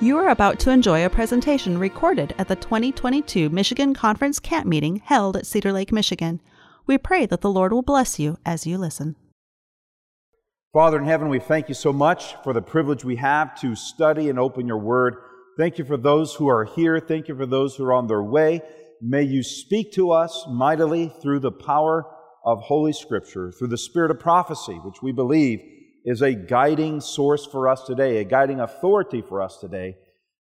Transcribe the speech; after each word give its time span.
You 0.00 0.16
are 0.18 0.28
about 0.28 0.60
to 0.60 0.70
enjoy 0.70 1.04
a 1.04 1.10
presentation 1.10 1.76
recorded 1.76 2.32
at 2.38 2.46
the 2.46 2.54
2022 2.54 3.48
Michigan 3.50 3.94
Conference 3.94 4.38
Camp 4.38 4.64
Meeting 4.64 5.02
held 5.04 5.36
at 5.36 5.44
Cedar 5.44 5.72
Lake, 5.72 5.90
Michigan. 5.90 6.40
We 6.86 6.98
pray 6.98 7.26
that 7.26 7.40
the 7.40 7.50
Lord 7.50 7.72
will 7.72 7.82
bless 7.82 8.16
you 8.16 8.38
as 8.46 8.64
you 8.64 8.78
listen. 8.78 9.16
Father 10.72 10.98
in 10.98 11.04
heaven, 11.04 11.28
we 11.28 11.40
thank 11.40 11.68
you 11.68 11.74
so 11.74 11.92
much 11.92 12.36
for 12.44 12.52
the 12.52 12.62
privilege 12.62 13.04
we 13.04 13.16
have 13.16 13.60
to 13.60 13.74
study 13.74 14.28
and 14.28 14.38
open 14.38 14.68
your 14.68 14.78
word. 14.78 15.16
Thank 15.56 15.78
you 15.78 15.84
for 15.84 15.96
those 15.96 16.32
who 16.32 16.48
are 16.48 16.64
here. 16.64 17.00
Thank 17.00 17.26
you 17.26 17.36
for 17.36 17.46
those 17.46 17.74
who 17.74 17.84
are 17.84 17.92
on 17.92 18.06
their 18.06 18.22
way. 18.22 18.60
May 19.02 19.24
you 19.24 19.42
speak 19.42 19.92
to 19.94 20.12
us 20.12 20.46
mightily 20.48 21.12
through 21.20 21.40
the 21.40 21.50
power 21.50 22.06
of 22.44 22.60
Holy 22.60 22.92
Scripture, 22.92 23.50
through 23.50 23.66
the 23.66 23.76
spirit 23.76 24.12
of 24.12 24.20
prophecy, 24.20 24.74
which 24.74 25.02
we 25.02 25.10
believe 25.10 25.58
is 26.08 26.22
a 26.22 26.32
guiding 26.32 27.02
source 27.02 27.44
for 27.44 27.68
us 27.68 27.82
today, 27.82 28.16
a 28.16 28.24
guiding 28.24 28.60
authority 28.60 29.20
for 29.20 29.42
us 29.42 29.58
today. 29.58 29.94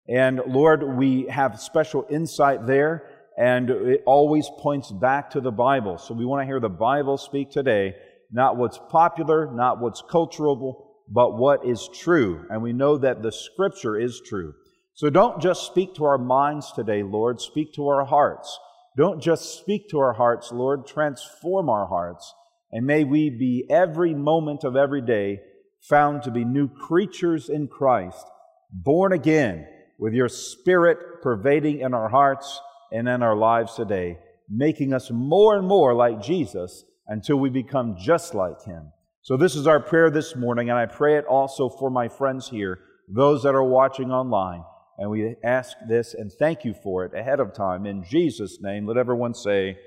And 0.09 0.41
Lord, 0.45 0.84
we 0.98 1.27
have 1.27 1.58
special 1.58 2.05
insight 2.09 2.67
there, 2.67 3.08
and 3.38 3.70
it 3.70 4.04
always 4.05 4.49
points 4.59 4.91
back 4.91 5.30
to 5.30 5.40
the 5.40 5.54
Bible. 5.54 5.98
So 5.98 6.13
we 6.13 6.26
want 6.26 6.41
to 6.41 6.45
hear 6.45 6.59
the 6.59 6.68
Bible 6.68 7.18
speak 7.18 7.49
today, 7.49 7.95
not 8.30 8.57
what's 8.57 8.77
popular, 8.90 9.49
not 9.54 9.80
what's 9.80 10.02
cultural, 10.02 10.98
but 11.09 11.38
what 11.38 11.66
is 11.66 11.88
true. 11.93 12.45
And 12.49 12.62
we 12.62 12.73
know 12.73 12.98
that 12.98 13.23
the 13.23 13.32
Scripture 13.32 13.98
is 13.98 14.21
true. 14.27 14.54
So 14.95 15.09
don't 15.09 15.41
just 15.41 15.66
speak 15.66 15.95
to 15.95 16.04
our 16.04 16.18
minds 16.18 16.73
today, 16.73 17.04
Lord, 17.04 17.40
speak 17.40 17.73
to 17.76 17.88
our 17.88 18.04
hearts. 18.04 18.59
Don't 18.98 19.23
just 19.23 19.59
speak 19.62 19.90
to 19.91 19.99
our 19.99 20.13
hearts, 20.13 20.52
Lord, 20.52 20.85
transform 20.85 21.70
our 21.70 21.88
hearts. 21.88 22.34
And 22.73 22.85
may 22.85 23.05
we 23.05 23.30
be 23.30 23.66
every 23.70 24.13
moment 24.13 24.66
of 24.66 24.76
every 24.76 25.02
day 25.02 25.40
found 25.84 26.23
to 26.23 26.31
be 26.31 26.45
new 26.45 26.67
creatures 26.67 27.49
in 27.49 27.67
Christ, 27.67 28.26
born 28.71 29.12
again 29.12 29.67
with 29.99 30.13
your 30.13 30.29
Spirit 30.29 31.21
pervading 31.21 31.81
in 31.81 31.93
our 31.93 32.09
hearts 32.09 32.59
and 32.91 33.07
in 33.07 33.21
our 33.21 33.35
lives 33.35 33.76
today, 33.76 34.17
making 34.49 34.93
us 34.93 35.11
more 35.11 35.57
and 35.57 35.67
more 35.67 35.93
like 35.93 36.21
Jesus 36.21 36.85
until 37.07 37.37
we 37.37 37.49
become 37.49 37.98
just 37.99 38.34
like 38.34 38.63
Him. 38.63 38.91
So, 39.21 39.37
this 39.37 39.55
is 39.55 39.67
our 39.67 39.79
prayer 39.79 40.09
this 40.09 40.35
morning, 40.35 40.70
and 40.70 40.77
I 40.77 40.85
pray 40.85 41.17
it 41.17 41.26
also 41.26 41.70
for 41.70 41.89
my 41.89 42.07
friends 42.07 42.49
here, 42.49 42.79
those 43.07 43.43
that 43.43 43.55
are 43.55 43.63
watching 43.63 44.11
online. 44.11 44.63
And 44.98 45.09
we 45.09 45.35
ask 45.43 45.76
this 45.87 46.13
and 46.13 46.31
thank 46.31 46.63
you 46.63 46.73
for 46.73 47.04
it 47.05 47.17
ahead 47.17 47.39
of 47.39 47.54
time. 47.54 47.85
In 47.85 48.04
Jesus' 48.04 48.59
name, 48.61 48.85
let 48.85 48.98
everyone 48.98 49.34
say, 49.34 49.77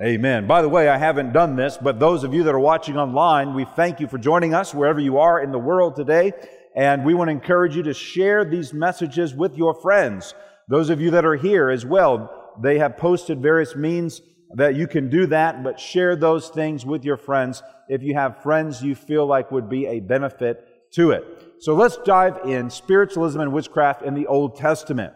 Amen. 0.00 0.46
By 0.46 0.62
the 0.62 0.70
way, 0.70 0.88
I 0.88 0.96
haven't 0.96 1.34
done 1.34 1.54
this, 1.54 1.76
but 1.76 2.00
those 2.00 2.24
of 2.24 2.32
you 2.32 2.44
that 2.44 2.54
are 2.54 2.58
watching 2.58 2.96
online, 2.96 3.52
we 3.52 3.66
thank 3.76 4.00
you 4.00 4.06
for 4.06 4.16
joining 4.16 4.54
us 4.54 4.72
wherever 4.72 4.98
you 4.98 5.18
are 5.18 5.42
in 5.42 5.52
the 5.52 5.58
world 5.58 5.96
today. 5.96 6.32
And 6.74 7.04
we 7.04 7.12
want 7.12 7.28
to 7.28 7.32
encourage 7.32 7.76
you 7.76 7.82
to 7.82 7.92
share 7.92 8.42
these 8.44 8.72
messages 8.72 9.34
with 9.34 9.54
your 9.58 9.74
friends. 9.74 10.34
Those 10.66 10.88
of 10.88 10.98
you 11.00 11.10
that 11.10 11.26
are 11.26 11.36
here 11.36 11.68
as 11.68 11.84
well, 11.84 12.54
they 12.62 12.78
have 12.78 12.96
posted 12.96 13.42
various 13.42 13.76
means 13.76 14.22
that 14.54 14.74
you 14.74 14.86
can 14.86 15.10
do 15.10 15.26
that, 15.26 15.62
but 15.62 15.78
share 15.78 16.16
those 16.16 16.48
things 16.48 16.86
with 16.86 17.04
your 17.04 17.18
friends 17.18 17.62
if 17.88 18.02
you 18.02 18.14
have 18.14 18.42
friends 18.42 18.82
you 18.82 18.94
feel 18.94 19.26
like 19.26 19.50
would 19.50 19.68
be 19.68 19.86
a 19.86 20.00
benefit 20.00 20.90
to 20.92 21.10
it. 21.10 21.24
So 21.58 21.74
let's 21.74 21.98
dive 21.98 22.40
in 22.46 22.70
spiritualism 22.70 23.40
and 23.40 23.52
witchcraft 23.52 24.02
in 24.02 24.14
the 24.14 24.26
Old 24.26 24.56
Testament. 24.56 25.12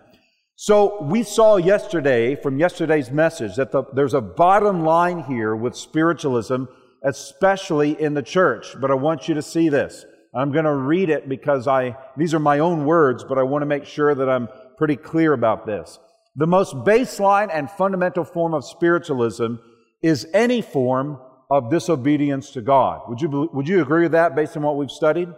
So 0.59 1.03
we 1.03 1.23
saw 1.23 1.59
yesterday 1.59 2.35
from 2.35 2.59
yesterday's 2.59 3.11
message 3.11 3.57
that 3.57 3.73
the, 3.73 3.85
there's 3.93 4.15
a 4.15 4.23
bottom 4.23 4.85
line 4.85 5.23
here 5.25 5.55
with 5.55 5.77
spiritualism, 5.77 6.65
especially 7.03 8.01
in 8.01 8.15
the 8.15 8.23
church. 8.23 8.69
But 8.81 8.91
I 8.91 8.95
want 8.95 9.29
you 9.29 9.35
to 9.35 9.43
see 9.43 9.69
this. 9.69 10.07
I'm 10.35 10.53
going 10.53 10.65
to 10.65 10.75
read 10.75 11.11
it 11.11 11.29
because 11.29 11.69
I, 11.69 11.95
these 12.17 12.33
are 12.33 12.39
my 12.39 12.61
own 12.61 12.87
words, 12.87 13.23
but 13.23 13.37
I 13.37 13.43
want 13.43 13.63
to 13.63 13.67
make 13.67 13.85
sure 13.85 14.15
that 14.15 14.31
I'm 14.31 14.49
pretty 14.79 14.97
clear 14.97 15.35
about 15.35 15.67
this. 15.67 15.99
The 16.37 16.47
most 16.47 16.75
baseline 16.75 17.51
and 17.53 17.71
fundamental 17.71 18.25
form 18.25 18.55
of 18.55 18.65
spiritualism 18.65 19.57
is 20.01 20.27
any 20.33 20.63
form 20.63 21.19
of 21.51 21.71
disobedience 21.71 22.51
to 22.53 22.63
God. 22.63 23.03
Would 23.11 23.21
you, 23.21 23.51
would 23.53 23.69
you 23.69 23.83
agree 23.83 24.05
with 24.05 24.13
that 24.13 24.35
based 24.35 24.57
on 24.57 24.63
what 24.63 24.79
we've 24.79 24.91
studied? 24.91 25.29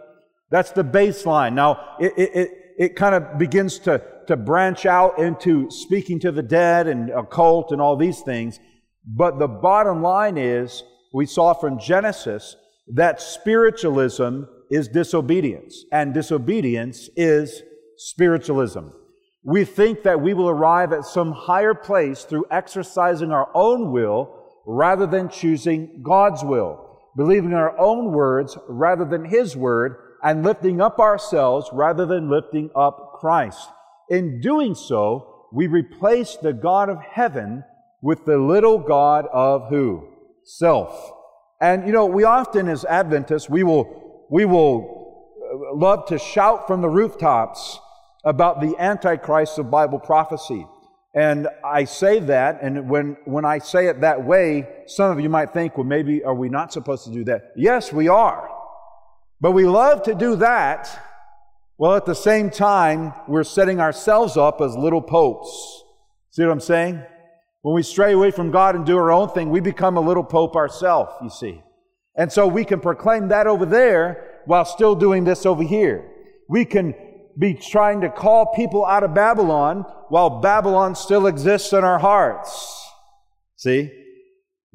That's 0.49 0.71
the 0.71 0.83
baseline. 0.85 1.53
Now, 1.53 1.97
it, 1.99 2.13
it, 2.17 2.35
it, 2.35 2.49
it 2.77 2.95
kind 2.95 3.15
of 3.15 3.37
begins 3.37 3.79
to, 3.79 4.01
to 4.29 4.37
branch 4.37 4.85
out 4.85 5.17
into 5.17 5.71
speaking 5.71 6.19
to 6.19 6.31
the 6.31 6.43
dead 6.43 6.85
and 6.85 7.09
occult 7.09 7.71
and 7.71 7.81
all 7.81 7.97
these 7.97 8.21
things. 8.21 8.59
But 9.03 9.39
the 9.39 9.47
bottom 9.47 10.03
line 10.03 10.37
is, 10.37 10.83
we 11.11 11.25
saw 11.25 11.55
from 11.55 11.79
Genesis 11.79 12.55
that 12.93 13.19
spiritualism 13.19 14.43
is 14.69 14.87
disobedience, 14.87 15.83
and 15.91 16.13
disobedience 16.13 17.09
is 17.15 17.63
spiritualism. 17.97 18.89
We 19.43 19.65
think 19.65 20.03
that 20.03 20.21
we 20.21 20.35
will 20.35 20.49
arrive 20.49 20.93
at 20.93 21.05
some 21.05 21.31
higher 21.31 21.73
place 21.73 22.23
through 22.23 22.45
exercising 22.51 23.31
our 23.31 23.49
own 23.55 23.91
will 23.91 24.35
rather 24.67 25.07
than 25.07 25.29
choosing 25.29 26.03
God's 26.03 26.43
will, 26.43 26.99
believing 27.17 27.55
our 27.55 27.75
own 27.79 28.11
words 28.11 28.55
rather 28.67 29.05
than 29.05 29.25
His 29.25 29.57
word, 29.57 29.95
and 30.21 30.43
lifting 30.43 30.81
up 30.81 30.99
ourselves 30.99 31.67
rather 31.73 32.05
than 32.05 32.29
lifting 32.29 32.69
up 32.75 33.13
Christ. 33.19 33.69
In 34.09 34.41
doing 34.41 34.75
so, 34.75 35.47
we 35.51 35.67
replace 35.67 36.35
the 36.35 36.53
God 36.53 36.89
of 36.89 36.99
heaven 37.01 37.63
with 38.01 38.25
the 38.25 38.37
little 38.37 38.77
God 38.77 39.25
of 39.31 39.69
who? 39.69 40.07
Self. 40.43 41.11
And 41.61 41.85
you 41.85 41.91
know, 41.91 42.05
we 42.05 42.23
often 42.23 42.67
as 42.69 42.85
Adventists, 42.85 43.49
we 43.49 43.63
will, 43.63 44.25
we 44.29 44.45
will 44.45 45.25
uh, 45.51 45.75
love 45.75 46.07
to 46.07 46.17
shout 46.17 46.67
from 46.67 46.81
the 46.81 46.89
rooftops 46.89 47.79
about 48.23 48.61
the 48.61 48.75
Antichrist 48.79 49.57
of 49.59 49.69
Bible 49.69 49.99
prophecy. 49.99 50.65
And 51.15 51.47
I 51.65 51.85
say 51.85 52.19
that, 52.19 52.59
and 52.61 52.89
when, 52.89 53.17
when 53.25 53.43
I 53.43 53.57
say 53.57 53.87
it 53.87 54.01
that 54.01 54.23
way, 54.23 54.67
some 54.85 55.11
of 55.11 55.19
you 55.19 55.29
might 55.29 55.53
think, 55.53 55.75
well, 55.75 55.85
maybe 55.85 56.23
are 56.23 56.35
we 56.35 56.49
not 56.49 56.71
supposed 56.71 57.05
to 57.05 57.11
do 57.11 57.23
that? 57.25 57.51
Yes, 57.55 57.91
we 57.91 58.07
are. 58.07 58.47
But 59.41 59.51
we 59.51 59.65
love 59.65 60.03
to 60.03 60.13
do 60.13 60.35
that 60.37 61.08
while 61.79 61.95
at 61.95 62.05
the 62.05 62.13
same 62.13 62.49
time 62.49 63.13
we're 63.25 63.41
setting 63.41 63.79
ourselves 63.79 64.35
up 64.35 64.59
as 64.59 64.75
little 64.75 65.01
popes. 65.01 65.81
See 66.29 66.43
what 66.43 66.51
I'm 66.51 66.59
saying? 66.59 67.01
When 67.61 67.73
we 67.73 67.83
stray 67.83 68.11
away 68.11 68.31
from 68.31 68.51
God 68.51 68.75
and 68.75 68.85
do 68.85 68.97
our 68.97 69.13
own 69.13 69.29
thing, 69.29 69.49
we 69.49 69.61
become 69.61 69.95
a 69.95 70.01
little 70.01 70.25
pope 70.25 70.57
ourselves, 70.57 71.13
you 71.23 71.29
see. 71.29 71.63
And 72.17 72.29
so 72.29 72.47
we 72.47 72.65
can 72.65 72.81
proclaim 72.81 73.29
that 73.29 73.47
over 73.47 73.65
there 73.65 74.41
while 74.45 74.65
still 74.65 74.93
doing 74.93 75.23
this 75.23 75.45
over 75.45 75.63
here. 75.63 76.05
We 76.49 76.65
can 76.65 76.95
be 77.37 77.53
trying 77.53 78.01
to 78.01 78.09
call 78.09 78.53
people 78.53 78.85
out 78.85 79.03
of 79.03 79.13
Babylon 79.13 79.85
while 80.09 80.41
Babylon 80.41 80.95
still 80.95 81.27
exists 81.27 81.71
in 81.71 81.85
our 81.85 81.99
hearts. 81.99 82.91
See? 83.55 83.89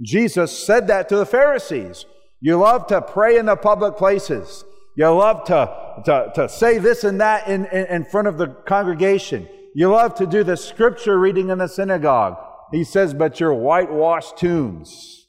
Jesus 0.00 0.58
said 0.58 0.86
that 0.86 1.10
to 1.10 1.16
the 1.16 1.26
Pharisees. 1.26 2.06
You 2.40 2.56
love 2.56 2.86
to 2.86 3.02
pray 3.02 3.36
in 3.36 3.44
the 3.44 3.56
public 3.56 3.98
places. 3.98 4.64
You 4.96 5.08
love 5.10 5.44
to, 5.46 6.02
to, 6.04 6.32
to 6.34 6.48
say 6.48 6.78
this 6.78 7.04
and 7.04 7.20
that 7.20 7.48
in, 7.48 7.66
in, 7.66 7.86
in 7.86 8.04
front 8.04 8.28
of 8.28 8.38
the 8.38 8.48
congregation. 8.48 9.48
You 9.74 9.90
love 9.90 10.14
to 10.16 10.26
do 10.26 10.44
the 10.44 10.56
scripture 10.56 11.18
reading 11.18 11.50
in 11.50 11.58
the 11.58 11.66
synagogue. 11.66 12.36
He 12.70 12.84
says, 12.84 13.12
but 13.12 13.40
you're 13.40 13.54
whitewashed 13.54 14.36
tombs. 14.38 15.26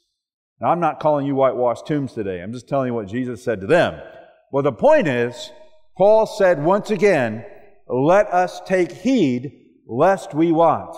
Now, 0.62 0.68
I'm 0.68 0.80
not 0.80 1.00
calling 1.00 1.26
you 1.26 1.36
whitewashed 1.36 1.88
tombs 1.88 2.14
today. 2.14 2.42
I'm 2.42 2.54
just 2.54 2.70
telling 2.70 2.88
you 2.88 2.94
what 2.94 3.08
Jesus 3.08 3.44
said 3.44 3.62
to 3.62 3.68
them. 3.68 4.00
Well, 4.52 4.64
the 4.64 4.72
point 4.72 5.08
is, 5.08 5.52
Paul 5.98 6.26
said 6.26 6.64
once 6.64 6.92
again, 6.92 7.46
let 7.88 8.28
us 8.28 8.62
take 8.66 8.92
heed 8.92 9.52
lest 9.88 10.34
we 10.34 10.52
what? 10.52 10.96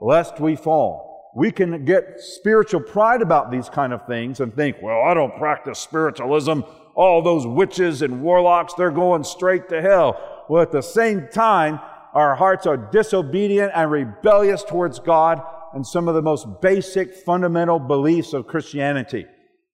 Lest 0.00 0.40
we 0.40 0.56
fall 0.56 1.06
we 1.36 1.52
can 1.52 1.84
get 1.84 2.18
spiritual 2.18 2.80
pride 2.80 3.20
about 3.20 3.50
these 3.50 3.68
kind 3.68 3.92
of 3.92 4.06
things 4.06 4.40
and 4.40 4.56
think, 4.56 4.78
well, 4.82 5.02
I 5.02 5.12
don't 5.12 5.36
practice 5.36 5.78
spiritualism. 5.78 6.60
All 6.96 7.22
those 7.22 7.46
witches 7.46 8.02
and 8.02 8.22
warlocks, 8.22 8.74
they're 8.74 8.90
going 8.90 9.22
straight 9.22 9.68
to 9.68 9.82
hell. 9.82 10.44
Well, 10.48 10.62
at 10.62 10.72
the 10.72 10.82
same 10.82 11.28
time, 11.30 11.78
our 12.14 12.34
hearts 12.34 12.66
are 12.66 12.78
disobedient 12.78 13.72
and 13.74 13.90
rebellious 13.90 14.64
towards 14.64 14.98
God 14.98 15.42
and 15.74 15.86
some 15.86 16.08
of 16.08 16.14
the 16.14 16.22
most 16.22 16.46
basic 16.62 17.14
fundamental 17.14 17.78
beliefs 17.78 18.32
of 18.32 18.46
Christianity. 18.46 19.26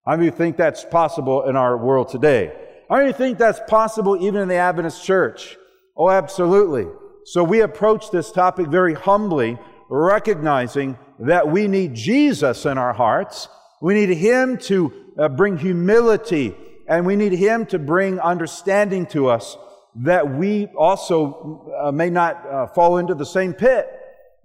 How 0.04 0.16
many 0.16 0.30
think 0.30 0.56
that's 0.56 0.84
possible 0.84 1.48
in 1.48 1.54
our 1.54 1.76
world 1.78 2.08
today? 2.08 2.52
How 2.90 2.96
many 2.96 3.12
think 3.12 3.38
that's 3.38 3.60
possible 3.69 4.20
even 4.20 4.42
in 4.42 4.48
the 4.48 4.56
Adventist 4.56 5.04
church? 5.04 5.56
Oh, 5.96 6.10
absolutely. 6.10 6.86
So 7.24 7.44
we 7.44 7.60
approach 7.60 8.10
this 8.10 8.32
topic 8.32 8.66
very 8.66 8.94
humbly, 8.94 9.56
recognizing 9.88 10.98
that 11.20 11.48
we 11.48 11.69
need 11.69 11.94
Jesus 11.94 12.66
in 12.66 12.78
our 12.78 12.92
hearts. 12.92 13.46
We 13.80 13.94
need 13.94 14.16
Him 14.16 14.58
to 14.58 14.92
uh, 15.16 15.28
bring 15.28 15.56
humility 15.56 16.56
and 16.93 17.06
we 17.06 17.17
need 17.17 17.33
Him 17.33 17.65
to 17.67 17.79
bring 17.79 18.21
understanding 18.21 19.06
to 19.06 19.29
us 19.29 19.56
that 19.94 20.37
we 20.37 20.67
also 20.77 21.75
uh, 21.83 21.91
may 21.91 22.11
not 22.11 22.47
uh, 22.47 22.67
fall 22.67 22.99
into 22.99 23.15
the 23.15 23.25
same 23.25 23.55
pit, 23.55 23.89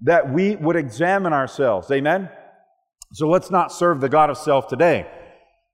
that 0.03 0.31
we 0.31 0.55
would 0.55 0.77
examine 0.77 1.33
ourselves. 1.33 1.91
Amen? 1.91 2.29
So 3.11 3.27
let's 3.27 3.51
not 3.51 3.73
serve 3.73 3.99
the 3.99 4.07
God 4.07 4.29
of 4.29 4.37
self 4.37 4.69
today. 4.69 5.05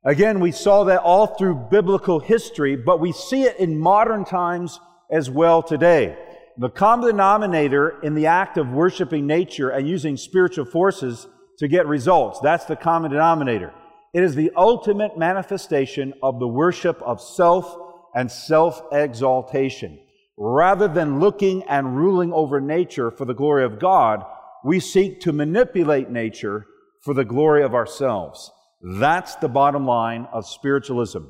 Again, 0.04 0.40
we 0.40 0.52
saw 0.52 0.84
that 0.86 1.02
all 1.02 1.28
through 1.28 1.68
biblical 1.70 2.20
history, 2.20 2.75
but 2.75 3.00
we 3.00 3.12
see 3.12 3.44
it 3.44 3.60
in 3.60 3.78
modern 3.78 4.25
times 4.25 4.80
as 5.12 5.30
well 5.30 5.62
today. 5.62 6.18
the 6.58 6.70
common 6.70 7.08
denominator 7.08 8.00
in 8.02 8.16
the 8.16 8.25
act 8.25 8.58
of 8.58 8.70
worshiping 8.70 9.28
nature 9.28 9.70
and 9.70 9.88
using 9.88 10.18
spiritual 10.18 10.66
forces 10.66 11.28
to 11.60 11.68
get 11.68 11.86
results. 11.86 12.40
That's 12.42 12.66
the 12.66 12.75
common 12.75 13.12
denominator. 13.12 13.74
It 14.13 14.24
is 14.24 14.36
the 14.36 14.51
ultimate 14.56 15.18
manifestation 15.18 16.13
of 16.21 16.39
the 16.39 16.48
worship 16.48 17.01
of 17.01 17.19
self 17.19 17.75
and 18.13 18.31
self 18.31 18.81
exaltation. 18.92 20.00
Rather 20.38 20.88
than 20.88 21.19
looking 21.19 21.63
and 21.63 21.98
ruling 21.98 22.31
over 22.31 22.62
nature 22.62 23.10
for 23.10 23.25
the 23.25 23.33
glory 23.33 23.65
of 23.65 23.80
God, 23.80 24.24
we 24.63 24.80
seek 24.80 25.21
to 25.21 25.33
manipulate 25.33 26.10
nature 26.10 26.68
for 27.01 27.13
the 27.13 27.25
glory 27.25 27.63
of 27.63 27.74
ourselves. 27.74 28.51
That's 29.00 29.36
the 29.36 29.50
bottom 29.50 29.86
line 29.86 30.27
of 30.31 30.48
spiritualism. 30.48 31.24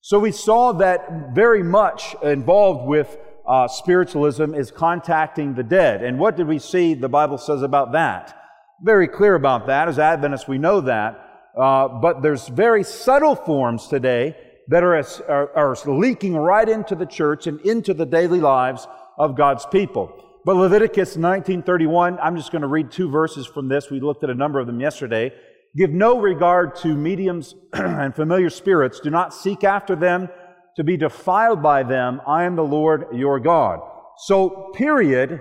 So 0.00 0.18
we 0.18 0.32
saw 0.32 0.72
that 0.74 1.34
very 1.34 1.62
much 1.62 2.14
involved 2.22 2.86
with 2.86 3.18
uh, 3.48 3.66
spiritualism 3.66 4.54
is 4.54 4.70
contacting 4.70 5.54
the 5.54 5.62
dead. 5.62 6.04
And 6.04 6.18
what 6.18 6.36
did 6.36 6.46
we 6.46 6.58
see 6.58 6.94
the 6.94 7.08
Bible 7.08 7.38
says 7.38 7.62
about 7.62 7.92
that? 7.92 8.38
Very 8.82 9.08
clear 9.08 9.34
about 9.34 9.66
that. 9.66 9.88
As 9.88 9.98
Adventists, 9.98 10.46
we 10.46 10.58
know 10.58 10.80
that. 10.82 11.27
Uh, 11.58 11.88
but 11.88 12.22
there's 12.22 12.48
very 12.48 12.84
subtle 12.84 13.34
forms 13.34 13.88
today 13.88 14.36
that 14.68 14.84
are, 14.84 14.96
are, 15.28 15.56
are 15.56 15.76
leaking 15.86 16.36
right 16.36 16.68
into 16.68 16.94
the 16.94 17.06
church 17.06 17.46
and 17.46 17.60
into 17.62 17.92
the 17.94 18.06
daily 18.06 18.40
lives 18.40 18.86
of 19.18 19.36
God's 19.36 19.66
people. 19.66 20.24
But 20.44 20.56
Leviticus 20.56 21.16
19:31, 21.16 22.18
I'm 22.22 22.36
just 22.36 22.52
going 22.52 22.62
to 22.62 22.68
read 22.68 22.90
two 22.90 23.10
verses 23.10 23.46
from 23.46 23.68
this. 23.68 23.90
We 23.90 24.00
looked 24.00 24.22
at 24.24 24.30
a 24.30 24.34
number 24.34 24.60
of 24.60 24.66
them 24.66 24.80
yesterday. 24.80 25.32
Give 25.76 25.90
no 25.90 26.18
regard 26.18 26.76
to 26.76 26.94
mediums 26.94 27.54
and 27.72 28.14
familiar 28.14 28.50
spirits. 28.50 29.00
Do 29.00 29.10
not 29.10 29.34
seek 29.34 29.64
after 29.64 29.96
them 29.96 30.28
to 30.76 30.84
be 30.84 30.96
defiled 30.96 31.62
by 31.62 31.82
them. 31.82 32.20
I 32.26 32.44
am 32.44 32.56
the 32.56 32.64
Lord 32.64 33.06
your 33.12 33.40
God. 33.40 33.80
So, 34.18 34.70
period, 34.74 35.40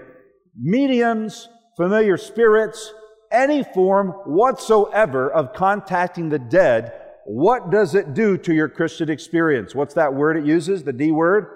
mediums, 0.60 1.48
familiar 1.78 2.18
spirits, 2.18 2.92
any 3.32 3.64
form 3.64 4.10
whatsoever 4.26 5.32
of 5.32 5.54
contacting 5.54 6.30
the 6.30 6.40
dead, 6.40 6.94
what 7.26 7.72
does 7.72 7.94
it 7.94 8.14
do 8.14 8.38
to 8.38 8.54
your 8.54 8.70
Christian 8.70 9.10
experience? 9.10 9.76
What's 9.76 9.94
that 9.96 10.14
word 10.14 10.38
it 10.38 10.46
uses? 10.46 10.84
The 10.84 10.94
D 10.94 11.12
word? 11.12 11.48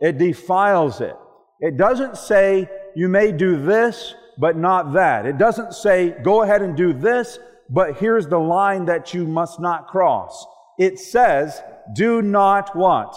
It 0.00 0.18
defiles 0.18 1.00
it. 1.00 1.14
It 1.60 1.76
doesn't 1.76 2.16
say 2.16 2.68
you 2.96 3.08
may 3.08 3.30
do 3.30 3.62
this, 3.62 4.14
but 4.38 4.56
not 4.56 4.94
that. 4.94 5.26
It 5.26 5.38
doesn't 5.38 5.74
say 5.74 6.16
go 6.22 6.42
ahead 6.42 6.62
and 6.62 6.76
do 6.76 6.92
this, 6.92 7.38
but 7.68 7.98
here's 7.98 8.26
the 8.26 8.38
line 8.38 8.86
that 8.86 9.12
you 9.12 9.26
must 9.26 9.60
not 9.60 9.88
cross. 9.88 10.46
It 10.78 10.98
says 10.98 11.62
do 11.94 12.22
not 12.22 12.74
what? 12.74 13.14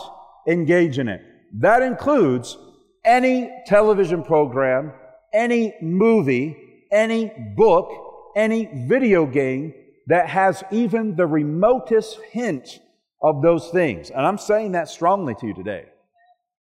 Engage 0.47 0.99
in 0.99 1.07
it. 1.07 1.21
That 1.53 1.81
includes 1.81 2.57
any 3.05 3.51
television 3.65 4.23
program, 4.23 4.91
any 5.33 5.75
movie, 5.81 6.57
any 6.91 7.31
book, 7.55 7.89
any 8.35 8.69
video 8.87 9.25
game 9.25 9.73
that 10.07 10.29
has 10.29 10.63
even 10.71 11.15
the 11.15 11.25
remotest 11.25 12.19
hint 12.31 12.79
of 13.21 13.41
those 13.41 13.69
things. 13.69 14.11
And 14.11 14.25
I'm 14.25 14.37
saying 14.37 14.73
that 14.73 14.89
strongly 14.89 15.35
to 15.35 15.47
you 15.47 15.53
today. 15.53 15.85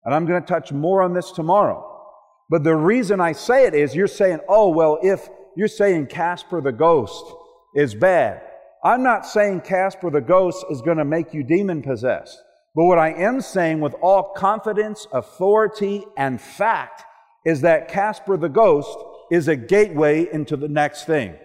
And 0.06 0.14
I'm 0.14 0.26
going 0.26 0.42
to 0.42 0.48
touch 0.48 0.72
more 0.72 1.02
on 1.02 1.14
this 1.14 1.32
tomorrow. 1.32 1.90
But 2.50 2.64
the 2.64 2.76
reason 2.76 3.20
I 3.20 3.32
say 3.32 3.66
it 3.66 3.74
is 3.74 3.96
you're 3.96 4.08
saying, 4.08 4.40
oh, 4.48 4.70
well, 4.70 5.00
if 5.02 5.30
you're 5.56 5.68
saying 5.68 6.08
Casper 6.08 6.62
the 6.62 6.72
ghost 6.72 7.26
is 7.76 7.96
bad, 7.96 8.42
I'm 8.84 9.02
not 9.02 9.26
saying 9.26 9.62
Casper 9.62 10.12
the 10.12 10.22
ghost 10.22 10.66
is 10.70 10.82
going 10.82 10.98
to 10.98 11.06
make 11.06 11.34
you 11.34 11.44
demon 11.44 11.82
possessed. 11.82 12.38
But 12.76 12.86
what 12.86 13.00
I 13.00 13.14
am 13.14 13.40
saying 13.40 13.80
with 13.80 13.94
all 14.02 14.34
confidence, 14.36 15.08
authority, 15.14 16.06
and 16.18 16.42
fact 16.42 17.04
is 17.46 17.62
that 17.62 17.88
Casper 17.88 18.36
the 18.36 18.50
ghost 18.50 18.98
is 19.34 19.48
a 19.48 19.56
gateway 19.56 20.32
into 20.32 20.56
the 20.56 20.68
next 20.68 21.06
thing. 21.06 21.36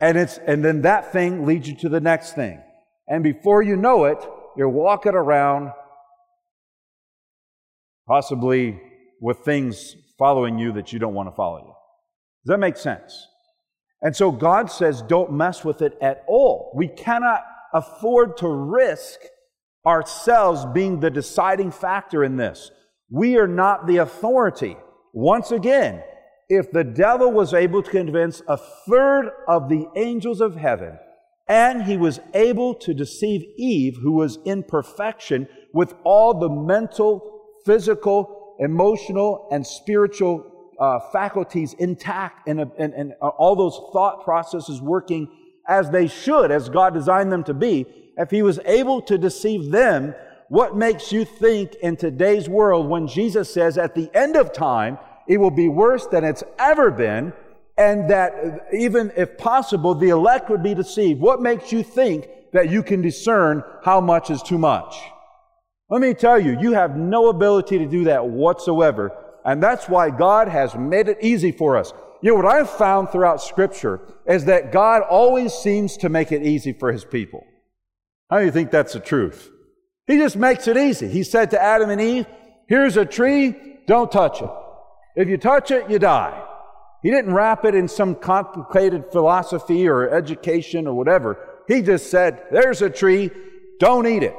And 0.00 0.16
it's, 0.16 0.38
and 0.38 0.64
then 0.64 0.80
that 0.82 1.12
thing 1.12 1.44
leads 1.44 1.68
you 1.68 1.76
to 1.80 1.90
the 1.90 2.00
next 2.00 2.32
thing. 2.32 2.62
And 3.06 3.22
before 3.22 3.62
you 3.62 3.76
know 3.76 4.06
it, 4.06 4.16
you're 4.56 4.70
walking 4.70 5.12
around 5.12 5.70
possibly 8.08 8.80
with 9.20 9.40
things 9.40 9.94
following 10.18 10.58
you 10.58 10.72
that 10.72 10.94
you 10.94 10.98
don't 10.98 11.12
want 11.12 11.28
to 11.28 11.36
follow 11.36 11.58
you. 11.58 11.74
Does 12.46 12.54
that 12.54 12.58
make 12.58 12.78
sense? 12.78 13.26
And 14.00 14.16
so 14.16 14.32
God 14.32 14.70
says, 14.70 15.02
don't 15.02 15.30
mess 15.30 15.62
with 15.62 15.82
it 15.82 15.98
at 16.00 16.24
all. 16.26 16.72
We 16.74 16.88
cannot 16.88 17.42
afford 17.74 18.38
to 18.38 18.48
risk 18.48 19.20
ourselves 19.86 20.64
being 20.72 21.00
the 21.00 21.10
deciding 21.10 21.70
factor 21.70 22.24
in 22.24 22.38
this. 22.38 22.70
We 23.10 23.36
are 23.36 23.46
not 23.46 23.86
the 23.86 23.98
authority. 23.98 24.78
Once 25.12 25.50
again, 25.50 26.02
if 26.50 26.72
the 26.72 26.84
devil 26.84 27.30
was 27.30 27.54
able 27.54 27.80
to 27.80 27.90
convince 27.90 28.42
a 28.48 28.56
third 28.56 29.30
of 29.46 29.68
the 29.68 29.86
angels 29.94 30.40
of 30.40 30.56
heaven, 30.56 30.98
and 31.48 31.84
he 31.84 31.96
was 31.96 32.18
able 32.34 32.74
to 32.74 32.92
deceive 32.92 33.42
Eve, 33.56 33.96
who 34.02 34.12
was 34.12 34.38
in 34.44 34.64
perfection 34.64 35.48
with 35.72 35.94
all 36.04 36.38
the 36.38 36.48
mental, 36.48 37.54
physical, 37.64 38.56
emotional, 38.58 39.48
and 39.52 39.64
spiritual 39.64 40.72
uh, 40.80 40.98
faculties 41.12 41.74
intact 41.74 42.48
and, 42.48 42.60
and, 42.78 42.94
and 42.94 43.12
all 43.20 43.54
those 43.54 43.80
thought 43.92 44.24
processes 44.24 44.80
working 44.80 45.30
as 45.68 45.88
they 45.90 46.08
should, 46.08 46.50
as 46.50 46.68
God 46.68 46.94
designed 46.94 47.30
them 47.30 47.44
to 47.44 47.54
be, 47.54 47.86
if 48.16 48.30
he 48.30 48.42
was 48.42 48.58
able 48.64 49.02
to 49.02 49.16
deceive 49.16 49.70
them, 49.70 50.14
what 50.48 50.76
makes 50.76 51.12
you 51.12 51.24
think 51.24 51.76
in 51.76 51.96
today's 51.96 52.48
world 52.48 52.88
when 52.88 53.06
Jesus 53.06 53.54
says 53.54 53.78
at 53.78 53.94
the 53.94 54.10
end 54.14 54.34
of 54.34 54.52
time, 54.52 54.98
it 55.30 55.38
will 55.38 55.50
be 55.50 55.68
worse 55.68 56.06
than 56.06 56.24
it's 56.24 56.44
ever 56.58 56.90
been, 56.90 57.32
and 57.78 58.10
that 58.10 58.32
uh, 58.34 58.58
even 58.76 59.12
if 59.16 59.38
possible, 59.38 59.94
the 59.94 60.10
elect 60.10 60.50
would 60.50 60.62
be 60.62 60.74
deceived? 60.74 61.20
What 61.20 61.40
makes 61.40 61.72
you 61.72 61.82
think 61.82 62.28
that 62.52 62.68
you 62.68 62.82
can 62.82 63.00
discern 63.00 63.64
how 63.82 64.00
much 64.00 64.30
is 64.30 64.42
too 64.42 64.58
much? 64.58 64.94
Let 65.88 66.02
me 66.02 66.14
tell 66.14 66.38
you, 66.38 66.58
you 66.60 66.72
have 66.72 66.96
no 66.96 67.28
ability 67.28 67.78
to 67.78 67.86
do 67.86 68.04
that 68.04 68.26
whatsoever 68.26 69.16
and 69.44 69.62
that's 69.62 69.88
why 69.88 70.10
God 70.10 70.48
has 70.48 70.74
made 70.74 71.08
it 71.08 71.18
easy 71.20 71.52
for 71.52 71.76
us. 71.76 71.92
You 72.22 72.30
know, 72.30 72.36
what 72.36 72.46
I've 72.46 72.70
found 72.70 73.10
throughout 73.10 73.42
Scripture 73.42 74.00
is 74.26 74.44
that 74.44 74.72
God 74.72 75.02
always 75.02 75.54
seems 75.54 75.96
to 75.98 76.08
make 76.08 76.32
it 76.32 76.42
easy 76.42 76.72
for 76.72 76.92
His 76.92 77.04
people. 77.04 77.44
How 78.28 78.38
do 78.38 78.44
you 78.44 78.50
think 78.50 78.70
that's 78.70 78.92
the 78.92 79.00
truth? 79.00 79.50
He 80.06 80.18
just 80.18 80.36
makes 80.36 80.68
it 80.68 80.76
easy. 80.76 81.08
He 81.08 81.22
said 81.22 81.50
to 81.52 81.62
Adam 81.62 81.90
and 81.90 82.00
Eve, 82.00 82.26
Here's 82.68 82.96
a 82.96 83.06
tree, 83.06 83.56
don't 83.86 84.12
touch 84.12 84.42
it. 84.42 84.50
If 85.20 85.28
you 85.28 85.36
touch 85.36 85.70
it, 85.70 85.90
you 85.90 85.98
die. 85.98 86.42
He 87.02 87.10
didn't 87.10 87.34
wrap 87.34 87.66
it 87.66 87.74
in 87.74 87.88
some 87.88 88.14
complicated 88.14 89.04
philosophy 89.12 89.86
or 89.86 90.08
education 90.08 90.86
or 90.86 90.94
whatever. 90.94 91.62
He 91.68 91.82
just 91.82 92.10
said, 92.10 92.42
There's 92.50 92.80
a 92.80 92.88
tree, 92.88 93.30
don't 93.78 94.06
eat 94.06 94.22
it. 94.22 94.34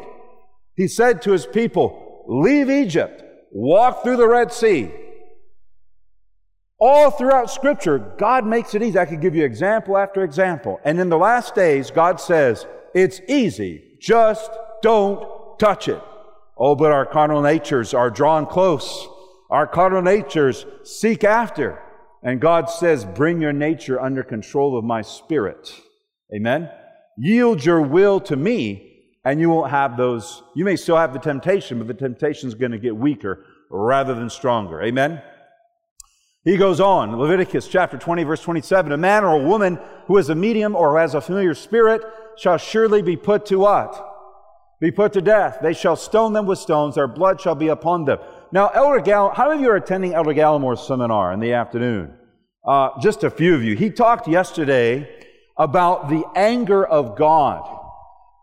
He 0.75 0.87
said 0.87 1.21
to 1.21 1.31
his 1.33 1.45
people, 1.45 2.25
Leave 2.27 2.69
Egypt 2.69 3.23
walk 3.51 4.01
through 4.01 4.17
the 4.17 4.27
Red 4.27 4.51
Sea. 4.51 4.91
All 6.79 7.11
throughout 7.11 7.51
Scripture, 7.51 7.99
God 8.17 8.47
makes 8.47 8.73
it 8.73 8.81
easy. 8.81 8.97
I 8.97 9.05
could 9.05 9.21
give 9.21 9.35
you 9.35 9.45
example 9.45 9.97
after 9.97 10.23
example. 10.23 10.79
And 10.83 10.99
in 10.99 11.09
the 11.09 11.17
last 11.17 11.53
days, 11.53 11.91
God 11.91 12.19
says, 12.19 12.65
it's 12.95 13.21
easy. 13.27 13.97
Just 13.99 14.49
don't 14.81 15.59
touch 15.59 15.87
it. 15.87 16.01
Oh, 16.57 16.73
but 16.73 16.91
our 16.91 17.05
carnal 17.05 17.43
natures 17.43 17.93
are 17.93 18.09
drawn 18.09 18.47
close. 18.47 19.07
Our 19.51 19.67
carnal 19.67 20.01
natures 20.01 20.65
seek 20.83 21.23
after. 21.23 21.81
And 22.23 22.39
God 22.39 22.69
says, 22.69 23.03
bring 23.03 23.41
your 23.41 23.53
nature 23.53 23.99
under 23.99 24.23
control 24.23 24.77
of 24.77 24.85
my 24.85 25.01
spirit. 25.01 25.75
Amen? 26.33 26.69
Yield 27.17 27.63
your 27.65 27.81
will 27.81 28.19
to 28.21 28.35
me 28.35 28.87
and 29.25 29.39
you 29.39 29.49
won't 29.49 29.69
have 29.69 29.97
those. 29.97 30.41
You 30.55 30.65
may 30.65 30.75
still 30.75 30.97
have 30.97 31.13
the 31.13 31.19
temptation, 31.19 31.77
but 31.77 31.87
the 31.87 31.93
temptation 31.93 32.47
is 32.47 32.55
going 32.55 32.71
to 32.71 32.79
get 32.79 32.95
weaker 32.95 33.45
rather 33.69 34.13
than 34.15 34.29
stronger. 34.29 34.81
Amen? 34.81 35.21
He 36.43 36.57
goes 36.57 36.79
on, 36.79 37.15
Leviticus 37.15 37.67
chapter 37.67 37.97
20, 37.97 38.23
verse 38.23 38.41
27 38.41 38.91
A 38.91 38.97
man 38.97 39.23
or 39.23 39.35
a 39.35 39.43
woman 39.43 39.79
who 40.07 40.17
is 40.17 40.29
a 40.29 40.35
medium 40.35 40.75
or 40.75 40.99
has 40.99 41.13
a 41.13 41.21
familiar 41.21 41.53
spirit 41.53 42.01
shall 42.37 42.57
surely 42.57 43.01
be 43.01 43.15
put 43.15 43.45
to 43.47 43.57
what? 43.57 44.10
Be 44.81 44.89
put 44.89 45.13
to 45.13 45.21
death. 45.21 45.59
They 45.61 45.73
shall 45.73 45.95
stone 45.95 46.33
them 46.33 46.47
with 46.47 46.57
stones, 46.57 46.95
their 46.95 47.07
blood 47.07 47.39
shall 47.39 47.53
be 47.53 47.67
upon 47.67 48.05
them. 48.05 48.17
Now, 48.51 48.69
Elder 48.69 48.99
Gall, 48.99 49.29
how 49.29 49.47
many 49.47 49.59
of 49.59 49.63
you 49.63 49.71
are 49.71 49.75
attending 49.75 50.15
Elder 50.15 50.33
Gallimore's 50.33 50.85
seminar 50.85 51.31
in 51.31 51.39
the 51.39 51.53
afternoon? 51.53 52.15
Uh, 52.67 52.89
just 52.99 53.23
a 53.23 53.29
few 53.29 53.53
of 53.53 53.63
you. 53.63 53.75
He 53.75 53.91
talked 53.91 54.27
yesterday 54.27 55.07
about 55.55 56.09
the 56.09 56.23
anger 56.35 56.83
of 56.83 57.15
God. 57.15 57.77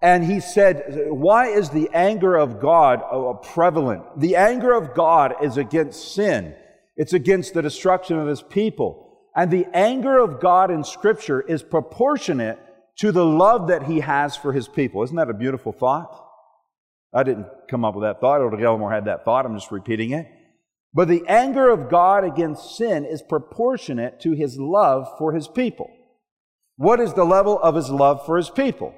And 0.00 0.25
he 0.25 0.38
said, 0.38 1.09
Why 1.09 1.49
is 1.49 1.71
the 1.71 1.90
anger 1.92 2.37
of 2.37 2.61
God 2.61 3.02
uh, 3.02 3.33
prevalent? 3.33 4.21
The 4.21 4.37
anger 4.37 4.73
of 4.73 4.95
God 4.95 5.35
is 5.42 5.57
against 5.57 6.14
sin, 6.14 6.54
it's 6.97 7.12
against 7.12 7.52
the 7.54 7.62
destruction 7.62 8.16
of 8.16 8.28
his 8.28 8.42
people. 8.42 9.07
And 9.35 9.50
the 9.50 9.66
anger 9.75 10.18
of 10.18 10.40
God 10.40 10.71
in 10.71 10.85
Scripture 10.85 11.40
is 11.40 11.64
proportionate 11.64 12.59
to 12.99 13.12
the 13.12 13.25
love 13.25 13.68
that 13.68 13.85
he 13.85 14.00
has 14.00 14.37
for 14.37 14.52
his 14.52 14.68
people. 14.68 15.02
Isn't 15.02 15.16
that 15.16 15.30
a 15.30 15.35
beautiful 15.35 15.73
thought? 15.73 16.27
I 17.12 17.23
didn't 17.23 17.47
come 17.71 17.85
up 17.85 17.95
with 17.95 18.05
that 18.05 18.21
thought. 18.21 18.41
Elder 18.41 18.57
Gallimore 18.57 18.93
had 18.93 19.07
that 19.07 19.25
thought. 19.25 19.47
I'm 19.47 19.55
just 19.55 19.73
repeating 19.73 20.12
it. 20.12 20.27
But 20.93 21.09
the 21.09 21.23
anger 21.29 21.71
of 21.71 21.91
God 21.91 22.25
against 22.25 22.77
sin 22.77 23.05
is 23.05 23.23
proportionate 23.23 24.21
to 24.21 24.33
his 24.33 24.59
love 24.59 25.07
for 25.19 25.33
his 25.33 25.49
people. 25.49 25.91
What 26.77 27.00
is 27.00 27.12
the 27.15 27.25
level 27.25 27.59
of 27.61 27.75
his 27.75 27.91
love 27.91 28.25
for 28.25 28.37
his 28.37 28.50
people? 28.50 28.95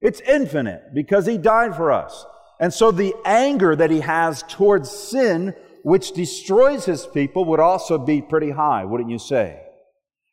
It's 0.00 0.20
infinite 0.20 0.94
because 0.94 1.26
he 1.26 1.38
died 1.38 1.76
for 1.76 1.92
us. 1.92 2.24
And 2.60 2.72
so 2.72 2.90
the 2.90 3.14
anger 3.24 3.74
that 3.74 3.90
he 3.90 4.00
has 4.00 4.42
towards 4.44 4.90
sin, 4.90 5.54
which 5.82 6.12
destroys 6.12 6.84
his 6.84 7.06
people, 7.06 7.44
would 7.46 7.60
also 7.60 7.98
be 7.98 8.20
pretty 8.20 8.50
high, 8.50 8.84
wouldn't 8.84 9.10
you 9.10 9.18
say? 9.18 9.60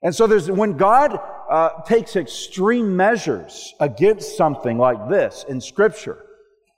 And 0.01 0.13
so 0.13 0.27
there's, 0.27 0.49
when 0.49 0.77
God 0.77 1.19
uh, 1.49 1.81
takes 1.81 2.15
extreme 2.15 2.95
measures 2.95 3.73
against 3.79 4.37
something 4.37 4.77
like 4.77 5.09
this 5.09 5.45
in 5.47 5.59
scripture, 5.59 6.23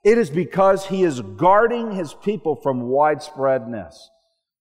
it 0.03 0.17
is 0.17 0.29
because 0.29 0.87
he 0.87 1.03
is 1.03 1.21
guarding 1.21 1.91
his 1.91 2.13
people 2.13 2.55
from 2.55 2.83
widespreadness. 2.83 3.95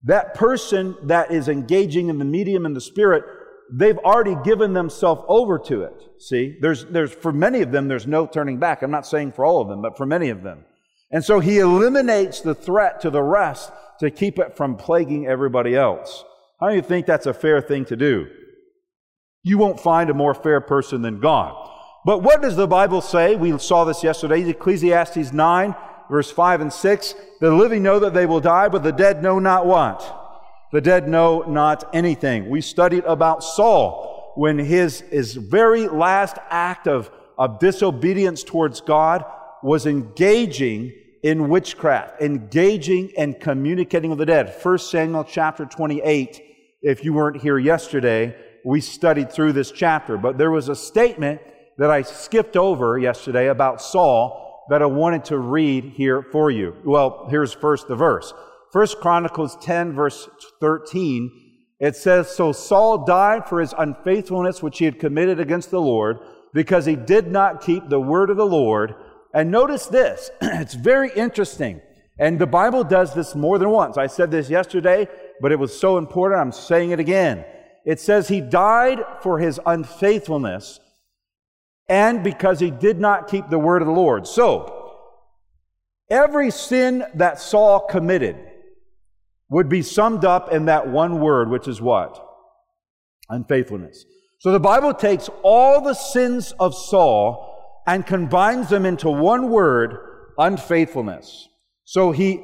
That 0.02 0.34
person 0.34 0.96
that 1.04 1.30
is 1.30 1.48
engaging 1.48 2.08
in 2.08 2.18
the 2.18 2.24
medium 2.24 2.66
and 2.66 2.74
the 2.74 2.80
spirit, 2.80 3.24
they've 3.72 3.98
already 3.98 4.36
given 4.44 4.72
themselves 4.72 5.22
over 5.28 5.58
to 5.58 5.82
it. 5.82 5.94
See, 6.18 6.58
there's, 6.60 6.84
there's, 6.86 7.12
for 7.12 7.32
many 7.32 7.60
of 7.60 7.72
them, 7.72 7.88
there's 7.88 8.06
no 8.06 8.26
turning 8.26 8.58
back. 8.58 8.82
I'm 8.82 8.90
not 8.90 9.06
saying 9.06 9.32
for 9.32 9.44
all 9.44 9.60
of 9.60 9.68
them, 9.68 9.82
but 9.82 9.96
for 9.96 10.06
many 10.06 10.28
of 10.30 10.42
them. 10.42 10.64
And 11.10 11.24
so 11.24 11.40
he 11.40 11.58
eliminates 11.58 12.40
the 12.40 12.54
threat 12.54 13.00
to 13.00 13.10
the 13.10 13.22
rest 13.22 13.72
to 14.00 14.10
keep 14.10 14.38
it 14.38 14.56
from 14.56 14.76
plaguing 14.76 15.26
everybody 15.26 15.74
else. 15.74 16.24
How 16.60 16.68
do 16.68 16.76
you 16.76 16.82
think 16.82 17.06
that's 17.06 17.26
a 17.26 17.34
fair 17.34 17.60
thing 17.60 17.84
to 17.86 17.96
do? 17.96 18.26
You 19.42 19.56
won't 19.58 19.80
find 19.80 20.10
a 20.10 20.14
more 20.14 20.34
fair 20.34 20.60
person 20.60 21.02
than 21.02 21.20
God. 21.20 21.68
But 22.04 22.22
what 22.22 22.40
does 22.40 22.56
the 22.56 22.66
Bible 22.66 23.00
say? 23.00 23.36
We 23.36 23.56
saw 23.58 23.84
this 23.84 24.02
yesterday, 24.02 24.48
Ecclesiastes 24.48 25.32
9, 25.32 25.74
verse 26.10 26.30
5 26.30 26.60
and 26.62 26.72
6. 26.72 27.14
The 27.40 27.50
living 27.52 27.82
know 27.82 27.98
that 27.98 28.14
they 28.14 28.26
will 28.26 28.40
die, 28.40 28.68
but 28.68 28.82
the 28.82 28.92
dead 28.92 29.22
know 29.22 29.38
not 29.38 29.66
what? 29.66 30.16
The 30.72 30.80
dead 30.80 31.08
know 31.08 31.42
not 31.42 31.94
anything. 31.94 32.48
We 32.48 32.62
studied 32.62 33.04
about 33.04 33.44
Saul 33.44 34.32
when 34.36 34.58
his, 34.58 35.00
his 35.00 35.34
very 35.34 35.88
last 35.88 36.36
act 36.48 36.86
of, 36.86 37.10
of 37.36 37.58
disobedience 37.58 38.44
towards 38.44 38.80
God 38.80 39.24
was 39.62 39.86
engaging 39.86 40.92
in 41.22 41.50
witchcraft, 41.50 42.22
engaging 42.22 43.12
and 43.18 43.38
communicating 43.38 44.08
with 44.08 44.20
the 44.20 44.26
dead. 44.26 44.56
1 44.62 44.78
Samuel 44.78 45.24
chapter 45.24 45.66
28. 45.66 46.42
If 46.80 47.04
you 47.04 47.12
weren't 47.12 47.42
here 47.42 47.58
yesterday, 47.58 48.34
we 48.64 48.80
studied 48.80 49.30
through 49.30 49.52
this 49.52 49.70
chapter, 49.70 50.16
but 50.16 50.38
there 50.38 50.50
was 50.50 50.70
a 50.70 50.76
statement 50.76 51.42
that 51.80 51.90
I 51.90 52.02
skipped 52.02 52.58
over 52.58 52.98
yesterday 52.98 53.48
about 53.48 53.80
Saul 53.80 54.66
that 54.68 54.82
I 54.82 54.86
wanted 54.86 55.24
to 55.24 55.38
read 55.38 55.94
here 55.96 56.22
for 56.22 56.50
you. 56.50 56.76
Well, 56.84 57.26
here's 57.30 57.54
first 57.54 57.88
the 57.88 57.96
verse. 57.96 58.34
First 58.70 58.98
Chronicles 59.00 59.56
10 59.62 59.94
verse 59.94 60.28
13. 60.60 61.30
It 61.80 61.96
says, 61.96 62.28
So 62.28 62.52
Saul 62.52 63.06
died 63.06 63.48
for 63.48 63.62
his 63.62 63.74
unfaithfulness 63.78 64.62
which 64.62 64.78
he 64.78 64.84
had 64.84 65.00
committed 65.00 65.40
against 65.40 65.70
the 65.70 65.80
Lord 65.80 66.18
because 66.52 66.84
he 66.84 66.96
did 66.96 67.32
not 67.32 67.62
keep 67.62 67.88
the 67.88 67.98
word 67.98 68.28
of 68.28 68.36
the 68.36 68.44
Lord. 68.44 68.94
And 69.32 69.50
notice 69.50 69.86
this. 69.86 70.30
it's 70.42 70.74
very 70.74 71.10
interesting. 71.16 71.80
And 72.18 72.38
the 72.38 72.46
Bible 72.46 72.84
does 72.84 73.14
this 73.14 73.34
more 73.34 73.58
than 73.58 73.70
once. 73.70 73.96
I 73.96 74.06
said 74.06 74.30
this 74.30 74.50
yesterday, 74.50 75.08
but 75.40 75.50
it 75.50 75.58
was 75.58 75.80
so 75.80 75.96
important. 75.96 76.42
I'm 76.42 76.52
saying 76.52 76.90
it 76.90 77.00
again. 77.00 77.46
It 77.86 78.00
says 78.00 78.28
he 78.28 78.42
died 78.42 79.02
for 79.22 79.38
his 79.38 79.58
unfaithfulness 79.64 80.78
and 81.90 82.22
because 82.22 82.60
he 82.60 82.70
did 82.70 83.00
not 83.00 83.28
keep 83.28 83.50
the 83.50 83.58
word 83.58 83.82
of 83.82 83.86
the 83.86 83.92
Lord. 83.92 84.26
So, 84.26 84.96
every 86.08 86.50
sin 86.50 87.04
that 87.14 87.40
Saul 87.40 87.80
committed 87.80 88.36
would 89.50 89.68
be 89.68 89.82
summed 89.82 90.24
up 90.24 90.52
in 90.52 90.66
that 90.66 90.88
one 90.88 91.20
word, 91.20 91.50
which 91.50 91.66
is 91.66 91.82
what? 91.82 92.24
Unfaithfulness. 93.28 94.04
So 94.38 94.52
the 94.52 94.60
Bible 94.60 94.94
takes 94.94 95.28
all 95.42 95.80
the 95.80 95.94
sins 95.94 96.52
of 96.58 96.74
Saul 96.74 97.82
and 97.86 98.06
combines 98.06 98.70
them 98.70 98.86
into 98.86 99.10
one 99.10 99.50
word, 99.50 99.98
unfaithfulness. 100.38 101.48
So 101.84 102.12
he, 102.12 102.40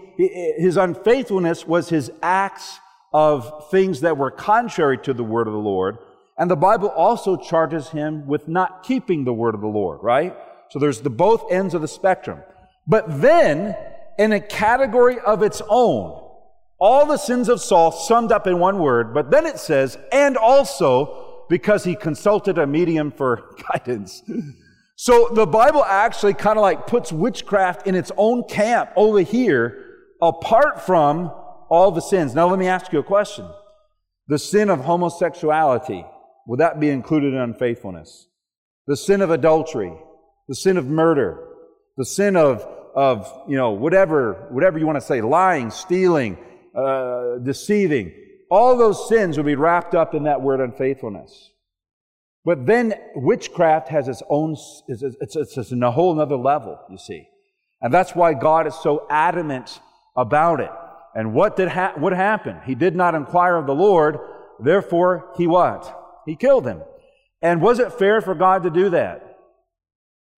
his 0.59 0.76
unfaithfulness 0.76 1.67
was 1.67 1.88
his 1.88 2.11
acts 2.21 2.81
of 3.12 3.71
things 3.71 4.00
that 4.00 4.19
were 4.19 4.33
contrary 4.33 4.99
to 4.99 5.15
the 5.15 5.25
word 5.25 5.47
of 5.47 5.53
the 5.53 5.59
Lord. 5.59 5.99
And 6.38 6.50
the 6.50 6.57
Bible 6.57 6.88
also 6.88 7.37
charges 7.37 7.88
him 7.88 8.26
with 8.26 8.47
not 8.47 8.83
keeping 8.83 9.25
the 9.25 9.33
word 9.33 9.55
of 9.55 9.61
the 9.61 9.66
Lord, 9.66 10.00
right? 10.02 10.37
So 10.71 10.78
there's 10.78 11.00
the 11.00 11.11
both 11.11 11.50
ends 11.50 11.75
of 11.75 11.81
the 11.81 11.88
spectrum. 11.88 12.40
But 12.87 13.21
then, 13.21 13.76
in 14.19 14.33
a 14.33 14.40
category 14.40 15.19
of 15.21 15.43
its 15.43 15.62
own, 15.69 16.23
all 16.78 17.07
the 17.07 17.16
sins 17.16 17.49
of 17.49 17.61
Saul 17.61 17.90
summed 17.90 18.33
up 18.33 18.47
in 18.47 18.59
one 18.59 18.78
word, 18.78 19.14
but 19.14 19.31
then 19.31 19.47
it 19.47 19.59
says, 19.59 19.99
and 20.12 20.37
also 20.37 21.45
because 21.49 21.85
he 21.85 21.95
consulted 21.95 22.59
a 22.59 22.66
medium 22.66 23.11
for 23.11 23.57
guidance. 23.73 24.23
So 24.97 25.28
the 25.33 25.47
Bible 25.47 25.85
actually 25.85 26.35
kind 26.35 26.59
of 26.59 26.62
like 26.62 26.87
puts 26.87 27.12
witchcraft 27.12 27.87
in 27.87 27.95
its 27.95 28.11
own 28.16 28.45
camp 28.45 28.90
over 28.97 29.21
here, 29.21 29.85
apart 30.21 30.85
from 30.85 31.31
all 31.69 31.90
the 31.90 32.00
sins. 32.00 32.35
Now 32.35 32.49
let 32.49 32.59
me 32.59 32.66
ask 32.66 32.93
you 32.93 32.99
a 32.99 33.05
question. 33.05 33.47
The 34.28 34.38
sin 34.38 34.71
of 34.71 34.81
homosexuality, 34.81 36.05
would 36.47 36.61
that 36.61 36.81
be 36.81 36.88
included 36.88 37.35
in 37.35 37.41
unfaithfulness? 37.41 38.29
The 38.87 38.97
sin 38.97 39.21
of 39.21 39.31
adultery, 39.31 39.93
the 40.49 40.55
sin 40.55 40.76
of 40.76 40.87
murder, 40.87 41.47
the 41.97 42.05
sin 42.05 42.37
of, 42.37 42.62
of 42.95 43.33
you 43.49 43.57
know, 43.57 43.73
whatever, 43.73 44.49
whatever 44.50 44.79
you 44.79 44.87
want 44.87 44.97
to 44.97 45.07
say, 45.07 45.21
lying, 45.21 45.71
stealing, 45.71 46.38
uh, 46.75 47.38
deceiving, 47.43 48.12
all 48.50 48.76
those 48.76 49.09
sins 49.09 49.37
would 49.37 49.47
be 49.47 49.57
wrapped 49.57 49.95
up 49.95 50.15
in 50.15 50.25
that 50.25 50.41
word 50.41 50.61
unfaithfulness. 50.61 51.50
But 52.45 52.65
then 52.65 52.95
witchcraft 53.17 53.88
has 53.88 54.07
its 54.07 54.23
own, 54.31 54.53
it's, 54.87 55.03
it's, 55.03 55.35
it's, 55.35 55.57
it's 55.57 55.73
a 55.73 55.91
whole 55.91 56.21
other 56.21 56.37
level, 56.37 56.79
you 56.88 56.97
see. 56.97 57.26
And 57.81 57.93
that's 57.93 58.15
why 58.15 58.35
God 58.35 58.69
is 58.69 58.75
so 58.75 59.07
adamant 59.11 59.81
about 60.17 60.61
it. 60.61 60.71
And 61.15 61.35
what 61.35 61.57
did 61.57 61.69
ha- 61.69 61.95
what 61.97 62.12
happened? 62.12 62.61
He 62.65 62.76
did 62.76 62.95
not 62.95 63.17
inquire 63.17 63.57
of 63.57 63.67
the 63.67 63.75
Lord, 63.75 64.19
therefore 64.61 65.33
he 65.37 65.49
what? 65.49 66.06
He 66.26 66.37
killed 66.37 66.66
him. 66.66 66.83
And 67.40 67.62
was 67.62 67.78
it 67.78 67.92
fair 67.92 68.21
for 68.21 68.35
God 68.35 68.64
to 68.64 68.71
do 68.71 68.90
that? 68.90 69.38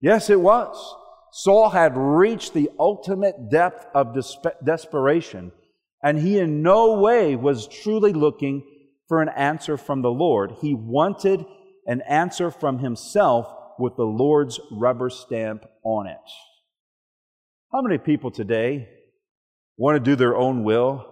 Yes, 0.01 0.31
it 0.31 0.41
was. 0.41 0.95
Saul 1.33 1.71
had 1.71 1.97
reached 1.97 2.55
the 2.55 2.71
ultimate 2.79 3.51
depth 3.51 3.87
of 3.95 4.15
despe- 4.15 4.65
desperation, 4.65 5.53
and 6.03 6.19
he 6.19 6.39
in 6.39 6.63
no 6.63 6.99
way 6.99 7.35
was 7.37 7.67
truly 7.67 8.13
looking 8.13 8.63
for 9.09 9.23
an 9.23 9.29
answer 9.31 9.77
from 9.77 10.03
the 10.03 10.11
Lord. 10.11 10.53
He 10.61 10.75
wanted 10.75 11.45
an 11.87 12.03
answer 12.03 12.51
from 12.51 12.79
himself 12.79 13.53
with 13.79 13.97
the 13.97 14.05
Lord's 14.05 14.61
rubber 14.71 15.11
stamp 15.11 15.65
on 15.83 16.07
it. 16.07 16.17
How 17.73 17.83
many 17.83 17.99
people 17.99 18.31
today 18.31 18.89
want 19.77 19.97
to 19.97 20.01
do 20.01 20.17
their 20.17 20.37
own 20.37 20.65
will 20.65 21.07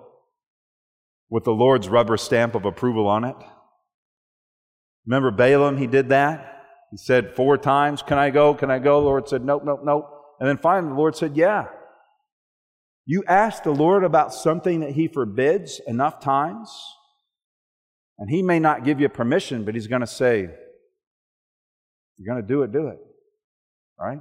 with 1.31 1.45
the 1.45 1.53
Lord's 1.53 1.89
rubber 1.89 2.17
stamp 2.17 2.55
of 2.55 2.65
approval 2.65 3.07
on 3.07 3.25
it? 3.25 3.37
Remember 5.07 5.31
Balaam, 5.31 5.77
he 5.77 5.87
did 5.87 6.09
that? 6.09 6.65
He 6.91 6.97
said 6.97 7.35
four 7.35 7.57
times, 7.59 8.03
Can 8.03 8.19
I 8.19 8.31
go? 8.31 8.55
Can 8.55 8.71
I 8.71 8.79
go? 8.79 9.01
The 9.01 9.07
Lord 9.07 9.29
said, 9.29 9.45
Nope, 9.45 9.63
nope, 9.65 9.81
nope. 9.85 10.11
And 10.41 10.49
then 10.49 10.59
finally 10.59 10.93
the 10.93 10.99
Lord 10.99 11.17
said, 11.17 11.37
Yeah. 11.37 11.67
You 13.05 13.23
ask 13.29 13.63
the 13.63 13.71
Lord 13.71 14.03
about 14.03 14.35
something 14.35 14.81
that 14.81 14.91
he 14.91 15.07
forbids 15.07 15.81
enough 15.87 16.21
times, 16.21 16.75
and 18.19 18.29
he 18.29 18.43
may 18.43 18.59
not 18.59 18.85
give 18.85 19.01
you 19.01 19.09
permission, 19.09 19.65
but 19.65 19.75
he's 19.75 19.87
going 19.87 20.01
to 20.01 20.07
say, 20.07 20.49
You're 22.17 22.35
going 22.35 22.43
to 22.43 22.49
do 22.49 22.63
it, 22.63 22.73
do 22.73 22.89
it. 22.89 22.99
Right? 23.99 24.21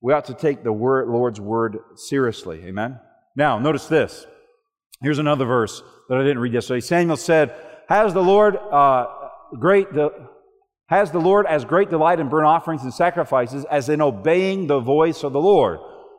We 0.00 0.12
ought 0.12 0.24
to 0.26 0.34
take 0.34 0.64
the 0.64 0.72
word, 0.72 1.08
Lord's 1.08 1.40
word 1.40 1.78
seriously. 1.94 2.64
Amen? 2.64 2.98
Now, 3.36 3.58
notice 3.58 3.86
this. 3.86 4.26
Here's 5.02 5.18
another 5.18 5.44
verse 5.44 5.82
that 6.08 6.18
I 6.18 6.22
didn't 6.22 6.40
read 6.40 6.52
yesterday. 6.52 6.80
Samuel 6.80 7.16
said, 7.16 7.54
Has 7.88 8.12
the 8.12 8.22
Lord 8.22 8.56
uh, 8.56 9.06
great 9.58 9.92
de- 9.92 10.10
has 10.88 11.10
the 11.10 11.20
Lord 11.20 11.46
as 11.46 11.64
great 11.64 11.90
delight 11.90 12.20
in 12.20 12.28
burnt 12.28 12.46
offerings 12.46 12.82
and 12.82 12.92
sacrifices 12.92 13.64
as 13.70 13.88
in 13.88 14.00
obeying 14.00 14.66
the 14.66 14.80
voice 14.80 15.22
of 15.22 15.32
the 15.32 15.40
Lord. 15.40 15.78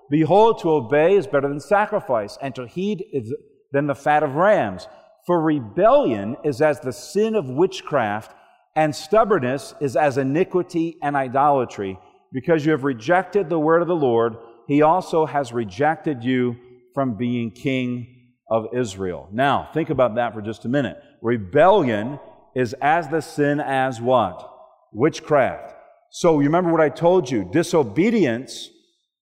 Behold, 0.10 0.60
to 0.60 0.72
obey 0.72 1.16
is 1.16 1.28
better 1.28 1.48
than 1.48 1.60
sacrifice, 1.60 2.38
and 2.42 2.54
to 2.56 2.68
heed 2.68 3.04
is 3.14 3.34
than 3.72 3.88
the 3.88 3.96
fat 3.96 4.24
of 4.24 4.36
rams. 4.36 4.88
For 5.26 5.42
rebellion 5.42 6.36
is 6.44 6.62
as 6.62 6.80
the 6.80 6.92
sin 6.92 7.36
of 7.36 7.50
witchcraft, 7.50 8.36
and 8.76 8.96
stubbornness 8.96 9.74
is 9.80 9.96
as 9.96 10.18
iniquity 10.18 10.98
and 11.02 11.16
idolatry. 11.16 11.98
Because 12.34 12.66
you 12.66 12.72
have 12.72 12.84
rejected 12.84 13.50
the 13.50 13.60
word 13.60 13.82
of 13.82 13.88
the 13.88 13.96
Lord, 13.96 14.36
he 14.68 14.82
also 14.82 15.26
has 15.26 15.52
rejected 15.52 16.24
you 16.24 16.56
from 16.94 17.18
being 17.18 17.52
king 17.52 18.34
of 18.50 18.68
Israel. 18.74 19.30
Now, 19.32 19.70
think 19.74 19.90
about 19.90 20.16
that 20.16 20.34
for 20.34 20.42
just 20.42 20.66
a 20.66 20.70
minute. 20.70 20.98
Rebellion 21.22 22.20
is 22.56 22.74
as 22.82 23.08
the 23.10 23.22
sin 23.22 23.60
as 23.60 24.02
what? 24.02 24.48
Witchcraft. 24.92 25.74
So 26.10 26.40
you 26.40 26.46
remember 26.46 26.72
what 26.72 26.82
I 26.82 26.90
told 26.90 27.30
you? 27.30 27.50
Disobedience 27.52 28.70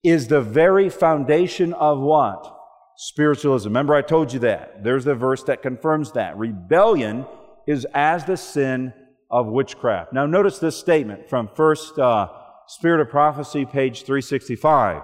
is 0.03 0.27
the 0.27 0.41
very 0.41 0.89
foundation 0.89 1.73
of 1.73 1.99
what? 1.99 2.59
spiritualism. 3.01 3.69
Remember, 3.69 3.95
I 3.95 4.01
told 4.01 4.33
you 4.33 4.39
that. 4.39 4.83
There's 4.83 5.05
the 5.05 5.15
verse 5.15 5.43
that 5.43 5.61
confirms 5.61 6.11
that. 6.11 6.37
Rebellion 6.37 7.25
is 7.65 7.87
as 7.93 8.25
the 8.25 8.35
sin 8.35 8.93
of 9.31 9.47
witchcraft. 9.47 10.11
Now, 10.11 10.25
notice 10.25 10.59
this 10.59 10.75
statement 10.75 11.29
from 11.29 11.47
First 11.55 11.97
uh, 11.97 12.27
Spirit 12.67 12.99
of 12.99 13.09
Prophecy, 13.09 13.65
page 13.65 14.03
365. 14.03 15.01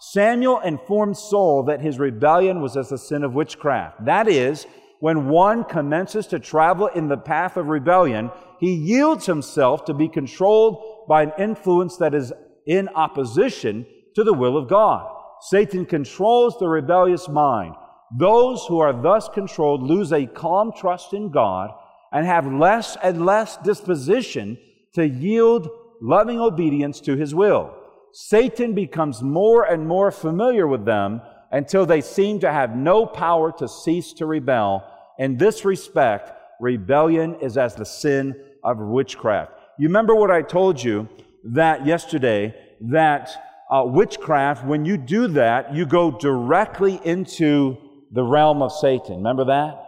Samuel 0.00 0.58
informed 0.58 1.16
Saul 1.16 1.62
that 1.64 1.80
his 1.80 2.00
rebellion 2.00 2.60
was 2.60 2.76
as 2.76 2.88
the 2.88 2.98
sin 2.98 3.22
of 3.22 3.34
witchcraft. 3.34 4.04
That 4.06 4.26
is, 4.26 4.66
when 5.00 5.28
one 5.28 5.64
commences 5.64 6.26
to 6.28 6.38
travel 6.38 6.86
in 6.88 7.08
the 7.08 7.16
path 7.16 7.56
of 7.56 7.66
rebellion, 7.66 8.30
he 8.58 8.72
yields 8.72 9.26
himself 9.26 9.84
to 9.84 9.94
be 9.94 10.08
controlled 10.08 11.06
by 11.08 11.22
an 11.22 11.32
influence 11.38 11.96
that 11.98 12.14
is 12.14 12.32
in 12.66 12.88
opposition 12.88 13.86
to 14.14 14.24
the 14.24 14.32
will 14.32 14.56
of 14.56 14.68
God. 14.68 15.12
Satan 15.40 15.84
controls 15.84 16.58
the 16.58 16.68
rebellious 16.68 17.28
mind. 17.28 17.74
Those 18.18 18.64
who 18.66 18.78
are 18.80 18.92
thus 18.92 19.28
controlled 19.28 19.82
lose 19.82 20.12
a 20.12 20.26
calm 20.26 20.72
trust 20.76 21.12
in 21.12 21.30
God 21.30 21.70
and 22.12 22.24
have 22.26 22.50
less 22.50 22.96
and 23.02 23.26
less 23.26 23.56
disposition 23.58 24.56
to 24.94 25.06
yield 25.06 25.68
loving 26.00 26.40
obedience 26.40 27.00
to 27.00 27.16
his 27.16 27.34
will. 27.34 27.74
Satan 28.12 28.74
becomes 28.74 29.22
more 29.22 29.64
and 29.64 29.86
more 29.86 30.10
familiar 30.10 30.66
with 30.66 30.84
them 30.86 31.20
until 31.50 31.86
they 31.86 32.00
seem 32.00 32.40
to 32.40 32.52
have 32.52 32.76
no 32.76 33.06
power 33.06 33.52
to 33.58 33.68
cease 33.68 34.12
to 34.14 34.26
rebel. 34.26 34.84
In 35.18 35.36
this 35.36 35.64
respect, 35.64 36.32
rebellion 36.60 37.36
is 37.40 37.56
as 37.56 37.74
the 37.74 37.84
sin 37.84 38.34
of 38.64 38.78
witchcraft. 38.78 39.52
You 39.78 39.88
remember 39.88 40.14
what 40.14 40.30
I 40.30 40.42
told 40.42 40.82
you 40.82 41.08
that 41.44 41.86
yesterday 41.86 42.54
that 42.80 43.30
uh, 43.70 43.82
witchcraft, 43.84 44.64
when 44.64 44.84
you 44.84 44.96
do 44.96 45.28
that, 45.28 45.74
you 45.74 45.86
go 45.86 46.10
directly 46.10 47.00
into 47.04 47.76
the 48.12 48.22
realm 48.22 48.62
of 48.62 48.72
Satan. 48.72 49.16
Remember 49.16 49.44
that? 49.46 49.82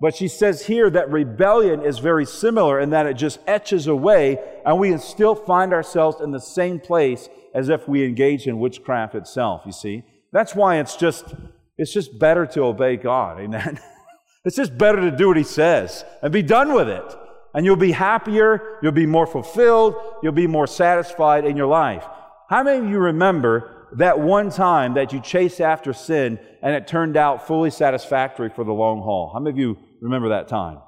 But 0.00 0.14
she 0.14 0.28
says 0.28 0.66
here 0.66 0.88
that 0.90 1.10
rebellion 1.10 1.82
is 1.84 1.98
very 1.98 2.24
similar 2.24 2.78
in 2.78 2.90
that 2.90 3.06
it 3.06 3.14
just 3.14 3.40
etches 3.46 3.88
away, 3.88 4.38
and 4.64 4.78
we 4.78 4.96
still 4.98 5.34
find 5.34 5.72
ourselves 5.72 6.20
in 6.20 6.30
the 6.30 6.40
same 6.40 6.78
place 6.78 7.28
as 7.52 7.68
if 7.68 7.88
we 7.88 8.04
engage 8.04 8.46
in 8.46 8.60
witchcraft 8.60 9.16
itself, 9.16 9.62
you 9.66 9.72
see? 9.72 10.04
That's 10.32 10.54
why 10.54 10.78
it's 10.78 10.96
just 10.96 11.34
it's 11.78 11.92
just 11.92 12.18
better 12.18 12.44
to 12.46 12.62
obey 12.62 12.96
God. 12.96 13.40
Amen. 13.40 13.80
it's 14.44 14.56
just 14.56 14.76
better 14.76 15.00
to 15.00 15.16
do 15.16 15.28
what 15.28 15.36
he 15.36 15.44
says 15.44 16.04
and 16.22 16.32
be 16.32 16.42
done 16.42 16.74
with 16.74 16.88
it. 16.88 17.16
And 17.54 17.64
you'll 17.64 17.76
be 17.76 17.92
happier, 17.92 18.78
you'll 18.82 18.92
be 18.92 19.06
more 19.06 19.26
fulfilled, 19.26 19.94
you'll 20.22 20.32
be 20.32 20.46
more 20.46 20.66
satisfied 20.66 21.44
in 21.44 21.56
your 21.56 21.66
life. 21.66 22.04
How 22.50 22.62
many 22.62 22.84
of 22.84 22.90
you 22.90 22.98
remember 22.98 23.86
that 23.96 24.18
one 24.20 24.50
time 24.50 24.94
that 24.94 25.12
you 25.12 25.20
chased 25.20 25.60
after 25.60 25.92
sin 25.92 26.38
and 26.62 26.74
it 26.74 26.86
turned 26.86 27.16
out 27.16 27.46
fully 27.46 27.70
satisfactory 27.70 28.50
for 28.50 28.64
the 28.64 28.72
long 28.72 29.00
haul? 29.00 29.30
How 29.32 29.40
many 29.40 29.50
of 29.54 29.58
you 29.58 29.78
remember 30.00 30.30
that 30.30 30.48
time? 30.48 30.78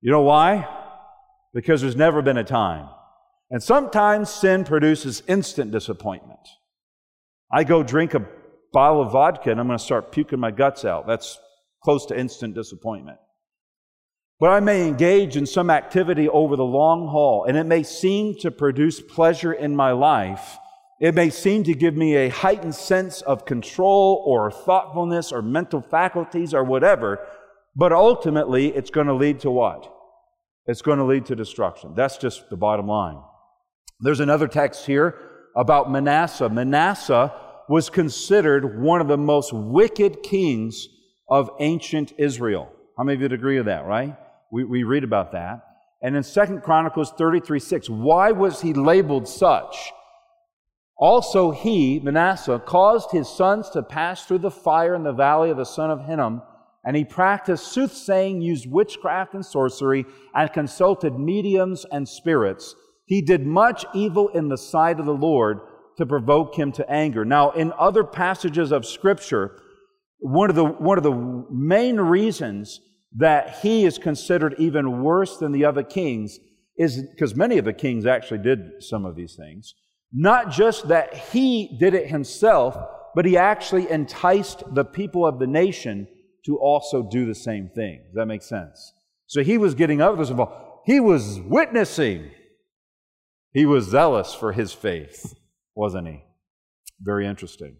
You 0.00 0.10
know 0.10 0.22
why? 0.22 0.66
Because 1.54 1.82
there's 1.82 1.96
never 1.96 2.22
been 2.22 2.38
a 2.38 2.44
time. 2.44 2.88
And 3.50 3.62
sometimes 3.62 4.30
sin 4.30 4.64
produces 4.64 5.22
instant 5.28 5.72
disappointment. 5.72 6.40
I 7.52 7.64
go 7.64 7.82
drink 7.82 8.14
a 8.14 8.26
bottle 8.72 9.02
of 9.02 9.12
vodka 9.12 9.50
and 9.50 9.60
I'm 9.60 9.66
going 9.66 9.78
to 9.78 9.84
start 9.84 10.12
puking 10.12 10.40
my 10.40 10.50
guts 10.50 10.84
out. 10.84 11.06
That's 11.06 11.38
close 11.82 12.06
to 12.06 12.18
instant 12.18 12.54
disappointment. 12.54 13.18
But 14.38 14.50
I 14.50 14.60
may 14.60 14.88
engage 14.88 15.36
in 15.36 15.44
some 15.44 15.68
activity 15.68 16.26
over 16.26 16.56
the 16.56 16.64
long 16.64 17.08
haul, 17.08 17.44
and 17.46 17.58
it 17.58 17.66
may 17.66 17.82
seem 17.82 18.34
to 18.40 18.50
produce 18.50 18.98
pleasure 18.98 19.52
in 19.52 19.76
my 19.76 19.92
life. 19.92 20.56
It 20.98 21.14
may 21.14 21.28
seem 21.28 21.62
to 21.64 21.74
give 21.74 21.94
me 21.94 22.16
a 22.16 22.30
heightened 22.30 22.74
sense 22.74 23.20
of 23.20 23.44
control 23.44 24.22
or 24.26 24.50
thoughtfulness 24.50 25.30
or 25.30 25.42
mental 25.42 25.82
faculties 25.82 26.54
or 26.54 26.64
whatever, 26.64 27.26
but 27.76 27.92
ultimately 27.92 28.68
it's 28.68 28.90
going 28.90 29.08
to 29.08 29.14
lead 29.14 29.40
to 29.40 29.50
what? 29.50 29.92
It's 30.66 30.82
going 30.82 30.98
to 30.98 31.04
lead 31.04 31.26
to 31.26 31.36
destruction. 31.36 31.94
That's 31.94 32.16
just 32.16 32.48
the 32.48 32.56
bottom 32.56 32.86
line. 32.86 33.20
There's 34.00 34.20
another 34.20 34.48
text 34.48 34.86
here 34.86 35.18
about 35.54 35.90
Manasseh. 35.90 36.48
Manasseh 36.48 37.32
was 37.70 37.88
considered 37.88 38.82
one 38.82 39.00
of 39.00 39.06
the 39.06 39.16
most 39.16 39.52
wicked 39.52 40.24
kings 40.24 40.88
of 41.28 41.48
ancient 41.60 42.12
Israel. 42.18 42.68
How 42.98 43.04
many 43.04 43.14
of 43.14 43.20
you 43.20 43.26
would 43.26 43.32
agree 43.32 43.58
with 43.58 43.66
that, 43.66 43.86
right? 43.86 44.16
We, 44.50 44.64
we 44.64 44.82
read 44.82 45.04
about 45.04 45.30
that. 45.32 45.64
And 46.02 46.16
in 46.16 46.24
Second 46.24 46.64
Chronicles 46.64 47.12
33 47.16 47.60
6, 47.60 47.88
why 47.88 48.32
was 48.32 48.60
he 48.60 48.74
labeled 48.74 49.28
such? 49.28 49.92
Also, 50.98 51.52
he, 51.52 52.00
Manasseh, 52.00 52.60
caused 52.66 53.12
his 53.12 53.28
sons 53.28 53.70
to 53.70 53.84
pass 53.84 54.26
through 54.26 54.38
the 54.38 54.50
fire 54.50 54.96
in 54.96 55.04
the 55.04 55.12
valley 55.12 55.50
of 55.50 55.56
the 55.56 55.64
son 55.64 55.92
of 55.92 56.06
Hinnom, 56.06 56.42
and 56.84 56.96
he 56.96 57.04
practiced 57.04 57.68
soothsaying, 57.68 58.42
used 58.42 58.68
witchcraft 58.68 59.34
and 59.34 59.46
sorcery, 59.46 60.04
and 60.34 60.52
consulted 60.52 61.20
mediums 61.20 61.86
and 61.92 62.08
spirits. 62.08 62.74
He 63.04 63.22
did 63.22 63.46
much 63.46 63.84
evil 63.94 64.26
in 64.30 64.48
the 64.48 64.58
sight 64.58 64.98
of 64.98 65.06
the 65.06 65.14
Lord 65.14 65.60
to 66.00 66.06
provoke 66.06 66.56
him 66.56 66.72
to 66.72 66.90
anger. 66.90 67.24
Now, 67.24 67.50
in 67.50 67.72
other 67.78 68.04
passages 68.04 68.72
of 68.72 68.84
Scripture, 68.84 69.60
one 70.18 70.50
of 70.50 70.56
the, 70.56 70.64
one 70.64 70.98
of 70.98 71.04
the 71.04 71.46
main 71.50 71.96
reasons 71.96 72.80
that 73.16 73.58
he 73.60 73.84
is 73.84 73.98
considered 73.98 74.54
even 74.58 75.02
worse 75.02 75.38
than 75.38 75.52
the 75.52 75.64
other 75.64 75.82
kings 75.82 76.38
is 76.76 77.02
because 77.10 77.34
many 77.34 77.58
of 77.58 77.64
the 77.64 77.72
kings 77.72 78.06
actually 78.06 78.38
did 78.38 78.82
some 78.82 79.04
of 79.04 79.16
these 79.16 79.36
things. 79.36 79.74
Not 80.12 80.50
just 80.50 80.88
that 80.88 81.14
he 81.14 81.76
did 81.78 81.94
it 81.94 82.08
himself, 82.08 82.76
but 83.14 83.24
he 83.24 83.36
actually 83.36 83.90
enticed 83.90 84.62
the 84.74 84.84
people 84.84 85.26
of 85.26 85.38
the 85.38 85.46
nation 85.46 86.06
to 86.46 86.56
also 86.58 87.02
do 87.02 87.26
the 87.26 87.34
same 87.34 87.68
thing. 87.74 88.02
Does 88.06 88.14
that 88.14 88.26
make 88.26 88.42
sense? 88.42 88.92
So 89.26 89.42
he 89.42 89.58
was 89.58 89.74
getting 89.74 90.00
others 90.00 90.30
involved. 90.30 90.54
He 90.86 91.00
was 91.00 91.40
witnessing. 91.40 92.30
He 93.52 93.66
was 93.66 93.86
zealous 93.86 94.32
for 94.32 94.52
his 94.52 94.72
faith, 94.72 95.34
wasn't 95.74 96.08
he? 96.08 96.24
Very 97.00 97.26
interesting. 97.26 97.76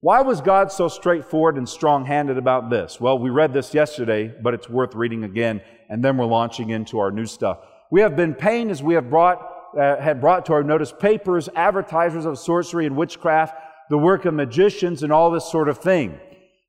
Why 0.00 0.20
was 0.22 0.40
God 0.40 0.70
so 0.70 0.88
straightforward 0.88 1.56
and 1.56 1.68
strong 1.68 2.04
handed 2.04 2.38
about 2.38 2.70
this? 2.70 3.00
Well, 3.00 3.18
we 3.18 3.30
read 3.30 3.52
this 3.52 3.74
yesterday, 3.74 4.32
but 4.42 4.54
it's 4.54 4.68
worth 4.68 4.94
reading 4.94 5.24
again, 5.24 5.60
and 5.88 6.04
then 6.04 6.16
we're 6.16 6.26
launching 6.26 6.70
into 6.70 6.98
our 6.98 7.10
new 7.10 7.26
stuff. 7.26 7.58
We 7.90 8.00
have 8.02 8.14
been 8.16 8.34
pained 8.34 8.70
as 8.70 8.82
we 8.82 8.94
have 8.94 9.10
brought, 9.10 9.38
uh, 9.78 9.96
had 9.96 10.20
brought 10.20 10.46
to 10.46 10.52
our 10.52 10.62
notice 10.62 10.92
papers, 10.92 11.48
advertisers 11.54 12.24
of 12.24 12.38
sorcery 12.38 12.86
and 12.86 12.96
witchcraft, 12.96 13.56
the 13.90 13.98
work 13.98 14.24
of 14.24 14.34
magicians, 14.34 15.02
and 15.02 15.12
all 15.12 15.30
this 15.30 15.50
sort 15.50 15.68
of 15.68 15.78
thing. 15.78 16.20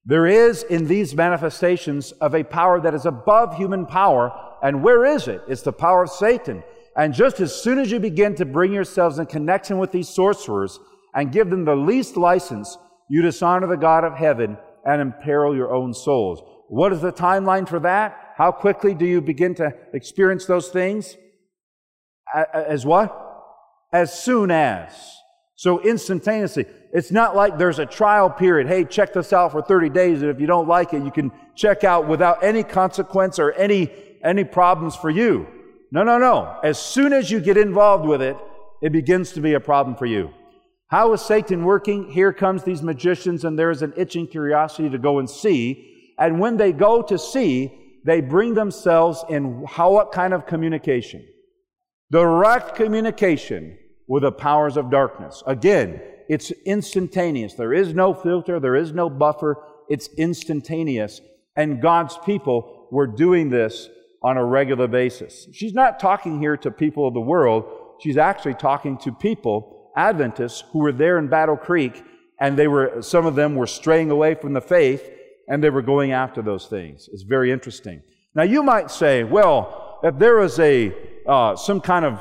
There 0.05 0.25
is 0.25 0.63
in 0.63 0.87
these 0.87 1.13
manifestations 1.13 2.13
of 2.13 2.33
a 2.33 2.43
power 2.43 2.79
that 2.79 2.93
is 2.93 3.05
above 3.05 3.55
human 3.57 3.85
power. 3.85 4.31
And 4.63 4.81
where 4.81 5.03
is 5.05 5.27
it? 5.27 5.41
It's 5.49 5.63
the 5.63 5.73
power 5.73 6.03
of 6.03 6.09
Satan. 6.09 6.63
And 6.97 7.13
just 7.13 7.39
as 7.39 7.55
soon 7.55 7.77
as 7.77 7.91
you 7.91 7.99
begin 7.99 8.33
to 8.35 8.45
bring 8.45 8.73
yourselves 8.73 9.19
in 9.19 9.27
connection 9.27 9.77
with 9.77 9.91
these 9.91 10.09
sorcerers 10.09 10.79
and 11.13 11.31
give 11.31 11.51
them 11.51 11.63
the 11.63 11.75
least 11.75 12.17
license, 12.17 12.75
you 13.07 13.21
dishonor 13.21 13.67
the 13.67 13.77
God 13.77 14.03
of 14.03 14.15
heaven 14.15 14.57
and 14.83 15.01
imperil 15.01 15.55
your 15.55 15.71
own 15.71 15.93
souls. 15.93 16.41
What 16.69 16.91
is 16.91 17.01
the 17.01 17.13
timeline 17.13 17.69
for 17.69 17.79
that? 17.81 18.33
How 18.35 18.51
quickly 18.51 18.95
do 18.95 19.05
you 19.05 19.21
begin 19.21 19.53
to 19.55 19.73
experience 19.93 20.45
those 20.45 20.69
things? 20.69 21.15
As 22.53 22.85
what? 22.85 23.15
As 23.93 24.11
soon 24.17 24.49
as. 24.49 24.91
So 25.55 25.79
instantaneously. 25.81 26.65
It's 26.93 27.11
not 27.11 27.35
like 27.35 27.57
there's 27.57 27.79
a 27.79 27.85
trial 27.85 28.29
period. 28.29 28.67
Hey, 28.67 28.85
check 28.85 29.13
this 29.13 29.33
out 29.33 29.51
for 29.51 29.61
30 29.61 29.89
days, 29.89 30.21
and 30.21 30.31
if 30.31 30.39
you 30.39 30.47
don't 30.47 30.67
like 30.67 30.93
it, 30.93 31.03
you 31.03 31.11
can 31.11 31.31
check 31.55 31.83
out 31.83 32.07
without 32.07 32.43
any 32.43 32.63
consequence 32.63 33.39
or 33.39 33.53
any, 33.53 33.91
any 34.23 34.43
problems 34.43 34.95
for 34.95 35.09
you. 35.09 35.47
No, 35.91 36.03
no, 36.03 36.17
no. 36.17 36.59
As 36.63 36.77
soon 36.79 37.13
as 37.13 37.31
you 37.31 37.39
get 37.39 37.57
involved 37.57 38.05
with 38.05 38.21
it, 38.21 38.37
it 38.81 38.91
begins 38.91 39.31
to 39.33 39.41
be 39.41 39.53
a 39.53 39.59
problem 39.59 39.95
for 39.95 40.05
you. 40.05 40.31
How 40.87 41.13
is 41.13 41.21
Satan 41.21 41.65
working? 41.65 42.09
Here 42.09 42.31
comes 42.31 42.63
these 42.63 42.81
magicians, 42.81 43.43
and 43.43 43.57
there 43.57 43.71
is 43.71 43.81
an 43.81 43.93
itching 43.97 44.27
curiosity 44.27 44.89
to 44.89 44.97
go 44.97 45.19
and 45.19 45.29
see. 45.29 46.13
And 46.17 46.39
when 46.39 46.57
they 46.57 46.71
go 46.71 47.01
to 47.01 47.17
see, 47.17 47.99
they 48.05 48.21
bring 48.21 48.53
themselves 48.53 49.23
in 49.29 49.65
how, 49.67 49.91
what 49.91 50.11
kind 50.11 50.33
of 50.33 50.45
communication? 50.45 51.25
Direct 52.09 52.75
communication 52.75 53.77
with 54.07 54.23
the 54.23 54.31
powers 54.31 54.77
of 54.77 54.89
darkness. 54.89 55.43
Again, 55.45 56.01
it's 56.29 56.51
instantaneous. 56.65 57.53
There 57.53 57.73
is 57.73 57.93
no 57.93 58.13
filter, 58.13 58.59
there 58.59 58.75
is 58.75 58.93
no 58.93 59.09
buffer. 59.09 59.63
It's 59.89 60.09
instantaneous. 60.17 61.21
And 61.55 61.81
God's 61.81 62.17
people 62.25 62.87
were 62.91 63.07
doing 63.07 63.49
this 63.49 63.89
on 64.23 64.37
a 64.37 64.45
regular 64.45 64.87
basis. 64.87 65.47
She's 65.53 65.73
not 65.73 65.99
talking 65.99 66.39
here 66.39 66.57
to 66.57 66.71
people 66.71 67.07
of 67.07 67.13
the 67.13 67.21
world. 67.21 67.65
She's 68.01 68.17
actually 68.17 68.55
talking 68.55 68.97
to 68.99 69.11
people 69.11 69.91
Adventists 69.95 70.63
who 70.71 70.79
were 70.79 70.91
there 70.91 71.17
in 71.17 71.27
Battle 71.27 71.57
Creek, 71.57 72.03
and 72.39 72.57
they 72.57 72.67
were, 72.67 73.01
some 73.01 73.25
of 73.25 73.35
them 73.35 73.55
were 73.55 73.65
straying 73.65 74.11
away 74.11 74.35
from 74.35 74.53
the 74.53 74.61
faith, 74.61 75.09
and 75.47 75.63
they 75.63 75.71
were 75.71 75.81
going 75.81 76.11
after 76.11 76.41
those 76.41 76.67
things. 76.67 77.09
It's 77.11 77.23
very 77.23 77.51
interesting. 77.51 78.03
Now, 78.35 78.43
you 78.43 78.61
might 78.61 78.91
say, 78.91 79.23
well, 79.23 79.99
if 80.03 80.19
there 80.19 80.35
was 80.35 80.59
a, 80.59 80.93
uh, 81.27 81.55
some 81.55 81.81
kind 81.81 82.05
of 82.05 82.19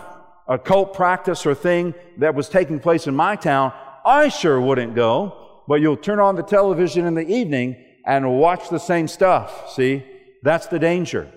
occult 0.49 0.95
practice 0.95 1.45
or 1.45 1.55
thing 1.55 1.95
that 2.17 2.35
was 2.35 2.49
taking 2.49 2.81
place 2.81 3.07
in 3.07 3.15
my 3.15 3.37
town, 3.37 3.75
I 4.07 4.29
sure 4.29 4.59
wouldn't 4.59 4.95
go. 4.95 5.65
But 5.69 5.81
you'll 5.81 5.97
turn 5.97 6.21
on 6.21 6.37
the 6.37 6.43
television 6.43 7.05
in 7.05 7.15
the 7.15 7.29
evening, 7.29 7.77
and 8.07 8.39
watch 8.39 8.71
the 8.71 8.79
same 8.79 9.09
stuff. 9.09 9.73
See? 9.73 10.07
That's 10.43 10.69
the 10.69 10.79
danger. 10.79 11.31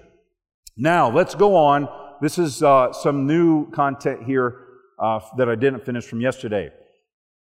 Now, 0.82 1.12
let's 1.12 1.36
go 1.36 1.58
on. 1.58 1.90
This 2.22 2.40
is 2.40 2.64
uh, 2.64 2.94
some 2.94 3.28
new 3.28 3.70
content 3.72 4.24
here 4.24 4.62
uh, 4.98 5.20
that 5.36 5.50
I 5.50 5.56
didn't 5.56 5.86
finish 5.86 6.06
from 6.06 6.22
yesterday. 6.22 6.70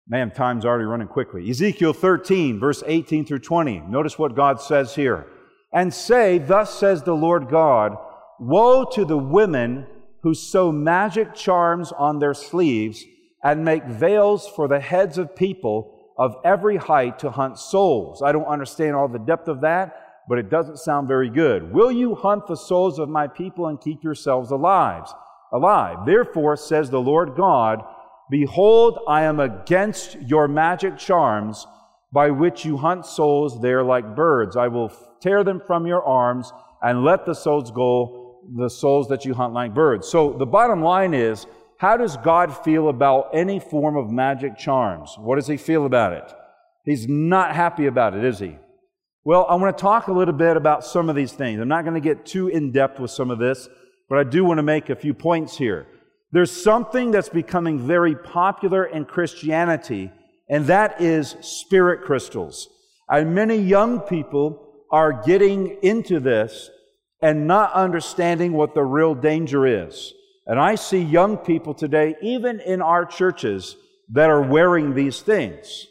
Man, 0.08 0.32
time's 0.32 0.64
already 0.64 0.86
running 0.86 1.10
quickly. 1.10 1.50
Ezekiel 1.50 1.92
13, 1.92 2.58
verse 2.58 2.84
18 2.88 3.26
through 3.26 3.40
20. 3.40 3.80
Notice 3.90 4.18
what 4.18 4.34
God 4.34 4.62
says 4.62 4.96
here. 4.96 5.28
And 5.74 5.94
say, 5.94 6.38
Thus 6.38 6.74
says 6.74 7.04
the 7.04 7.16
Lord 7.16 7.50
God, 7.50 7.98
Woe 8.40 8.86
to 8.94 9.04
the 9.04 9.18
women 9.18 9.88
who 10.24 10.34
sew 10.34 10.72
magic 10.72 11.36
charms 11.36 11.92
on 11.92 12.20
their 12.20 12.34
sleeves 12.34 13.04
and 13.44 13.66
make 13.66 13.84
veils 13.84 14.48
for 14.48 14.70
the 14.70 14.80
heads 14.80 15.18
of 15.18 15.36
people 15.36 16.14
of 16.18 16.36
every 16.46 16.78
height 16.78 17.20
to 17.20 17.32
hunt 17.32 17.60
souls. 17.60 18.22
I 18.22 18.32
don't 18.32 18.46
understand 18.46 18.96
all 18.96 19.10
the 19.10 19.20
depth 19.20 19.50
of 19.50 19.62
that, 19.62 20.07
but 20.28 20.38
it 20.38 20.50
doesn't 20.50 20.78
sound 20.78 21.08
very 21.08 21.30
good. 21.30 21.72
Will 21.72 21.92
you 21.92 22.16
hunt 22.16 22.48
the 22.48 22.56
souls 22.56 23.00
of 23.00 23.10
my 23.10 23.28
people 23.28 23.68
and 23.68 23.80
keep 23.80 24.04
yourselves 24.04 24.52
alive? 24.52 25.06
Alive. 25.52 26.06
Therefore, 26.06 26.58
says 26.58 26.90
the 26.90 27.02
Lord 27.02 27.36
God, 27.36 27.84
Behold, 28.30 29.00
I 29.08 29.24
am 29.24 29.40
against 29.40 30.18
your 30.22 30.48
magic 30.48 30.98
charms 30.98 31.66
by 32.12 32.30
which 32.30 32.66
you 32.66 32.78
hunt 32.78 33.06
souls 33.06 33.62
there 33.62 33.84
like 33.84 34.16
birds. 34.16 34.58
I 34.58 34.68
will 34.68 34.92
tear 35.22 35.44
them 35.44 35.62
from 35.66 35.88
your 35.88 36.04
arms 36.04 36.52
and 36.82 37.04
let 37.04 37.26
the 37.26 37.34
souls 37.34 37.72
go, 37.72 38.42
the 38.56 38.70
souls 38.70 39.08
that 39.10 39.24
you 39.24 39.34
hunt 39.34 39.54
like 39.54 39.74
birds. 39.74 40.08
So 40.10 40.34
the 40.34 40.46
bottom 40.46 40.82
line 40.82 41.14
is, 41.14 41.46
how 41.78 41.96
does 41.96 42.18
God 42.18 42.56
feel 42.66 42.90
about 42.90 43.30
any 43.34 43.60
form 43.60 43.96
of 43.96 44.12
magic 44.12 44.58
charms? 44.58 45.16
What 45.18 45.36
does 45.36 45.48
he 45.48 45.58
feel 45.58 45.86
about 45.86 46.14
it? 46.14 46.34
He's 46.84 47.08
not 47.08 47.56
happy 47.56 47.86
about 47.86 48.16
it, 48.16 48.24
is 48.26 48.40
he? 48.40 48.58
Well, 49.28 49.46
I 49.50 49.56
want 49.56 49.78
to 49.78 49.82
talk 49.82 50.08
a 50.08 50.14
little 50.14 50.34
bit 50.34 50.56
about 50.56 50.86
some 50.86 51.10
of 51.10 51.16
these 51.18 51.34
things. 51.34 51.60
I'm 51.60 51.68
not 51.68 51.84
going 51.84 51.96
to 51.96 52.00
get 52.00 52.26
too 52.26 52.48
in 52.48 52.72
depth 52.72 52.98
with 52.98 53.12
some 53.12 53.30
of 53.30 53.40
this, 53.40 53.68
but 54.08 54.18
I 54.18 54.24
do 54.24 54.46
want 54.46 54.60
to 54.60 54.64
make 54.64 54.90
a 54.90 54.96
few 54.96 55.14
points 55.14 55.58
here. 55.58 55.86
There's 56.32 56.50
something 56.50 57.12
that's 57.12 57.28
becoming 57.28 57.78
very 57.78 58.16
popular 58.16 58.86
in 58.86 59.04
Christianity, 59.04 60.14
and 60.48 60.68
that 60.68 61.02
is 61.02 61.36
spirit 61.42 62.06
crystals. 62.06 62.70
And 63.10 63.36
many 63.36 63.58
young 63.58 64.00
people 64.00 64.86
are 64.94 65.12
getting 65.12 65.78
into 65.82 66.22
this 66.22 66.70
and 67.22 67.48
not 67.48 67.74
understanding 67.74 68.54
what 68.54 68.76
the 68.76 68.84
real 68.84 69.14
danger 69.14 69.68
is. 69.68 70.14
And 70.46 70.58
I 70.58 70.76
see 70.76 71.02
young 71.02 71.36
people 71.36 71.74
today, 71.74 72.16
even 72.22 72.62
in 72.62 72.82
our 72.82 73.06
churches, 73.06 73.76
that 74.14 74.30
are 74.30 74.42
wearing 74.42 74.96
these 74.96 75.20
things. 75.20 75.86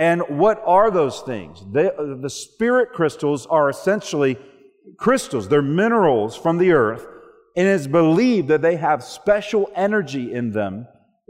And 0.00 0.22
what 0.28 0.60
are 0.66 0.90
those 0.90 1.20
things? 1.20 1.62
They, 1.70 1.86
uh, 1.90 2.16
the 2.20 2.30
spirit 2.30 2.92
crystals 2.92 3.46
are 3.46 3.68
essentially 3.68 4.36
crystals. 4.96 5.48
They're 5.48 5.62
minerals 5.62 6.36
from 6.36 6.58
the 6.58 6.72
earth 6.72 7.06
and 7.56 7.66
it 7.66 7.72
is 7.72 7.88
believed 7.88 8.48
that 8.48 8.62
they 8.62 8.76
have 8.76 9.02
special 9.02 9.70
energy 9.74 10.32
in 10.32 10.52
them 10.52 10.86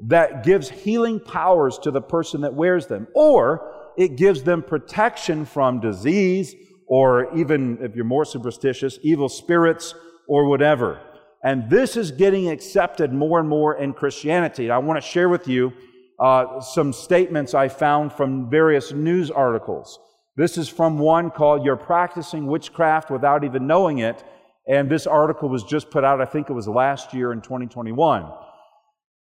that 0.06 0.44
gives 0.44 0.68
healing 0.68 1.20
powers 1.20 1.78
to 1.78 1.90
the 1.90 2.00
person 2.00 2.42
that 2.42 2.54
wears 2.54 2.86
them, 2.86 3.06
or 3.14 3.92
it 3.96 4.16
gives 4.16 4.42
them 4.42 4.62
protection 4.62 5.44
from 5.44 5.80
disease, 5.80 6.54
or 6.86 7.36
even 7.36 7.78
if 7.80 7.94
you're 7.94 8.04
more 8.04 8.24
superstitious, 8.24 8.98
evil 9.02 9.28
spirits, 9.28 9.94
or 10.28 10.46
whatever. 10.46 11.00
And 11.42 11.68
this 11.70 11.96
is 11.96 12.10
getting 12.10 12.50
accepted 12.50 13.12
more 13.12 13.40
and 13.40 13.48
more 13.48 13.76
in 13.76 13.92
Christianity. 13.92 14.70
I 14.70 14.78
want 14.78 15.02
to 15.02 15.06
share 15.06 15.28
with 15.28 15.48
you 15.48 15.72
uh, 16.20 16.60
some 16.60 16.92
statements 16.92 17.54
I 17.54 17.68
found 17.68 18.12
from 18.12 18.50
various 18.50 18.92
news 18.92 19.30
articles. 19.30 19.98
This 20.36 20.58
is 20.58 20.68
from 20.68 20.98
one 20.98 21.30
called 21.30 21.64
You're 21.64 21.76
Practicing 21.76 22.46
Witchcraft 22.46 23.10
Without 23.10 23.44
Even 23.44 23.66
Knowing 23.66 23.98
It 23.98 24.22
and 24.70 24.88
this 24.88 25.06
article 25.06 25.48
was 25.48 25.64
just 25.64 25.90
put 25.90 26.04
out, 26.04 26.20
I 26.20 26.26
think 26.26 26.48
it 26.48 26.52
was 26.52 26.68
last 26.68 27.12
year 27.12 27.32
in 27.32 27.40
2021. 27.40 28.30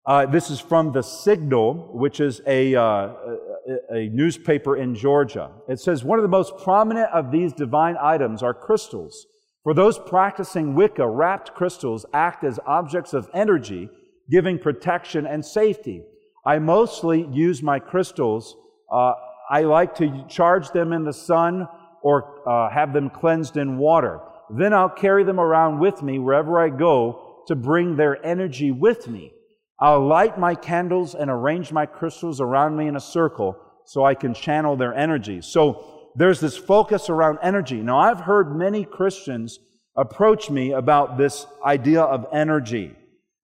Uh, 0.03 0.25
this 0.25 0.49
is 0.49 0.59
from 0.59 0.91
The 0.91 1.03
Signal, 1.03 1.89
which 1.93 2.19
is 2.19 2.41
a, 2.47 2.75
uh, 2.75 2.81
a, 2.81 3.93
a 3.93 4.09
newspaper 4.09 4.77
in 4.77 4.95
Georgia. 4.95 5.51
It 5.67 5.79
says 5.79 6.03
one 6.03 6.17
of 6.17 6.23
the 6.23 6.29
most 6.29 6.57
prominent 6.57 7.11
of 7.11 7.31
these 7.31 7.53
divine 7.53 7.95
items 8.01 8.41
are 8.41 8.53
crystals. 8.55 9.27
For 9.63 9.73
those 9.73 9.99
practicing 9.99 10.73
Wicca, 10.73 11.07
wrapped 11.07 11.53
crystals 11.53 12.05
act 12.13 12.43
as 12.43 12.59
objects 12.65 13.13
of 13.13 13.29
energy, 13.33 13.89
giving 14.29 14.57
protection 14.57 15.27
and 15.27 15.45
safety. 15.45 16.03
I 16.45 16.59
mostly 16.59 17.27
use 17.31 17.63
my 17.63 17.79
crystals. 17.79 18.55
Uh, 18.91 19.13
I 19.49 19.61
like 19.61 19.95
to 19.95 20.25
charge 20.27 20.69
them 20.71 20.93
in 20.93 21.03
the 21.03 21.13
sun 21.13 21.67
or 22.01 22.47
uh, 22.47 22.69
have 22.69 22.93
them 22.93 23.09
cleansed 23.09 23.57
in 23.57 23.77
water. 23.77 24.19
Then 24.49 24.73
I'll 24.73 24.89
carry 24.89 25.23
them 25.23 25.39
around 25.39 25.79
with 25.79 26.03
me 26.03 26.19
wherever 26.19 26.59
I 26.59 26.69
go 26.69 27.43
to 27.47 27.55
bring 27.55 27.95
their 27.95 28.23
energy 28.25 28.71
with 28.71 29.07
me. 29.07 29.33
I'll 29.79 30.05
light 30.05 30.39
my 30.39 30.55
candles 30.55 31.15
and 31.15 31.29
arrange 31.29 31.71
my 31.71 31.85
crystals 31.85 32.39
around 32.39 32.77
me 32.77 32.87
in 32.87 32.95
a 32.95 33.01
circle 33.01 33.57
so 33.85 34.05
I 34.05 34.13
can 34.13 34.33
channel 34.33 34.75
their 34.75 34.93
energy. 34.93 35.41
So 35.41 36.11
there's 36.15 36.39
this 36.39 36.55
focus 36.55 37.09
around 37.09 37.39
energy. 37.41 37.81
Now, 37.81 37.99
I've 37.99 38.21
heard 38.21 38.55
many 38.55 38.85
Christians 38.85 39.59
approach 39.97 40.49
me 40.49 40.71
about 40.71 41.17
this 41.17 41.45
idea 41.65 42.01
of 42.01 42.27
energy. 42.31 42.95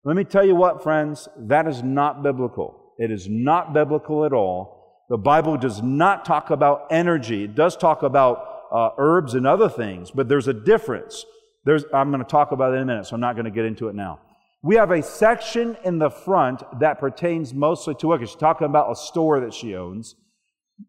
Let 0.05 0.17
me 0.17 0.25
tell 0.25 0.47
you 0.47 0.55
what, 0.55 0.83
friends, 0.83 1.29
that 1.37 1.67
is 1.67 1.83
not 1.83 2.23
biblical. 2.23 2.80
It 3.01 3.11
is 3.11 3.29
not 3.31 3.73
biblical 3.73 4.27
at 4.27 4.35
all. 4.35 5.07
The 5.09 5.17
Bible 5.17 5.57
does 5.57 5.83
not 5.83 6.27
talk 6.27 6.51
about 6.51 6.87
energy. 6.91 7.45
It 7.45 7.55
does 7.55 7.75
talk 7.75 8.03
about 8.03 8.67
uh, 8.71 8.91
herbs 8.99 9.35
and 9.35 9.47
other 9.47 9.71
things, 9.71 10.11
but 10.11 10.29
there's 10.29 10.49
a 10.49 10.53
difference. 10.53 11.25
There's, 11.65 11.83
I'm 11.95 12.11
going 12.11 12.23
to 12.23 12.31
talk 12.31 12.53
about 12.53 12.75
it 12.75 12.77
in 12.77 12.83
a 12.83 12.87
minute, 12.87 13.07
so 13.07 13.15
I'm 13.15 13.21
not 13.21 13.37
going 13.37 13.47
to 13.47 13.51
get 13.51 13.65
into 13.65 13.89
it 13.89 13.95
now. 13.95 14.21
We 14.63 14.77
have 14.77 14.91
a 14.91 15.03
section 15.03 15.79
in 15.83 15.99
the 15.99 16.11
front 16.11 16.63
that 16.81 17.01
pertains 17.01 17.55
mostly 17.55 17.95
to 17.97 18.09
Wicca. 18.09 18.27
She's 18.27 18.37
talking 18.37 18.67
about 18.67 18.93
a 18.93 18.97
store 18.97 19.41
that 19.41 19.55
she 19.55 19.75
owns. 19.75 20.15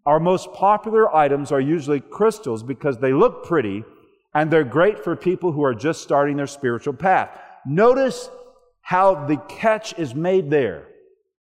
Our 0.06 0.20
most 0.20 0.52
popular 0.52 1.16
items 1.16 1.54
are 1.54 1.62
usually 1.62 2.02
crystals 2.02 2.62
because 2.62 2.98
they 2.98 3.14
look 3.14 3.46
pretty 3.46 3.86
and 4.36 4.52
they're 4.52 4.66
great 4.66 5.02
for 5.02 5.16
people 5.16 5.54
who 5.54 5.64
are 5.64 5.74
just 5.74 6.02
starting 6.02 6.36
their 6.36 6.48
spiritual 6.48 6.94
path. 6.94 7.30
Notice 7.66 8.30
how 8.82 9.26
the 9.28 9.38
catch 9.38 9.98
is 9.98 10.14
made 10.14 10.50
there. 10.50 10.90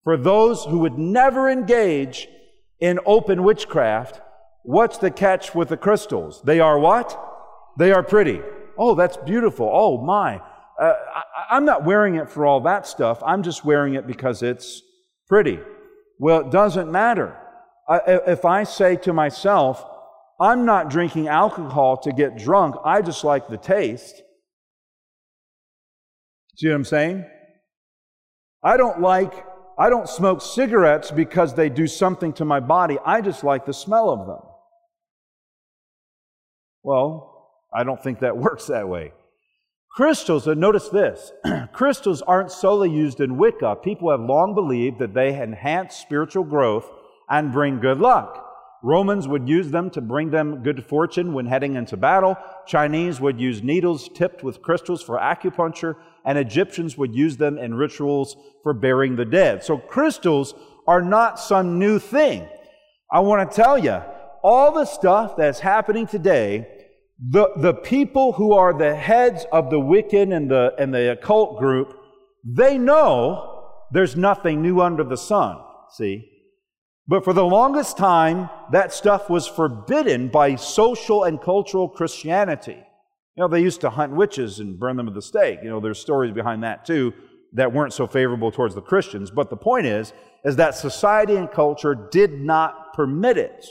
For 0.05 0.17
those 0.17 0.65
who 0.65 0.79
would 0.81 0.99
never 0.99 1.49
engage 1.49 2.29
in 2.81 2.99
open 3.07 3.43
witchcraft, 3.43 4.21
What's 4.69 4.99
the 4.99 5.11
catch 5.11 5.55
with 5.55 5.71
the 5.71 5.79
crystals? 5.79 6.43
They 6.43 6.61
are 6.61 6.79
what? 6.79 7.19
They 7.79 7.91
are 7.91 8.03
pretty. 8.03 8.43
Oh, 8.77 8.95
that's 8.95 9.17
beautiful. 9.17 9.67
Oh, 9.73 10.05
my. 10.05 10.43
Uh, 10.79 10.93
I, 11.51 11.57
am 11.57 11.65
not 11.65 11.87
wearing 11.87 12.17
it 12.17 12.29
for 12.29 12.45
all 12.45 12.61
that 12.61 12.87
stuff. 12.87 13.23
I'm 13.25 13.43
just 13.43 13.65
wearing 13.65 13.95
it 13.95 14.07
because 14.07 14.43
it's 14.43 14.83
pretty. 15.27 15.59
Well, 16.19 16.41
it 16.41 16.51
doesn't 16.51 16.93
matter. 16.93 17.35
I, 17.89 18.21
if 18.27 18.45
I 18.45 18.65
say 18.65 18.97
to 18.97 19.15
myself, 19.15 19.83
I'm 20.39 20.67
not 20.67 20.91
drinking 20.91 21.29
alcohol 21.29 21.97
to 22.03 22.13
get 22.13 22.37
drunk, 22.37 22.75
I 22.85 23.01
just 23.01 23.25
like 23.25 23.49
the 23.49 23.57
taste. 23.57 24.21
See 26.57 26.69
what 26.69 26.75
I'm 26.75 26.85
saying? 26.85 27.25
I 28.63 28.77
don't 28.77 29.01
like, 29.01 29.33
I 29.79 29.91
don't 29.91 30.09
smoke 30.09 30.43
cigarettes 30.43 31.13
because 31.13 31.55
they 31.55 31.69
do 31.69 31.87
something 31.87 32.33
to 32.35 32.45
my 32.45 32.59
body. 32.59 32.99
I 33.07 33.21
just 33.21 33.45
like 33.45 33.65
the 33.65 33.73
smell 33.73 34.11
of 34.11 34.27
them. 34.27 34.41
Well, 36.83 37.53
I 37.73 37.85
don't 37.85 38.03
think 38.03 38.21
that 38.21 38.37
works 38.37 38.67
that 38.67 38.89
way. 38.89 39.13
Crystals, 39.91 40.47
and 40.47 40.61
notice 40.61 40.89
this 40.89 41.33
crystals 41.73 42.23
aren't 42.23 42.51
solely 42.51 42.91
used 42.91 43.21
in 43.21 43.37
Wicca. 43.37 43.77
People 43.83 44.11
have 44.11 44.21
long 44.21 44.55
believed 44.55 44.99
that 44.99 45.15
they 45.15 45.41
enhance 45.41 45.97
spiritual 45.97 46.45
growth 46.45 46.89
and 47.29 47.53
bring 47.53 47.81
good 47.81 47.99
luck. 47.99 48.48
Romans 48.83 49.27
would 49.27 49.49
use 49.49 49.71
them 49.71 49.91
to 49.91 50.01
bring 50.01 50.31
them 50.31 50.63
good 50.63 50.85
fortune 50.85 51.33
when 51.33 51.47
heading 51.47 51.75
into 51.75 51.97
battle. 51.97 52.37
Chinese 52.67 53.21
would 53.21 53.41
use 53.41 53.63
needles 53.63 54.09
tipped 54.15 54.45
with 54.45 54.63
crystals 54.63 55.03
for 55.03 55.19
acupuncture, 55.19 55.97
and 56.25 56.39
Egyptians 56.39 56.97
would 56.97 57.15
use 57.15 57.37
them 57.37 57.59
in 57.59 57.75
rituals 57.75 58.37
for 58.63 58.73
burying 58.73 59.17
the 59.17 59.25
dead. 59.25 59.65
So 59.65 59.79
crystals 59.79 60.55
are 60.87 61.03
not 61.03 61.41
some 61.41 61.79
new 61.79 61.99
thing. 61.99 62.49
I 63.11 63.21
want 63.21 63.51
to 63.51 63.57
tell 63.57 63.79
you, 63.79 64.01
all 64.45 64.73
the 64.73 64.85
stuff 64.85 65.37
that's 65.37 65.59
happening 65.59 66.07
today, 66.07 66.69
the, 67.19 67.51
the 67.57 67.75
people 67.75 68.33
who 68.33 68.53
are 68.55 68.73
the 68.73 68.95
heads 68.95 69.45
of 69.51 69.71
the 69.71 69.81
wicked 69.81 70.29
and 70.31 70.49
the, 70.49 70.75
and 70.79 70.95
the 70.95 71.13
occult 71.13 71.59
group, 71.59 71.99
they 72.45 72.79
know 72.79 73.73
there's 73.91 74.17
nothing 74.17 74.63
new 74.63 74.81
under 74.81 75.03
the 75.03 75.17
sun, 75.17 75.59
see? 75.91 76.38
But 77.09 77.25
for 77.25 77.33
the 77.33 77.45
longest 77.45 77.97
time, 77.97 78.51
that 78.71 78.93
stuff 78.93 79.31
was 79.31 79.47
forbidden 79.47 80.29
by 80.29 80.57
social 80.57 81.25
and 81.25 81.41
cultural 81.41 81.89
Christianity. 81.89 82.77
You 83.35 83.43
know, 83.43 83.49
they 83.49 83.63
used 83.63 83.81
to 83.81 83.91
hunt 83.91 84.13
witches 84.13 84.61
and 84.61 84.79
burn 84.79 84.97
them 84.97 85.09
at 85.09 85.15
the 85.15 85.23
stake. 85.23 85.61
You 85.63 85.71
know, 85.71 85.81
there's 85.81 85.99
stories 85.99 86.33
behind 86.33 86.63
that 86.65 86.85
too 86.85 87.15
that 87.55 87.73
weren't 87.73 87.95
so 87.95 88.07
favorable 88.07 88.53
towards 88.53 88.75
the 88.75 88.83
Christians. 88.83 89.31
But 89.31 89.49
the 89.49 89.57
point 89.57 89.87
is, 89.87 90.13
is 90.45 90.57
that 90.57 90.75
society 90.75 91.35
and 91.35 91.51
culture 91.51 91.95
did 91.95 92.41
not 92.41 92.93
permit 92.93 93.39
it. 93.39 93.65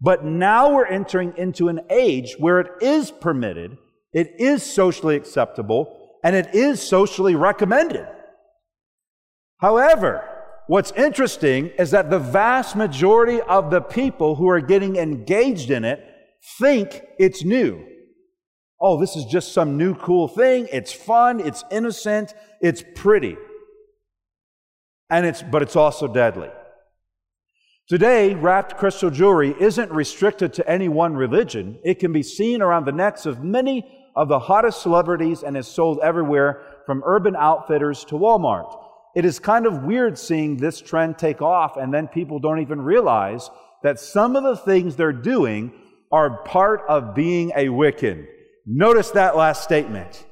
But 0.00 0.24
now 0.24 0.74
we're 0.74 0.86
entering 0.86 1.34
into 1.36 1.68
an 1.68 1.82
age 1.90 2.34
where 2.38 2.60
it 2.60 2.82
is 2.82 3.10
permitted, 3.10 3.78
it 4.12 4.34
is 4.38 4.64
socially 4.64 5.16
acceptable, 5.16 6.18
and 6.24 6.34
it 6.34 6.54
is 6.54 6.82
socially 6.82 7.36
recommended. 7.36 8.06
However, 9.58 10.37
what's 10.68 10.92
interesting 10.92 11.68
is 11.78 11.90
that 11.90 12.08
the 12.08 12.20
vast 12.20 12.76
majority 12.76 13.40
of 13.40 13.70
the 13.70 13.80
people 13.80 14.36
who 14.36 14.48
are 14.48 14.60
getting 14.60 14.96
engaged 14.96 15.70
in 15.70 15.84
it 15.84 16.04
think 16.58 17.02
it's 17.18 17.42
new. 17.42 17.84
Oh, 18.80 19.00
this 19.00 19.16
is 19.16 19.24
just 19.24 19.52
some 19.52 19.76
new 19.76 19.96
cool 19.96 20.28
thing. 20.28 20.68
It's 20.70 20.92
fun, 20.92 21.40
it's 21.40 21.64
innocent, 21.70 22.32
it's 22.60 22.84
pretty. 22.94 23.36
And 25.10 25.26
it's 25.26 25.42
but 25.42 25.62
it's 25.62 25.74
also 25.74 26.06
deadly. 26.06 26.50
Today, 27.88 28.34
wrapped 28.34 28.76
crystal 28.76 29.10
jewelry 29.10 29.54
isn't 29.58 29.90
restricted 29.90 30.52
to 30.54 30.70
any 30.70 30.88
one 30.88 31.14
religion. 31.14 31.80
It 31.82 31.98
can 31.98 32.12
be 32.12 32.22
seen 32.22 32.60
around 32.60 32.84
the 32.84 32.92
necks 32.92 33.24
of 33.24 33.42
many 33.42 34.10
of 34.14 34.28
the 34.28 34.38
hottest 34.38 34.82
celebrities 34.82 35.42
and 35.42 35.56
is 35.56 35.66
sold 35.66 35.98
everywhere 36.02 36.60
from 36.84 37.02
urban 37.06 37.34
outfitters 37.34 38.04
to 38.04 38.14
Walmart. 38.14 38.87
It 39.16 39.24
is 39.24 39.38
kind 39.38 39.66
of 39.66 39.84
weird 39.84 40.18
seeing 40.18 40.56
this 40.56 40.80
trend 40.80 41.18
take 41.18 41.42
off 41.42 41.76
and 41.76 41.92
then 41.92 42.08
people 42.08 42.38
don't 42.38 42.60
even 42.60 42.80
realize 42.80 43.50
that 43.82 43.98
some 43.98 44.36
of 44.36 44.42
the 44.42 44.56
things 44.56 44.96
they're 44.96 45.12
doing 45.12 45.72
are 46.10 46.42
part 46.44 46.82
of 46.88 47.14
being 47.14 47.52
a 47.54 47.66
Wiccan. 47.66 48.26
Notice 48.66 49.10
that 49.12 49.36
last 49.36 49.62
statement. 49.62 50.24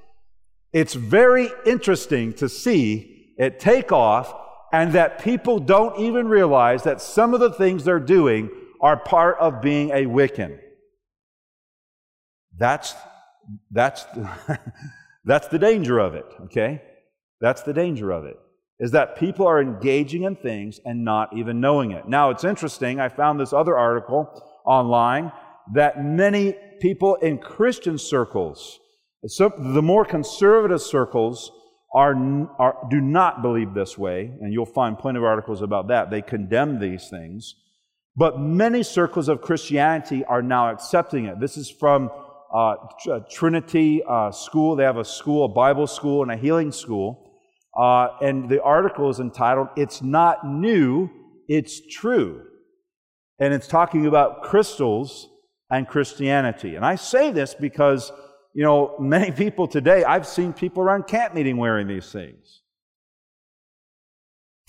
It's 0.73 0.95
very 0.95 1.49
interesting 1.65 2.35
to 2.35 2.49
see 2.49 3.35
it 3.39 3.61
take 3.61 3.93
off 3.93 4.35
and 4.73 4.93
that 4.93 5.23
people 5.23 5.59
don't 5.59 6.01
even 6.01 6.29
realize 6.29 6.83
that 6.83 7.01
some 7.01 7.35
of 7.35 7.41
the 7.41 7.53
things 7.53 7.85
they're 7.85 8.01
doing 8.01 8.51
are 8.81 8.97
part 8.97 9.39
of 9.39 9.63
being 9.63 9.91
a 9.91 10.05
Wiccan. 10.05 10.59
That's, 12.59 12.95
that's, 13.71 14.05
that's 15.25 15.49
the 15.49 15.59
danger 15.59 15.99
of 15.99 16.15
it, 16.15 16.27
okay? 16.45 16.83
That's 17.41 17.63
the 17.63 17.73
danger 17.73 18.11
of 18.11 18.25
it, 18.25 18.37
is 18.79 18.91
that 18.91 19.17
people 19.17 19.47
are 19.47 19.61
engaging 19.61 20.25
in 20.25 20.37
things 20.37 20.81
and 20.85 21.05
not 21.05 21.35
even 21.37 21.61
knowing 21.61 21.93
it. 21.93 22.07
Now, 22.09 22.31
it's 22.31 22.45
interesting, 22.45 23.01
I 23.01 23.09
found 23.09 23.41
this 23.41 23.53
other 23.53 23.77
article 23.77 24.29
online 24.67 25.33
that 25.75 26.05
many 26.05 26.55
people 26.81 27.15
in 27.17 27.39
Christian 27.39 27.99
circles, 27.99 28.79
the 29.23 29.83
more 29.83 30.05
conservative 30.05 30.83
circles, 30.83 31.51
are, 31.95 32.15
are, 32.59 32.87
do 32.91 33.01
not 33.01 33.41
believe 33.41 33.73
this 33.73 33.97
way, 33.97 34.31
and 34.41 34.53
you'll 34.53 34.67
find 34.67 34.99
plenty 34.99 35.19
of 35.19 35.25
articles 35.25 35.63
about 35.63 35.89
that. 35.89 36.11
They 36.11 36.21
condemn 36.21 36.79
these 36.79 37.09
things. 37.09 37.55
But 38.15 38.39
many 38.39 38.83
circles 38.83 39.29
of 39.29 39.41
Christianity 39.41 40.25
are 40.25 40.43
now 40.43 40.71
accepting 40.71 41.27
it. 41.27 41.41
This 41.41 41.57
is 41.57 41.71
from 41.71 42.11
uh, 42.55 42.75
Trinity 43.31 44.03
uh, 44.07 44.31
School. 44.31 44.77
They 44.77 44.85
have 44.85 44.97
a 44.99 45.05
school, 45.05 45.45
a 45.45 45.49
Bible 45.49 45.87
school, 45.87 46.23
and 46.23 46.31
a 46.31 46.37
healing 46.37 46.73
school. 46.73 47.26
Uh, 47.79 48.09
and 48.23 48.49
the 48.49 48.63
article 48.63 49.11
is 49.11 49.21
entitled, 49.21 49.69
It's 49.77 50.03
Not 50.03 50.47
New, 50.47 51.11
It's 51.49 51.81
True. 51.87 52.43
And 53.39 53.53
it's 53.53 53.69
talking 53.69 54.07
about 54.07 54.43
crystals 54.43 55.29
and 55.71 55.87
Christianity. 55.87 56.75
And 56.75 56.85
I 56.85 56.95
say 56.95 57.33
this 57.33 57.55
because 57.55 58.13
you 58.57 58.63
know, 58.63 58.97
many 59.01 59.31
people 59.31 59.69
today, 59.69 60.03
I've 60.03 60.27
seen 60.27 60.53
people 60.53 60.83
around 60.83 61.07
camp 61.07 61.35
meeting 61.35 61.59
wearing 61.59 61.87
these 61.87 62.11
things. 62.11 62.63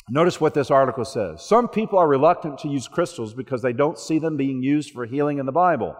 Notice 0.10 0.40
what 0.40 0.54
this 0.54 0.72
article 0.72 1.04
says. 1.04 1.46
Some 1.46 1.68
people 1.68 1.98
are 2.00 2.08
reluctant 2.08 2.60
to 2.60 2.70
use 2.70 2.88
crystals 2.88 3.34
because 3.34 3.62
they 3.62 3.74
don't 3.74 3.98
see 3.98 4.20
them 4.20 4.38
being 4.38 4.62
used 4.64 4.92
for 4.92 5.06
healing 5.06 5.40
in 5.40 5.46
the 5.46 5.52
Bible. 5.52 5.98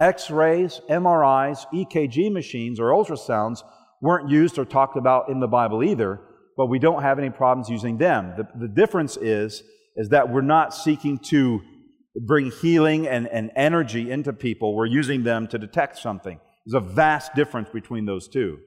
X 0.00 0.28
rays, 0.28 0.80
MRIs, 0.90 1.64
EKG 1.72 2.32
machines, 2.32 2.80
or 2.80 2.86
ultrasounds 2.90 3.62
weren't 4.00 4.28
used 4.28 4.58
or 4.58 4.64
talked 4.64 4.96
about 4.96 5.28
in 5.28 5.38
the 5.38 5.46
Bible 5.46 5.84
either, 5.84 6.20
but 6.56 6.66
we 6.66 6.78
don't 6.78 7.02
have 7.02 7.18
any 7.18 7.30
problems 7.30 7.68
using 7.68 7.98
them. 7.98 8.34
The, 8.36 8.48
the 8.58 8.68
difference 8.68 9.16
is, 9.16 9.62
is 9.96 10.08
that 10.10 10.30
we're 10.30 10.40
not 10.40 10.74
seeking 10.74 11.18
to 11.30 11.62
bring 12.16 12.50
healing 12.50 13.06
and, 13.08 13.26
and 13.28 13.50
energy 13.56 14.10
into 14.10 14.32
people, 14.32 14.74
we're 14.74 14.86
using 14.86 15.24
them 15.24 15.48
to 15.48 15.58
detect 15.58 15.98
something. 15.98 16.38
There's 16.64 16.82
a 16.82 16.86
vast 16.86 17.34
difference 17.34 17.68
between 17.70 18.06
those 18.06 18.28
two. 18.28 18.58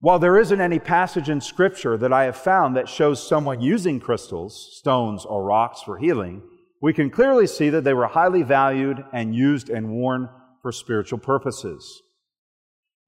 While 0.00 0.18
there 0.18 0.38
isn't 0.38 0.60
any 0.60 0.78
passage 0.78 1.28
in 1.28 1.40
Scripture 1.40 1.96
that 1.98 2.12
I 2.12 2.24
have 2.24 2.36
found 2.36 2.76
that 2.76 2.88
shows 2.88 3.26
someone 3.26 3.60
using 3.60 4.00
crystals, 4.00 4.76
stones, 4.78 5.24
or 5.24 5.44
rocks 5.44 5.82
for 5.82 5.98
healing, 5.98 6.42
we 6.80 6.92
can 6.92 7.10
clearly 7.10 7.46
see 7.46 7.70
that 7.70 7.82
they 7.82 7.94
were 7.94 8.06
highly 8.06 8.42
valued 8.42 9.04
and 9.12 9.34
used 9.34 9.68
and 9.68 9.90
worn 9.90 10.28
for 10.62 10.70
spiritual 10.70 11.18
purposes. 11.18 12.02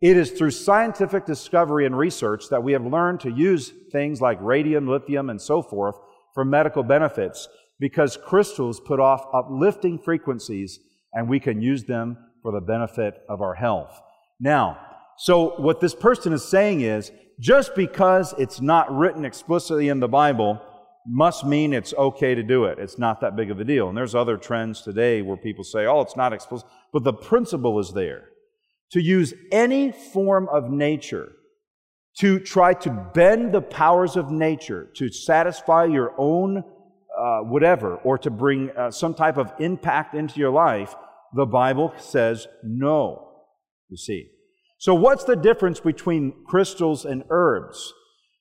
It 0.01 0.17
is 0.17 0.31
through 0.31 0.53
scientific 0.53 1.27
discovery 1.27 1.85
and 1.85 1.97
research 1.97 2.45
that 2.49 2.63
we 2.63 2.73
have 2.73 2.87
learned 2.87 3.21
to 3.21 3.31
use 3.31 3.71
things 3.93 4.21
like 4.21 4.41
radium, 4.41 4.89
lithium, 4.89 5.29
and 5.29 5.41
so 5.41 5.63
forth 5.63 5.97
for 6.33 6.43
medical 6.45 6.83
benefits 6.83 7.49
because 7.79 8.17
crystals 8.17 8.81
put 8.81 8.99
off 8.99 9.27
uplifting 9.35 9.99
frequencies 9.99 10.81
and 11.13 11.29
we 11.29 11.39
can 11.39 11.61
use 11.61 11.85
them 11.85 12.17
for 12.43 12.51
the 12.51 12.61
benefit 12.61 13.23
of 13.29 13.43
our 13.43 13.55
health. 13.55 14.01
Now, 14.39 14.79
so 15.19 15.61
what 15.61 15.81
this 15.81 15.95
person 15.95 16.33
is 16.33 16.49
saying 16.49 16.81
is 16.81 17.13
just 17.39 17.75
because 17.75 18.35
it's 18.39 18.61
not 18.61 18.91
written 18.91 19.27
explicitly 19.27 19.89
in 19.89 20.01
the 20.01 20.09
Bible 20.09 20.63
must 21.07 21.45
mean 21.45 21.75
it's 21.75 21.93
okay 21.95 22.35
to 22.35 22.43
do 22.43 22.65
it. 22.65 22.79
It's 22.79 22.99
not 22.99 23.21
that 23.21 23.37
big 23.37 23.51
of 23.51 23.61
a 23.61 23.65
deal. 23.65 23.89
And 23.89 23.97
there's 23.97 24.15
other 24.15 24.39
trends 24.39 24.81
today 24.81 25.21
where 25.21 25.37
people 25.37 25.65
say, 25.65 25.85
oh, 25.85 26.01
it's 26.01 26.17
not 26.17 26.33
explicit, 26.33 26.67
but 26.91 27.05
the 27.05 27.13
principle 27.13 27.79
is 27.81 27.93
there. 27.93 28.30
To 28.93 29.01
use 29.01 29.33
any 29.53 29.93
form 29.93 30.49
of 30.49 30.71
nature 30.71 31.33
to 32.19 32.41
try 32.41 32.75
to 32.75 32.91
bend 33.15 33.53
the 33.53 33.63
powers 33.63 34.17
of 34.17 34.31
nature 34.31 34.91
to 34.95 35.11
satisfy 35.11 35.85
your 35.85 36.13
own 36.19 36.59
uh, 36.59 37.41
whatever 37.41 37.97
or 37.97 38.19
to 38.19 38.31
bring 38.31 38.71
uh, 38.71 38.91
some 38.91 39.15
type 39.15 39.37
of 39.37 39.53
impact 39.59 40.15
into 40.15 40.41
your 40.41 40.51
life 40.51 40.95
the 41.33 41.47
Bible 41.47 41.95
says 41.99 42.47
no, 42.65 43.45
you 43.89 43.97
see. 43.97 44.31
So 44.79 44.95
what's 44.95 45.25
the 45.25 45.37
difference 45.37 45.79
between 45.79 46.33
crystals 46.47 47.05
and 47.05 47.25
herbs? 47.31 47.93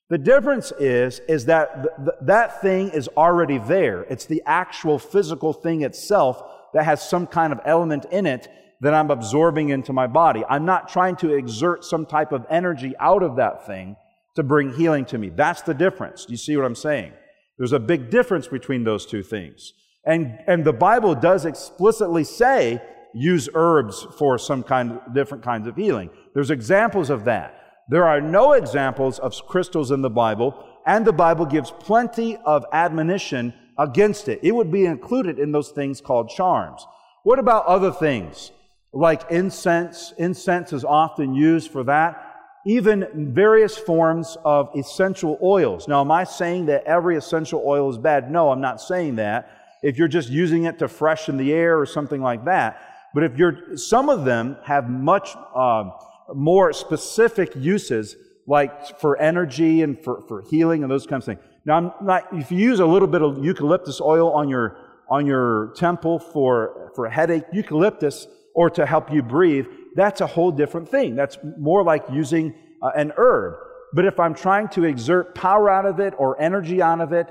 The 0.08 0.18
difference 0.18 0.72
is, 0.72 1.20
is 1.28 1.44
that 1.44 1.74
th- 1.74 1.94
th- 1.98 2.16
that 2.22 2.60
thing 2.60 2.88
is 2.90 3.08
already 3.16 3.58
there. 3.58 4.02
It's 4.04 4.26
the 4.26 4.42
actual 4.44 4.98
physical 4.98 5.52
thing 5.52 5.82
itself 5.82 6.42
that 6.74 6.84
has 6.84 7.08
some 7.08 7.26
kind 7.26 7.52
of 7.52 7.60
element 7.64 8.06
in 8.10 8.26
it 8.26 8.48
that 8.80 8.94
I'm 8.94 9.10
absorbing 9.10 9.68
into 9.68 9.92
my 9.92 10.06
body. 10.06 10.42
I'm 10.48 10.64
not 10.64 10.88
trying 10.88 11.16
to 11.16 11.34
exert 11.34 11.84
some 11.84 12.06
type 12.06 12.32
of 12.32 12.46
energy 12.50 12.94
out 12.98 13.22
of 13.22 13.36
that 13.36 13.66
thing 13.66 13.96
to 14.36 14.42
bring 14.42 14.72
healing 14.72 15.04
to 15.06 15.18
me. 15.18 15.28
That's 15.28 15.62
the 15.62 15.74
difference. 15.74 16.24
Do 16.24 16.32
you 16.32 16.38
see 16.38 16.56
what 16.56 16.64
I'm 16.64 16.74
saying? 16.74 17.12
There's 17.58 17.72
a 17.72 17.78
big 17.78 18.10
difference 18.10 18.48
between 18.48 18.84
those 18.84 19.04
two 19.04 19.22
things. 19.22 19.74
And, 20.06 20.38
and 20.46 20.64
the 20.64 20.72
Bible 20.72 21.14
does 21.14 21.44
explicitly 21.44 22.24
say 22.24 22.80
use 23.12 23.48
herbs 23.54 24.06
for 24.18 24.38
some 24.38 24.62
kind 24.62 24.92
of 24.92 25.14
different 25.14 25.44
kinds 25.44 25.66
of 25.66 25.76
healing. 25.76 26.10
There's 26.32 26.50
examples 26.50 27.10
of 27.10 27.24
that. 27.24 27.56
There 27.90 28.04
are 28.04 28.20
no 28.20 28.52
examples 28.52 29.18
of 29.18 29.34
crystals 29.46 29.90
in 29.90 30.00
the 30.00 30.08
Bible, 30.10 30.64
and 30.86 31.04
the 31.04 31.12
Bible 31.12 31.44
gives 31.44 31.70
plenty 31.70 32.36
of 32.46 32.64
admonition 32.72 33.52
against 33.78 34.28
it. 34.28 34.40
It 34.42 34.52
would 34.52 34.70
be 34.70 34.86
included 34.86 35.38
in 35.38 35.52
those 35.52 35.70
things 35.70 36.00
called 36.00 36.30
charms. 36.30 36.86
What 37.24 37.38
about 37.38 37.66
other 37.66 37.92
things? 37.92 38.52
Like 38.92 39.30
incense. 39.30 40.12
Incense 40.18 40.72
is 40.72 40.84
often 40.84 41.34
used 41.34 41.70
for 41.70 41.84
that. 41.84 42.26
Even 42.66 43.32
various 43.32 43.78
forms 43.78 44.36
of 44.44 44.70
essential 44.76 45.38
oils. 45.42 45.88
Now, 45.88 46.00
am 46.02 46.10
I 46.10 46.24
saying 46.24 46.66
that 46.66 46.84
every 46.84 47.16
essential 47.16 47.62
oil 47.64 47.88
is 47.90 47.96
bad? 47.96 48.30
No, 48.30 48.50
I'm 48.50 48.60
not 48.60 48.80
saying 48.80 49.16
that 49.16 49.50
if 49.82 49.96
you're 49.96 50.08
just 50.08 50.28
using 50.28 50.64
it 50.64 50.78
to 50.80 50.88
freshen 50.88 51.36
the 51.36 51.52
air 51.52 51.78
or 51.78 51.86
something 51.86 52.20
like 52.20 52.44
that. 52.44 53.10
But 53.14 53.24
if 53.24 53.36
you're, 53.36 53.76
some 53.76 54.08
of 54.08 54.24
them 54.24 54.56
have 54.64 54.90
much 54.90 55.34
uh, 55.54 55.90
more 56.34 56.72
specific 56.72 57.52
uses, 57.56 58.16
like 58.46 59.00
for 59.00 59.16
energy 59.18 59.82
and 59.82 60.02
for, 60.02 60.22
for 60.28 60.42
healing 60.50 60.82
and 60.82 60.90
those 60.90 61.06
kinds 61.06 61.26
of 61.28 61.36
things. 61.36 61.46
Now, 61.64 61.76
I'm 61.76 62.06
not, 62.06 62.28
if 62.32 62.50
you 62.50 62.58
use 62.58 62.80
a 62.80 62.86
little 62.86 63.08
bit 63.08 63.22
of 63.22 63.44
eucalyptus 63.44 64.00
oil 64.00 64.32
on 64.32 64.48
your, 64.48 64.76
on 65.08 65.26
your 65.26 65.72
temple 65.76 66.18
for, 66.18 66.92
for 66.94 67.06
a 67.06 67.10
headache, 67.10 67.44
eucalyptus, 67.52 68.26
or 68.54 68.70
to 68.70 68.86
help 68.86 69.12
you 69.12 69.22
breathe, 69.22 69.66
that's 69.94 70.20
a 70.20 70.26
whole 70.26 70.50
different 70.50 70.88
thing. 70.88 71.16
That's 71.16 71.38
more 71.58 71.82
like 71.82 72.04
using 72.12 72.54
uh, 72.82 72.90
an 72.96 73.12
herb. 73.16 73.54
But 73.92 74.04
if 74.04 74.20
I'm 74.20 74.34
trying 74.34 74.68
to 74.68 74.84
exert 74.84 75.34
power 75.34 75.68
out 75.68 75.86
of 75.86 75.98
it 75.98 76.14
or 76.16 76.40
energy 76.40 76.80
out 76.80 77.00
of 77.00 77.12
it, 77.12 77.28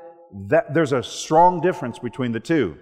that, 0.47 0.73
there's 0.73 0.91
a 0.91 1.01
strong 1.01 1.61
difference 1.61 1.99
between 1.99 2.31
the 2.31 2.39
two. 2.39 2.77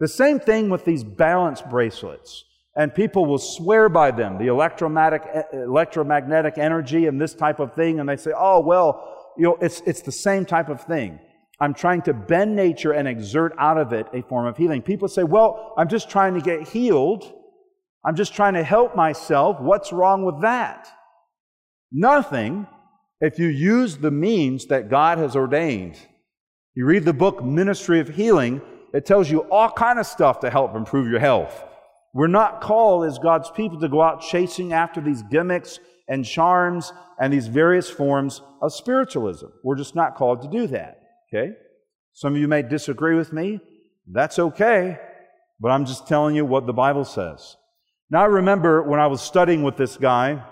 The 0.00 0.08
same 0.08 0.40
thing 0.40 0.68
with 0.68 0.84
these 0.84 1.04
balance 1.04 1.62
bracelets. 1.62 2.44
And 2.74 2.94
people 2.94 3.26
will 3.26 3.38
swear 3.38 3.88
by 3.88 4.10
them, 4.10 4.38
the 4.38 4.46
electromagnetic, 4.46 5.22
electromagnetic 5.52 6.56
energy 6.56 7.06
and 7.06 7.20
this 7.20 7.34
type 7.34 7.60
of 7.60 7.74
thing, 7.74 8.00
and 8.00 8.08
they 8.08 8.16
say, 8.16 8.32
oh, 8.36 8.60
well, 8.60 9.34
you 9.36 9.44
know, 9.44 9.58
it's, 9.60 9.82
it's 9.86 10.00
the 10.02 10.12
same 10.12 10.46
type 10.46 10.68
of 10.70 10.80
thing. 10.82 11.20
I'm 11.60 11.74
trying 11.74 12.02
to 12.02 12.14
bend 12.14 12.56
nature 12.56 12.92
and 12.92 13.06
exert 13.06 13.54
out 13.58 13.78
of 13.78 13.92
it 13.92 14.06
a 14.12 14.22
form 14.22 14.46
of 14.46 14.56
healing. 14.56 14.82
People 14.82 15.06
say, 15.06 15.22
well, 15.22 15.74
I'm 15.76 15.88
just 15.88 16.10
trying 16.10 16.34
to 16.34 16.40
get 16.40 16.66
healed. 16.66 17.32
I'm 18.04 18.16
just 18.16 18.34
trying 18.34 18.54
to 18.54 18.64
help 18.64 18.96
myself. 18.96 19.60
What's 19.60 19.92
wrong 19.92 20.24
with 20.24 20.42
that? 20.42 20.88
Nothing 21.92 22.66
if 23.20 23.38
you 23.38 23.46
use 23.46 23.96
the 23.96 24.10
means 24.10 24.66
that 24.66 24.90
God 24.90 25.18
has 25.18 25.36
ordained. 25.36 25.96
You 26.74 26.86
read 26.86 27.04
the 27.04 27.12
book 27.12 27.44
Ministry 27.44 28.00
of 28.00 28.08
Healing, 28.08 28.60
it 28.92 29.06
tells 29.06 29.30
you 29.30 29.40
all 29.50 29.70
kind 29.70 29.98
of 29.98 30.06
stuff 30.06 30.40
to 30.40 30.50
help 30.50 30.74
improve 30.74 31.08
your 31.08 31.20
health. 31.20 31.64
We're 32.14 32.26
not 32.26 32.60
called 32.60 33.06
as 33.06 33.18
God's 33.18 33.50
people 33.50 33.78
to 33.80 33.88
go 33.88 34.02
out 34.02 34.20
chasing 34.22 34.72
after 34.72 35.00
these 35.00 35.22
gimmicks 35.22 35.78
and 36.08 36.24
charms 36.24 36.92
and 37.20 37.32
these 37.32 37.46
various 37.46 37.88
forms 37.88 38.42
of 38.60 38.72
spiritualism. 38.74 39.46
We're 39.62 39.76
just 39.76 39.94
not 39.94 40.16
called 40.16 40.42
to 40.42 40.48
do 40.48 40.66
that. 40.68 41.00
Okay? 41.32 41.52
Some 42.12 42.34
of 42.34 42.40
you 42.40 42.48
may 42.48 42.62
disagree 42.62 43.16
with 43.16 43.32
me. 43.32 43.60
That's 44.10 44.38
okay. 44.38 44.98
But 45.60 45.70
I'm 45.70 45.86
just 45.86 46.08
telling 46.08 46.34
you 46.34 46.44
what 46.44 46.66
the 46.66 46.72
Bible 46.72 47.04
says. 47.04 47.56
Now, 48.12 48.24
I 48.24 48.26
remember 48.26 48.82
when 48.82 49.00
I 49.00 49.06
was 49.06 49.22
studying 49.22 49.62
with 49.62 49.78
this 49.78 49.96
guy, 49.96 50.44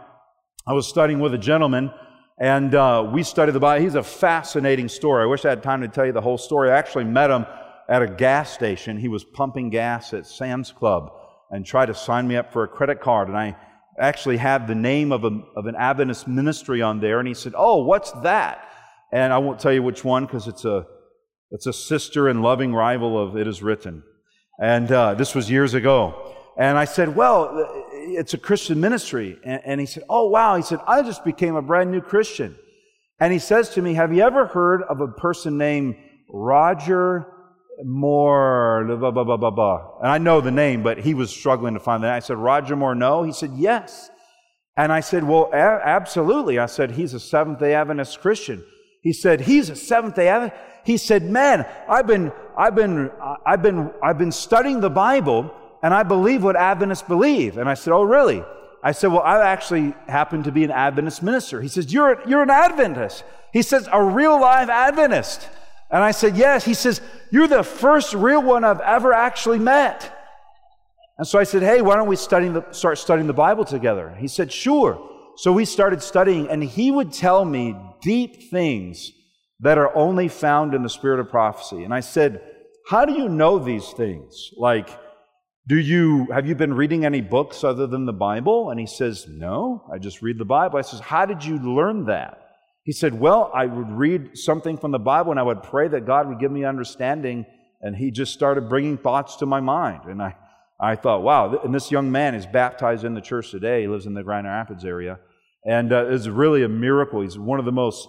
I 0.66 0.73
was 0.73 0.88
studying 0.88 1.20
with 1.20 1.35
a 1.35 1.38
gentleman, 1.38 1.92
and 2.40 2.75
uh, 2.75 3.11
we 3.12 3.23
studied 3.23 3.53
the 3.53 3.61
Bible. 3.61 3.85
He's 3.85 3.96
a 3.96 4.03
fascinating 4.03 4.88
story. 4.88 5.25
I 5.25 5.27
wish 5.27 5.44
I 5.44 5.51
had 5.51 5.62
time 5.62 5.83
to 5.83 5.88
tell 5.88 6.07
you 6.07 6.12
the 6.12 6.23
whole 6.23 6.38
story. 6.38 6.70
I 6.70 6.79
actually 6.79 7.05
met 7.05 7.31
him 7.31 7.44
at 7.87 8.01
a 8.01 8.07
gas 8.07 8.51
station. 8.51 8.96
He 8.96 9.09
was 9.09 9.25
pumping 9.25 9.68
gas 9.68 10.14
at 10.14 10.27
Sam's 10.27 10.73
Club 10.73 11.12
and 11.51 11.66
tried 11.66 11.87
to 11.87 11.94
sign 11.94 12.27
me 12.27 12.37
up 12.37 12.51
for 12.51 12.64
a 12.64 12.68
credit 12.68 13.03
card. 13.03 13.29
And 13.29 13.37
I 13.37 13.55
actually 14.01 14.38
had 14.38 14.66
the 14.66 14.75
name 14.75 15.12
of, 15.12 15.25
a, 15.25 15.42
of 15.55 15.66
an 15.66 15.75
Adventist 15.77 16.27
ministry 16.27 16.81
on 16.81 16.99
there. 17.01 17.18
And 17.18 17.29
he 17.29 17.35
said, 17.35 17.53
Oh, 17.55 17.85
what's 17.85 18.11
that? 18.23 18.66
And 19.12 19.35
I 19.35 19.38
won't 19.38 19.61
tell 19.61 19.73
you 19.75 19.83
which 19.83 20.03
one 20.03 20.25
because 20.25 20.49
it's 20.49 20.64
a, 20.64 20.87
it's 21.51 21.66
a 21.66 21.75
sister 21.75 22.27
and 22.27 22.40
loving 22.40 22.73
rival 22.73 23.23
of 23.23 23.37
It 23.37 23.46
Is 23.46 23.62
Written. 23.62 24.03
And 24.59 24.90
uh, 24.90 25.12
this 25.12 25.35
was 25.35 25.51
years 25.51 25.75
ago. 25.75 26.29
And 26.58 26.76
I 26.76 26.84
said, 26.84 27.14
Well, 27.14 27.86
it's 27.92 28.34
a 28.34 28.38
Christian 28.38 28.80
ministry. 28.80 29.38
And, 29.44 29.62
and 29.64 29.80
he 29.80 29.86
said, 29.86 30.04
Oh, 30.08 30.28
wow. 30.28 30.56
He 30.56 30.62
said, 30.62 30.80
I 30.86 31.02
just 31.02 31.24
became 31.24 31.56
a 31.56 31.62
brand 31.62 31.90
new 31.90 32.00
Christian. 32.00 32.56
And 33.18 33.32
he 33.32 33.38
says 33.38 33.70
to 33.70 33.82
me, 33.82 33.94
Have 33.94 34.12
you 34.12 34.22
ever 34.22 34.46
heard 34.46 34.82
of 34.82 35.00
a 35.00 35.08
person 35.08 35.58
named 35.58 35.96
Roger 36.32 37.26
Moore, 37.84 38.84
blah, 38.86 39.10
blah, 39.10 39.24
blah, 39.24 39.36
blah, 39.36 39.50
blah. 39.50 39.98
And 40.00 40.08
I 40.08 40.18
know 40.18 40.40
the 40.40 40.50
name, 40.50 40.82
but 40.82 40.98
he 40.98 41.14
was 41.14 41.30
struggling 41.30 41.74
to 41.74 41.80
find 41.80 42.04
that. 42.04 42.12
I 42.12 42.20
said, 42.20 42.36
Roger 42.36 42.76
Moore, 42.76 42.94
no. 42.94 43.22
He 43.22 43.32
said, 43.32 43.52
yes. 43.56 44.10
And 44.76 44.92
I 44.92 45.00
said, 45.00 45.24
well, 45.24 45.50
a- 45.52 45.56
absolutely. 45.56 46.58
I 46.58 46.66
said, 46.66 46.92
he's 46.92 47.14
a 47.14 47.20
Seventh 47.20 47.58
day 47.58 47.74
Adventist 47.74 48.20
Christian. 48.20 48.64
He 49.02 49.12
said, 49.12 49.42
he's 49.42 49.70
a 49.70 49.76
Seventh 49.76 50.14
day 50.14 50.28
Adventist. 50.28 50.60
He 50.84 50.96
said, 50.96 51.24
man, 51.24 51.66
I've 51.88 52.06
been, 52.06 52.32
I've 52.56 52.74
been, 52.74 53.10
I've 53.46 53.62
been, 53.62 53.90
I've 54.02 54.18
been 54.18 54.32
studying 54.32 54.80
the 54.80 54.90
Bible 54.90 55.54
and 55.82 55.94
I 55.94 56.02
believe 56.02 56.42
what 56.42 56.56
Adventists 56.56 57.02
believe. 57.02 57.58
And 57.58 57.68
I 57.68 57.74
said, 57.74 57.92
oh, 57.92 58.02
really? 58.02 58.44
I 58.82 58.92
said, 58.92 59.08
well, 59.08 59.22
I 59.22 59.46
actually 59.46 59.94
happen 60.08 60.42
to 60.44 60.52
be 60.52 60.64
an 60.64 60.70
Adventist 60.70 61.22
minister. 61.22 61.60
He 61.60 61.68
says, 61.68 61.92
you're, 61.92 62.26
you're 62.28 62.42
an 62.42 62.50
Adventist. 62.50 63.24
He 63.52 63.62
says, 63.62 63.88
a 63.92 64.02
real 64.02 64.40
live 64.40 64.70
Adventist. 64.70 65.48
And 65.90 66.04
I 66.04 66.12
said, 66.12 66.36
Yes. 66.36 66.64
He 66.64 66.74
says, 66.74 67.00
You're 67.30 67.48
the 67.48 67.64
first 67.64 68.14
real 68.14 68.42
one 68.42 68.64
I've 68.64 68.80
ever 68.80 69.12
actually 69.12 69.58
met. 69.58 70.16
And 71.18 71.26
so 71.26 71.38
I 71.38 71.44
said, 71.44 71.62
Hey, 71.62 71.82
why 71.82 71.96
don't 71.96 72.08
we 72.08 72.16
study 72.16 72.48
the, 72.48 72.64
start 72.70 72.98
studying 72.98 73.26
the 73.26 73.32
Bible 73.32 73.64
together? 73.64 74.14
He 74.18 74.28
said, 74.28 74.52
Sure. 74.52 75.06
So 75.36 75.52
we 75.52 75.64
started 75.64 76.02
studying, 76.02 76.48
and 76.48 76.62
he 76.62 76.90
would 76.90 77.12
tell 77.12 77.44
me 77.44 77.74
deep 78.02 78.50
things 78.50 79.10
that 79.60 79.78
are 79.78 79.94
only 79.96 80.28
found 80.28 80.74
in 80.74 80.82
the 80.82 80.88
spirit 80.88 81.18
of 81.20 81.28
prophecy. 81.28 81.82
And 81.82 81.92
I 81.92 82.00
said, 82.00 82.40
How 82.86 83.04
do 83.04 83.12
you 83.12 83.28
know 83.28 83.58
these 83.58 83.88
things? 83.90 84.50
Like, 84.56 84.90
do 85.66 85.79
you 85.79 86.27
have 86.33 86.46
you 86.46 86.55
been 86.55 86.75
reading 86.75 87.05
any 87.05 87.20
books 87.20 87.64
other 87.64 87.87
than 87.87 88.07
the 88.07 88.12
Bible? 88.12 88.70
And 88.70 88.81
he 88.81 88.87
says, 88.87 89.27
No, 89.29 89.85
I 89.92 89.99
just 89.99 90.23
read 90.23 90.38
the 90.38 90.44
Bible. 90.44 90.79
I 90.79 90.83
says, 90.83 91.01
How 91.01 91.27
did 91.27 91.44
you 91.44 91.59
learn 91.59 92.07
that? 92.07 92.38
He 92.85 92.92
said, 92.92 93.18
Well, 93.18 93.51
I 93.55 93.66
would 93.66 93.90
read 93.90 94.37
something 94.37 94.79
from 94.79 94.90
the 94.90 94.99
Bible 94.99 95.31
and 95.31 95.40
I 95.40 95.44
would 95.44 95.62
pray 95.62 95.88
that 95.88 96.07
God 96.07 96.29
would 96.29 96.40
give 96.40 96.51
me 96.51 96.64
understanding. 96.64 97.46
And 97.83 97.96
he 97.96 98.11
just 98.11 98.33
started 98.33 98.68
bringing 98.68 98.99
thoughts 98.99 99.37
to 99.37 99.46
my 99.46 99.61
mind. 99.61 100.05
And 100.05 100.23
I, 100.23 100.37
I 100.81 100.96
thought, 100.96 101.23
wow, 101.23 101.61
and 101.62 101.75
this 101.75 101.90
young 101.90 102.11
man 102.11 102.35
is 102.35 102.46
baptized 102.46 103.05
in 103.05 103.14
the 103.14 103.20
church 103.20 103.51
today. 103.51 103.83
He 103.83 103.88
lives 103.88 104.07
in 104.07 104.14
the 104.14 104.23
Grand 104.23 104.46
Rapids 104.46 104.85
area. 104.85 105.18
And 105.64 105.92
uh, 105.92 106.07
it's 106.09 106.27
really 106.27 106.62
a 106.62 106.68
miracle. 106.68 107.20
He's 107.20 107.38
one 107.38 107.59
of 107.59 107.66
the 107.66 107.73
most, 107.73 108.09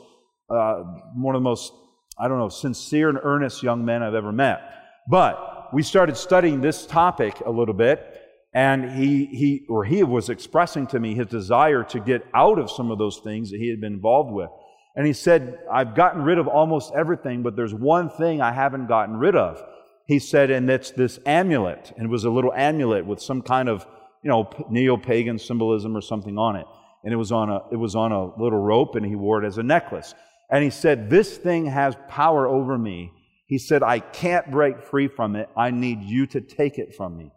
uh, 0.50 0.84
one 1.16 1.36
of 1.36 1.42
the 1.42 1.50
most, 1.50 1.74
I 2.18 2.28
don't 2.30 2.40
know, 2.40 2.50
sincere 2.50 3.10
and 3.10 3.20
earnest 3.22 3.62
young 3.62 3.84
men 3.84 4.04
I've 4.04 4.14
ever 4.14 4.32
met. 4.32 4.62
But 5.10 5.51
we 5.74 5.84
started 5.84 6.18
studying 6.18 6.62
this 6.62 6.86
topic 6.86 7.42
a 7.46 7.52
little 7.52 7.74
bit 7.74 8.06
and 8.54 8.92
he, 8.92 9.26
he 9.26 9.66
or 9.70 9.86
he 9.86 10.04
was 10.04 10.30
expressing 10.30 10.88
to 10.88 11.00
me 11.00 11.16
his 11.16 11.28
desire 11.28 11.84
to 11.84 12.00
get 12.00 12.26
out 12.34 12.60
of 12.60 12.70
some 12.70 12.92
of 12.92 12.98
those 12.98 13.20
things 13.20 13.52
that 13.52 13.58
he 13.58 13.70
had 13.70 13.80
been 13.80 13.94
involved 13.94 14.32
with 14.32 14.50
and 14.96 15.08
he 15.08 15.14
said, 15.14 15.60
I've 15.72 15.96
gotten 15.96 16.22
rid 16.22 16.38
of 16.38 16.48
almost 16.48 16.94
everything, 16.94 17.44
but 17.44 17.56
there's 17.56 17.74
one 17.74 18.10
thing 18.10 18.42
I 18.42 18.52
haven't 18.52 18.88
gotten 18.88 19.18
rid 19.18 19.36
of. 19.36 19.64
He 20.06 20.20
said, 20.20 20.52
and 20.52 20.70
it's 20.70 20.92
this 20.92 21.20
amulet. 21.26 21.94
And 21.96 22.06
it 22.06 22.10
was 22.10 22.26
a 22.26 22.30
little 22.30 22.54
amulet 22.54 23.06
with 23.06 23.22
some 23.22 23.42
kind 23.42 23.70
of, 23.70 23.86
you 24.24 24.30
know, 24.30 24.50
neo 24.70 24.98
pagan 24.98 25.40
symbolism 25.40 25.96
or 25.96 26.02
something 26.02 26.38
on 26.38 26.58
it. 26.58 26.66
And 27.04 27.14
it 27.14 27.18
was 27.18 27.32
on 27.32 27.50
a, 27.50 27.62
it 27.72 27.78
was 27.78 27.96
on 27.96 28.12
a 28.12 28.36
little 28.38 28.60
rope 28.60 28.96
and 28.96 29.06
he 29.06 29.16
wore 29.16 29.44
it 29.44 29.48
as 29.48 29.58
a 29.58 29.64
necklace. 29.64 30.14
And 30.50 30.64
he 30.64 30.70
said, 30.70 31.10
This 31.10 31.38
thing 31.38 31.68
has 31.68 31.96
power 32.10 32.48
over 32.48 32.78
me. 32.78 33.14
He 33.52 33.60
said, 33.60 33.84
I 33.84 34.00
can't 34.00 34.50
break 34.50 34.82
free 34.82 35.08
from 35.08 35.36
it. 35.36 35.48
I 35.56 35.70
need 35.70 36.02
you 36.02 36.26
to 36.26 36.42
take 36.42 36.80
it 36.80 36.96
from 36.96 37.16
me. 37.16 37.32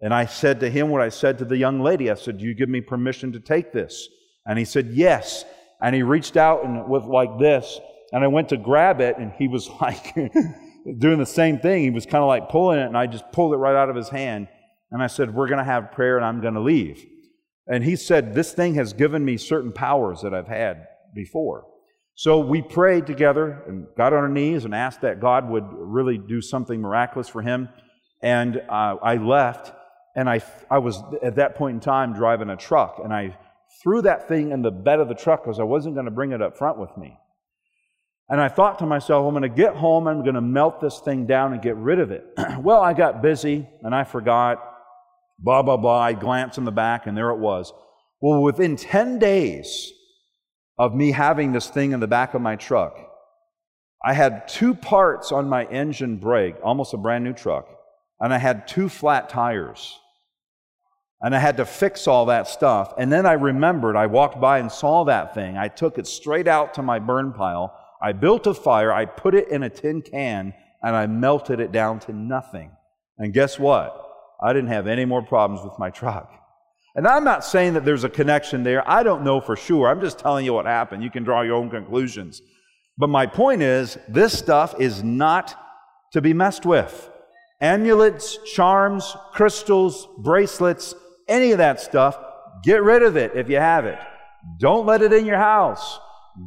And 0.00 0.14
I 0.14 0.24
said 0.24 0.60
to 0.60 0.70
him 0.70 0.88
what 0.88 1.02
I 1.02 1.10
said 1.10 1.36
to 1.38 1.44
the 1.44 1.58
young 1.58 1.80
lady. 1.82 2.10
I 2.10 2.14
said, 2.14 2.38
Do 2.38 2.46
you 2.46 2.54
give 2.54 2.70
me 2.70 2.80
permission 2.80 3.32
to 3.32 3.40
take 3.40 3.72
this? 3.72 4.08
And 4.46 4.58
he 4.58 4.64
said, 4.64 4.86
Yes 4.86 5.44
and 5.80 5.94
he 5.94 6.02
reached 6.02 6.36
out 6.36 6.64
and 6.64 6.88
with 6.88 7.04
like 7.04 7.38
this, 7.38 7.80
and 8.12 8.24
I 8.24 8.28
went 8.28 8.48
to 8.50 8.56
grab 8.56 9.00
it, 9.00 9.16
and 9.18 9.32
he 9.32 9.48
was 9.48 9.68
like 9.80 10.14
doing 10.14 11.18
the 11.18 11.26
same 11.26 11.58
thing. 11.58 11.82
He 11.82 11.90
was 11.90 12.06
kind 12.06 12.22
of 12.22 12.28
like 12.28 12.48
pulling 12.48 12.80
it, 12.80 12.86
and 12.86 12.96
I 12.96 13.06
just 13.06 13.30
pulled 13.32 13.52
it 13.52 13.58
right 13.58 13.76
out 13.76 13.90
of 13.90 13.96
his 13.96 14.08
hand. 14.08 14.48
And 14.90 15.02
I 15.02 15.06
said, 15.06 15.34
We're 15.34 15.48
going 15.48 15.58
to 15.58 15.64
have 15.64 15.92
prayer, 15.92 16.16
and 16.16 16.24
I'm 16.24 16.40
going 16.40 16.54
to 16.54 16.60
leave. 16.60 17.04
And 17.66 17.84
he 17.84 17.96
said, 17.96 18.34
This 18.34 18.52
thing 18.52 18.74
has 18.74 18.92
given 18.92 19.24
me 19.24 19.36
certain 19.36 19.72
powers 19.72 20.22
that 20.22 20.34
I've 20.34 20.48
had 20.48 20.86
before. 21.14 21.66
So 22.18 22.40
we 22.40 22.62
prayed 22.62 23.06
together 23.06 23.62
and 23.68 23.86
got 23.96 24.12
on 24.12 24.18
our 24.18 24.28
knees 24.28 24.64
and 24.64 24.74
asked 24.74 25.02
that 25.02 25.20
God 25.20 25.48
would 25.48 25.66
really 25.70 26.18
do 26.18 26.40
something 26.40 26.80
miraculous 26.80 27.28
for 27.28 27.42
him. 27.42 27.68
And 28.20 28.56
uh, 28.56 28.96
I 29.00 29.18
left, 29.18 29.72
and 30.16 30.28
I, 30.28 30.42
I 30.68 30.78
was 30.78 31.00
at 31.22 31.36
that 31.36 31.54
point 31.54 31.74
in 31.74 31.80
time 31.80 32.14
driving 32.14 32.50
a 32.50 32.56
truck, 32.56 33.00
and 33.04 33.14
I 33.14 33.38
threw 33.80 34.02
that 34.02 34.26
thing 34.26 34.50
in 34.50 34.62
the 34.62 34.72
bed 34.72 34.98
of 34.98 35.06
the 35.06 35.14
truck 35.14 35.44
because 35.44 35.60
I 35.60 35.62
wasn't 35.62 35.94
going 35.94 36.06
to 36.06 36.10
bring 36.10 36.32
it 36.32 36.42
up 36.42 36.58
front 36.58 36.76
with 36.76 36.90
me. 36.98 37.16
And 38.28 38.40
I 38.40 38.48
thought 38.48 38.80
to 38.80 38.86
myself, 38.86 39.24
I'm 39.24 39.32
going 39.32 39.42
to 39.42 39.48
get 39.48 39.76
home, 39.76 40.08
I'm 40.08 40.24
going 40.24 40.34
to 40.34 40.40
melt 40.40 40.80
this 40.80 40.98
thing 40.98 41.24
down 41.24 41.52
and 41.52 41.62
get 41.62 41.76
rid 41.76 42.00
of 42.00 42.10
it. 42.10 42.26
well, 42.58 42.80
I 42.80 42.94
got 42.94 43.22
busy 43.22 43.68
and 43.84 43.94
I 43.94 44.02
forgot, 44.02 44.60
blah, 45.38 45.62
blah, 45.62 45.76
blah. 45.76 46.00
I 46.00 46.14
glanced 46.14 46.58
in 46.58 46.64
the 46.64 46.72
back 46.72 47.06
and 47.06 47.16
there 47.16 47.30
it 47.30 47.38
was. 47.38 47.72
Well, 48.20 48.42
within 48.42 48.74
10 48.74 49.20
days 49.20 49.92
of 50.78 50.94
me 50.94 51.12
having 51.12 51.52
this 51.52 51.68
thing 51.68 51.92
in 51.92 52.00
the 52.00 52.06
back 52.06 52.34
of 52.34 52.42
my 52.42 52.56
truck, 52.56 52.98
I 54.04 54.14
had 54.14 54.46
two 54.46 54.74
parts 54.74 55.32
on 55.32 55.48
my 55.48 55.64
engine 55.64 56.16
brake, 56.16 56.54
almost 56.62 56.94
a 56.94 56.96
brand 56.96 57.24
new 57.24 57.32
truck, 57.32 57.68
and 58.20 58.32
I 58.32 58.38
had 58.38 58.68
two 58.68 58.88
flat 58.88 59.28
tires. 59.28 59.98
And 61.20 61.34
I 61.34 61.40
had 61.40 61.56
to 61.56 61.64
fix 61.64 62.06
all 62.06 62.26
that 62.26 62.46
stuff. 62.46 62.94
And 62.96 63.12
then 63.12 63.26
I 63.26 63.32
remembered, 63.32 63.96
I 63.96 64.06
walked 64.06 64.40
by 64.40 64.60
and 64.60 64.70
saw 64.70 65.04
that 65.04 65.34
thing. 65.34 65.56
I 65.58 65.66
took 65.66 65.98
it 65.98 66.06
straight 66.06 66.46
out 66.46 66.74
to 66.74 66.82
my 66.82 67.00
burn 67.00 67.32
pile. 67.32 67.76
I 68.00 68.12
built 68.12 68.46
a 68.46 68.54
fire. 68.54 68.92
I 68.92 69.04
put 69.04 69.34
it 69.34 69.48
in 69.48 69.64
a 69.64 69.68
tin 69.68 70.00
can 70.00 70.54
and 70.80 70.94
I 70.94 71.08
melted 71.08 71.58
it 71.58 71.72
down 71.72 71.98
to 72.00 72.12
nothing. 72.12 72.70
And 73.18 73.34
guess 73.34 73.58
what? 73.58 74.00
I 74.40 74.52
didn't 74.52 74.70
have 74.70 74.86
any 74.86 75.04
more 75.04 75.22
problems 75.22 75.64
with 75.64 75.76
my 75.76 75.90
truck. 75.90 76.32
And 76.98 77.06
I'm 77.06 77.22
not 77.22 77.44
saying 77.44 77.74
that 77.74 77.84
there's 77.84 78.02
a 78.02 78.08
connection 78.08 78.64
there. 78.64 78.82
I 78.90 79.04
don't 79.04 79.22
know 79.22 79.40
for 79.40 79.54
sure. 79.54 79.86
I'm 79.86 80.00
just 80.00 80.18
telling 80.18 80.44
you 80.44 80.52
what 80.52 80.66
happened. 80.66 81.00
You 81.00 81.12
can 81.12 81.22
draw 81.22 81.42
your 81.42 81.54
own 81.54 81.70
conclusions. 81.70 82.42
But 82.96 83.08
my 83.08 83.24
point 83.24 83.62
is, 83.62 83.96
this 84.08 84.36
stuff 84.36 84.80
is 84.80 85.04
not 85.04 85.54
to 86.12 86.20
be 86.20 86.34
messed 86.34 86.66
with. 86.66 87.08
Amulets, 87.60 88.38
charms, 88.52 89.14
crystals, 89.32 90.08
bracelets, 90.18 90.92
any 91.28 91.52
of 91.52 91.58
that 91.58 91.80
stuff, 91.80 92.18
get 92.64 92.82
rid 92.82 93.04
of 93.04 93.16
it 93.16 93.30
if 93.36 93.48
you 93.48 93.58
have 93.58 93.86
it. 93.86 94.00
Don't 94.58 94.84
let 94.84 95.00
it 95.00 95.12
in 95.12 95.24
your 95.24 95.38
house. 95.38 96.00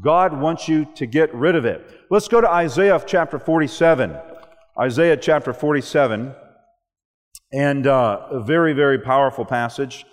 God 0.04 0.38
wants 0.38 0.68
you 0.68 0.84
to 0.96 1.06
get 1.06 1.34
rid 1.34 1.56
of 1.56 1.64
it. 1.64 1.90
Let's 2.10 2.28
go 2.28 2.42
to 2.42 2.50
Isaiah 2.50 3.02
chapter 3.08 3.40
47. 3.40 4.18
Isaiah 4.78 5.16
chapter 5.16 5.54
47, 5.54 6.36
and 7.54 7.88
uh, 7.88 8.28
a 8.32 8.44
very, 8.44 8.74
very 8.74 9.00
powerful 9.00 9.46
passage. 9.46 10.06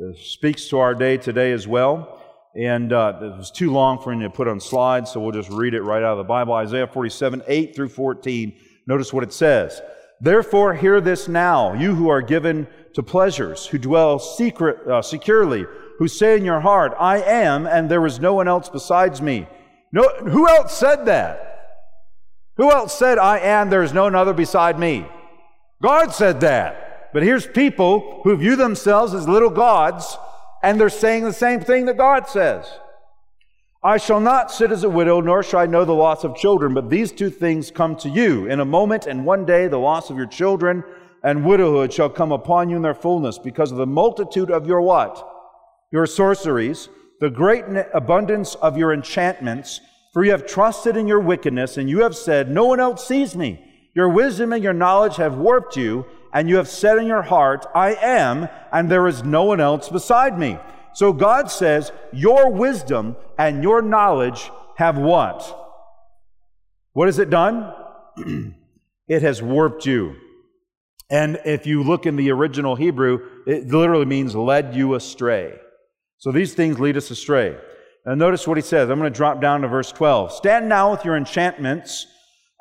Uh, 0.00 0.12
speaks 0.16 0.68
to 0.68 0.78
our 0.78 0.94
day 0.94 1.18
today 1.18 1.52
as 1.52 1.68
well. 1.68 2.18
and 2.54 2.92
uh, 2.94 3.18
it 3.20 3.36
was 3.36 3.50
too 3.50 3.70
long 3.70 3.98
for 3.98 4.14
me 4.14 4.22
to 4.24 4.30
put 4.30 4.48
on 4.48 4.58
slides, 4.58 5.10
so 5.10 5.20
we'll 5.20 5.32
just 5.32 5.50
read 5.50 5.74
it 5.74 5.82
right 5.82 6.02
out 6.02 6.12
of 6.12 6.18
the 6.18 6.24
Bible. 6.24 6.54
Isaiah 6.54 6.86
47, 6.86 7.42
8 7.46 7.74
through 7.76 7.88
14. 7.90 8.54
Notice 8.86 9.12
what 9.12 9.22
it 9.22 9.32
says. 9.34 9.82
Therefore, 10.20 10.72
hear 10.74 11.00
this 11.00 11.28
now, 11.28 11.74
you 11.74 11.94
who 11.94 12.08
are 12.08 12.22
given 12.22 12.66
to 12.94 13.02
pleasures, 13.02 13.66
who 13.66 13.78
dwell 13.78 14.18
secret, 14.18 14.86
uh, 14.86 15.02
securely, 15.02 15.66
who 15.98 16.08
say 16.08 16.36
in 16.38 16.44
your 16.44 16.60
heart, 16.60 16.94
I 16.98 17.20
am, 17.20 17.66
and 17.66 17.90
there 17.90 18.06
is 18.06 18.18
no 18.18 18.32
one 18.34 18.48
else 18.48 18.68
besides 18.70 19.20
me. 19.20 19.46
No, 19.92 20.08
who 20.20 20.48
else 20.48 20.76
said 20.76 21.04
that? 21.04 21.48
Who 22.56 22.70
else 22.70 22.98
said, 22.98 23.18
I 23.18 23.40
am, 23.40 23.68
there 23.68 23.82
is 23.82 23.92
no 23.92 24.06
other 24.06 24.32
beside 24.32 24.78
me? 24.78 25.06
God 25.82 26.14
said 26.14 26.40
that. 26.40 26.81
But 27.12 27.22
here's 27.22 27.46
people 27.46 28.20
who 28.24 28.36
view 28.36 28.56
themselves 28.56 29.14
as 29.14 29.28
little 29.28 29.50
gods, 29.50 30.16
and 30.62 30.80
they're 30.80 30.88
saying 30.88 31.24
the 31.24 31.32
same 31.32 31.60
thing 31.60 31.86
that 31.86 31.96
God 31.96 32.28
says. 32.28 32.66
I 33.84 33.96
shall 33.96 34.20
not 34.20 34.52
sit 34.52 34.70
as 34.70 34.84
a 34.84 34.90
widow, 34.90 35.20
nor 35.20 35.42
shall 35.42 35.60
I 35.60 35.66
know 35.66 35.84
the 35.84 35.92
loss 35.92 36.22
of 36.22 36.36
children, 36.36 36.72
but 36.72 36.88
these 36.88 37.10
two 37.10 37.30
things 37.30 37.70
come 37.70 37.96
to 37.96 38.08
you. 38.08 38.46
In 38.46 38.60
a 38.60 38.64
moment 38.64 39.06
and 39.06 39.26
one 39.26 39.44
day, 39.44 39.66
the 39.66 39.78
loss 39.78 40.08
of 40.08 40.16
your 40.16 40.26
children 40.26 40.84
and 41.24 41.44
widowhood 41.44 41.92
shall 41.92 42.08
come 42.08 42.30
upon 42.30 42.70
you 42.70 42.76
in 42.76 42.82
their 42.82 42.94
fullness, 42.94 43.38
because 43.38 43.72
of 43.72 43.78
the 43.78 43.86
multitude 43.86 44.50
of 44.50 44.66
your 44.66 44.80
what? 44.80 45.28
Your 45.90 46.06
sorceries, 46.06 46.88
the 47.20 47.30
great 47.30 47.64
abundance 47.92 48.54
of 48.56 48.78
your 48.78 48.92
enchantments, 48.92 49.80
for 50.12 50.24
you 50.24 50.30
have 50.30 50.46
trusted 50.46 50.96
in 50.96 51.08
your 51.08 51.20
wickedness, 51.20 51.76
and 51.76 51.90
you 51.90 52.02
have 52.02 52.16
said, 52.16 52.50
No 52.50 52.66
one 52.66 52.80
else 52.80 53.06
sees 53.06 53.34
me. 53.34 53.64
Your 53.94 54.08
wisdom 54.08 54.52
and 54.52 54.62
your 54.62 54.72
knowledge 54.72 55.16
have 55.16 55.36
warped 55.36 55.76
you, 55.76 56.06
and 56.32 56.48
you 56.48 56.56
have 56.56 56.68
said 56.68 56.98
in 56.98 57.06
your 57.06 57.22
heart, 57.22 57.66
I 57.74 57.94
am, 57.94 58.48
and 58.72 58.90
there 58.90 59.06
is 59.06 59.22
no 59.22 59.44
one 59.44 59.60
else 59.60 59.88
beside 59.88 60.38
me. 60.38 60.58
So 60.94 61.12
God 61.12 61.50
says, 61.50 61.92
Your 62.12 62.50
wisdom 62.50 63.16
and 63.38 63.62
your 63.62 63.82
knowledge 63.82 64.50
have 64.76 64.98
what? 64.98 65.58
What 66.92 67.08
has 67.08 67.18
it 67.18 67.30
done? 67.30 67.72
it 69.08 69.22
has 69.22 69.42
warped 69.42 69.86
you. 69.86 70.16
And 71.10 71.40
if 71.44 71.66
you 71.66 71.82
look 71.82 72.06
in 72.06 72.16
the 72.16 72.30
original 72.30 72.74
Hebrew, 72.74 73.20
it 73.46 73.68
literally 73.68 74.06
means 74.06 74.34
led 74.34 74.74
you 74.74 74.94
astray. 74.94 75.54
So 76.18 76.32
these 76.32 76.54
things 76.54 76.80
lead 76.80 76.96
us 76.96 77.10
astray. 77.10 77.56
And 78.04 78.18
notice 78.18 78.46
what 78.46 78.56
he 78.56 78.62
says. 78.62 78.88
I'm 78.88 78.98
going 78.98 79.12
to 79.12 79.16
drop 79.16 79.40
down 79.40 79.60
to 79.62 79.68
verse 79.68 79.92
12. 79.92 80.32
Stand 80.32 80.68
now 80.68 80.90
with 80.90 81.04
your 81.04 81.16
enchantments 81.16 82.06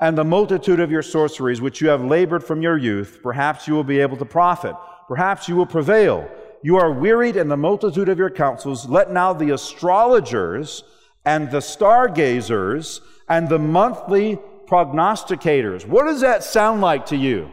and 0.02 0.18
the 0.18 0.24
multitude 0.24 0.80
of 0.80 0.92
your 0.92 1.04
sorceries, 1.04 1.62
which 1.62 1.80
you 1.80 1.88
have 1.88 2.04
labored 2.04 2.44
from 2.44 2.62
your 2.64 2.76
youth. 2.76 3.20
Perhaps 3.22 3.68
you 3.68 3.76
will 3.76 3.84
be 3.84 4.00
able 4.00 4.18
to 4.18 4.26
profit. 4.26 4.76
Perhaps 5.08 5.48
you 5.48 5.56
will 5.56 5.68
prevail. 5.68 6.28
You 6.64 6.78
are 6.78 6.92
wearied 6.92 7.36
in 7.36 7.48
the 7.48 7.58
multitude 7.58 8.10
of 8.10 8.18
your 8.18 8.32
counsels. 8.32 8.90
Let 8.90 9.12
now 9.12 9.32
the 9.32 9.52
astrologers 9.52 10.84
and 11.24 11.52
the 11.52 11.62
stargazers 11.62 13.02
and 13.30 13.48
the 13.48 13.60
monthly 13.60 14.40
prognosticators. 14.68 15.86
What 15.86 16.06
does 16.06 16.22
that 16.22 16.44
sound 16.44 16.82
like 16.82 17.06
to 17.08 17.16
you? 17.16 17.52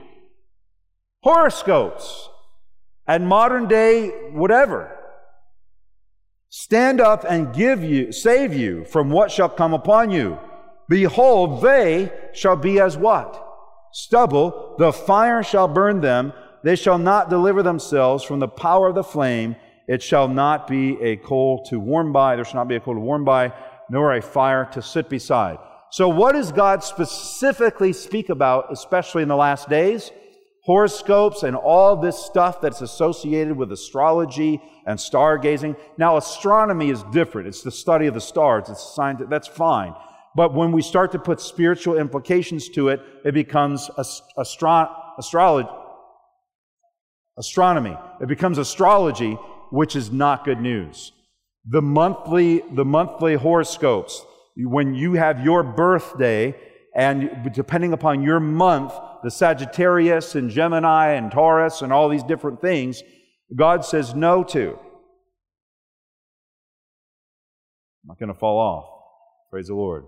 Horoscopes 1.23 2.31
and 3.07 3.29
modern 3.29 3.69
day 3.69 4.09
whatever. 4.33 4.95
Stand 6.49 6.99
up 6.99 7.27
and 7.29 7.55
give 7.55 7.85
you, 7.85 8.11
save 8.11 8.55
you 8.55 8.85
from 8.87 9.11
what 9.11 9.31
shall 9.31 9.51
come 9.51 9.75
upon 9.75 10.11
you. 10.11 10.39
Behold, 10.89 11.63
they 11.63 12.13
shall 12.33 12.57
be 12.57 12.81
as 12.81 12.97
what? 12.97 13.45
Stubble. 13.93 14.77
The 14.79 14.93
fire 14.93 15.43
shall 15.43 15.69
burn 15.69 16.01
them. 16.01 16.33
They 16.65 16.77
shall 16.77 16.99
not 16.99 17.31
deliver 17.31 17.63
themselves 17.63 18.25
from 18.25 18.39
the 18.41 18.49
power 18.49 18.89
of 18.89 18.95
the 18.95 19.05
flame. 19.05 19.57
It 19.87 20.03
shall 20.03 20.29
not 20.29 20.67
be 20.67 21.01
a 21.01 21.17
coal 21.17 21.65
to 21.67 21.79
warm 21.79 22.13
by. 22.13 22.37
There 22.37 22.45
shall 22.45 22.61
not 22.61 22.69
be 22.69 22.77
a 22.77 22.81
coal 22.81 22.95
to 22.95 23.01
warm 23.01 23.25
by, 23.25 23.53
nor 23.91 24.15
a 24.15 24.23
fire 24.23 24.69
to 24.73 24.83
sit 24.83 25.09
beside. 25.09 25.59
So, 25.91 26.09
what 26.09 26.33
does 26.33 26.53
God 26.53 26.85
specifically 26.85 27.95
speak 27.95 28.29
about, 28.29 28.71
especially 28.71 29.23
in 29.23 29.29
the 29.29 29.37
last 29.37 29.69
days? 29.69 30.11
horoscopes 30.69 31.45
and 31.45 31.57
all 31.57 31.97
this 31.97 32.19
stuff 32.19 32.61
that's 32.61 32.83
associated 32.83 33.57
with 33.57 33.73
astrology 33.73 34.61
and 34.85 34.99
stargazing. 34.99 35.75
Now, 35.97 36.19
astronomy 36.19 36.91
is 36.91 37.03
different. 37.05 37.49
It's 37.49 37.63
the 37.63 37.71
study 37.71 38.07
of 38.07 38.13
the 38.13 38.21
stars. 38.21 38.69
It's 38.69 38.95
science. 38.95 39.23
That's 39.31 39.49
fine. 39.49 39.95
But 40.35 40.55
when 40.55 40.73
we 40.73 40.83
start 40.83 41.13
to 41.13 41.19
put 41.19 41.41
spiritual 41.41 41.99
implications 41.99 42.69
to 42.71 42.89
it, 42.89 43.01
it 43.25 43.35
becomes 43.35 43.91
astro- 43.99 44.95
astrology. 45.19 45.69
Astronomy. 47.39 47.97
It 48.21 48.29
becomes 48.29 48.59
astrology, 48.59 49.35
which 49.71 49.97
is 49.97 50.11
not 50.11 50.45
good 50.45 50.61
news. 50.61 51.13
The 51.67 51.83
monthly, 51.83 52.63
the 52.73 52.85
monthly 52.85 53.35
horoscopes, 53.35 54.25
when 54.57 54.95
you 54.95 55.15
have 55.15 55.45
your 55.45 55.63
birthday, 55.63 56.55
and 56.95 57.51
depending 57.55 57.93
upon 57.93 58.23
your 58.23 58.41
month, 58.41 58.93
the 59.23 59.31
Sagittarius 59.31 60.35
and 60.35 60.51
Gemini 60.51 61.11
and 61.13 61.31
Taurus 61.31 61.83
and 61.83 61.93
all 61.93 62.09
these 62.09 62.25
different 62.25 62.61
things, 62.61 63.03
God 63.55 63.85
says 63.85 64.15
no 64.15 64.43
to. 64.45 64.79
I'm 68.03 68.09
not 68.09 68.19
going 68.19 68.33
to 68.33 68.39
fall 68.39 68.59
off. 68.59 68.87
Praise 69.51 69.69
the 69.69 69.75
Lord. 69.75 70.05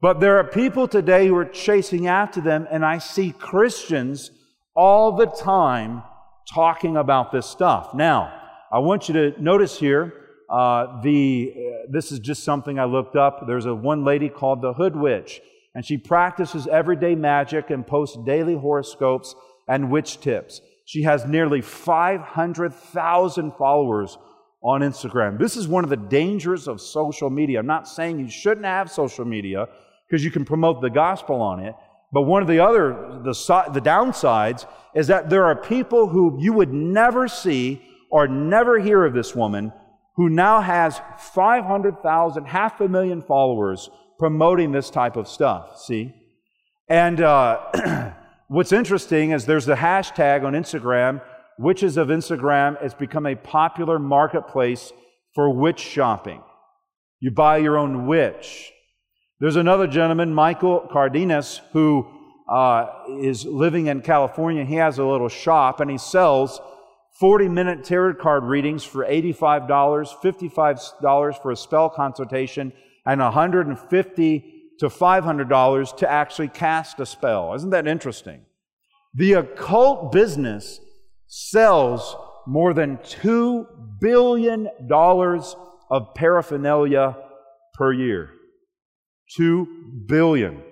But 0.00 0.20
there 0.20 0.38
are 0.38 0.44
people 0.44 0.88
today 0.88 1.26
who 1.26 1.36
are 1.36 1.44
chasing 1.44 2.06
after 2.06 2.40
them, 2.40 2.66
and 2.70 2.84
I 2.84 2.98
see 2.98 3.32
Christians 3.32 4.30
all 4.74 5.16
the 5.16 5.26
time 5.26 6.02
talking 6.52 6.96
about 6.96 7.32
this 7.32 7.46
stuff. 7.46 7.94
Now, 7.94 8.32
I 8.72 8.78
want 8.78 9.08
you 9.08 9.14
to 9.14 9.42
notice 9.42 9.78
here 9.78 10.14
uh, 10.48 11.00
the 11.02 11.52
uh, 11.54 11.86
this 11.90 12.12
is 12.12 12.18
just 12.18 12.44
something 12.44 12.78
I 12.78 12.84
looked 12.84 13.14
up. 13.16 13.46
There's 13.46 13.66
a 13.66 13.74
one 13.74 14.04
lady 14.04 14.28
called 14.28 14.62
the 14.62 14.72
Hood 14.72 14.96
Witch 14.96 15.40
and 15.74 15.84
she 15.84 15.96
practices 15.96 16.66
everyday 16.66 17.14
magic 17.14 17.70
and 17.70 17.86
posts 17.86 18.18
daily 18.26 18.54
horoscopes 18.54 19.34
and 19.68 19.90
witch 19.90 20.20
tips. 20.20 20.60
She 20.84 21.02
has 21.04 21.26
nearly 21.26 21.60
500,000 21.60 23.52
followers 23.52 24.18
on 24.62 24.80
Instagram. 24.80 25.38
This 25.38 25.56
is 25.56 25.68
one 25.68 25.84
of 25.84 25.90
the 25.90 25.96
dangers 25.96 26.66
of 26.66 26.80
social 26.80 27.30
media. 27.30 27.60
I'm 27.60 27.66
not 27.66 27.86
saying 27.86 28.18
you 28.18 28.28
shouldn't 28.28 28.66
have 28.66 28.90
social 28.90 29.24
media 29.24 29.68
because 30.10 30.24
you 30.24 30.30
can 30.30 30.44
promote 30.44 30.80
the 30.80 30.90
gospel 30.90 31.40
on 31.40 31.60
it, 31.60 31.74
but 32.12 32.22
one 32.22 32.42
of 32.42 32.48
the 32.48 32.58
other 32.58 33.20
the, 33.22 33.32
the 33.72 33.80
downsides 33.80 34.66
is 34.94 35.06
that 35.06 35.30
there 35.30 35.44
are 35.44 35.54
people 35.54 36.08
who 36.08 36.36
you 36.40 36.52
would 36.52 36.72
never 36.72 37.28
see 37.28 37.80
or 38.10 38.26
never 38.26 38.80
hear 38.80 39.04
of 39.04 39.14
this 39.14 39.34
woman 39.34 39.72
who 40.16 40.28
now 40.28 40.60
has 40.60 41.00
500,000, 41.18 42.44
half 42.44 42.80
a 42.80 42.88
million 42.88 43.22
followers 43.22 43.88
promoting 44.18 44.72
this 44.72 44.90
type 44.90 45.16
of 45.16 45.28
stuff, 45.28 45.78
see? 45.78 46.12
And 46.88 47.20
uh, 47.20 48.12
what's 48.48 48.72
interesting 48.72 49.30
is 49.30 49.46
there's 49.46 49.66
the 49.66 49.76
hashtag 49.76 50.44
on 50.44 50.54
Instagram, 50.54 51.22
Witches 51.60 51.98
of 51.98 52.08
Instagram. 52.08 52.82
It's 52.82 52.94
become 52.94 53.26
a 53.26 53.34
popular 53.34 53.98
marketplace 53.98 54.94
for 55.34 55.54
witch 55.54 55.78
shopping. 55.78 56.42
You 57.20 57.32
buy 57.32 57.58
your 57.58 57.76
own 57.76 58.06
witch. 58.06 58.72
There's 59.40 59.56
another 59.56 59.86
gentleman, 59.86 60.34
Michael 60.34 60.80
Cardenas, 60.80 61.62
who 61.72 62.06
uh, 62.46 62.88
is 63.22 63.46
living 63.46 63.86
in 63.86 64.02
California. 64.02 64.66
He 64.66 64.74
has 64.74 64.98
a 64.98 65.04
little 65.04 65.30
shop 65.30 65.80
and 65.80 65.90
he 65.90 65.96
sells 65.96 66.60
40 67.18 67.48
minute 67.48 67.82
tarot 67.82 68.16
card 68.16 68.44
readings 68.44 68.84
for 68.84 69.06
$85, 69.06 69.66
$55 69.66 71.42
for 71.42 71.52
a 71.52 71.56
spell 71.56 71.88
consultation, 71.88 72.70
and 73.06 73.18
150 73.22 74.54
to 74.78 74.86
$500 74.86 75.96
to 75.96 76.10
actually 76.10 76.48
cast 76.48 77.00
a 77.00 77.06
spell. 77.06 77.54
Isn't 77.54 77.70
that 77.70 77.86
interesting? 77.86 78.42
The 79.14 79.32
occult 79.34 80.12
business 80.12 80.80
sells 81.28 82.14
more 82.46 82.74
than 82.74 82.98
$2 82.98 83.66
billion 84.00 84.68
of 84.90 86.14
paraphernalia 86.14 87.16
per 87.72 87.92
year. 87.94 88.34
2 89.36 90.04
billion. 90.06 90.62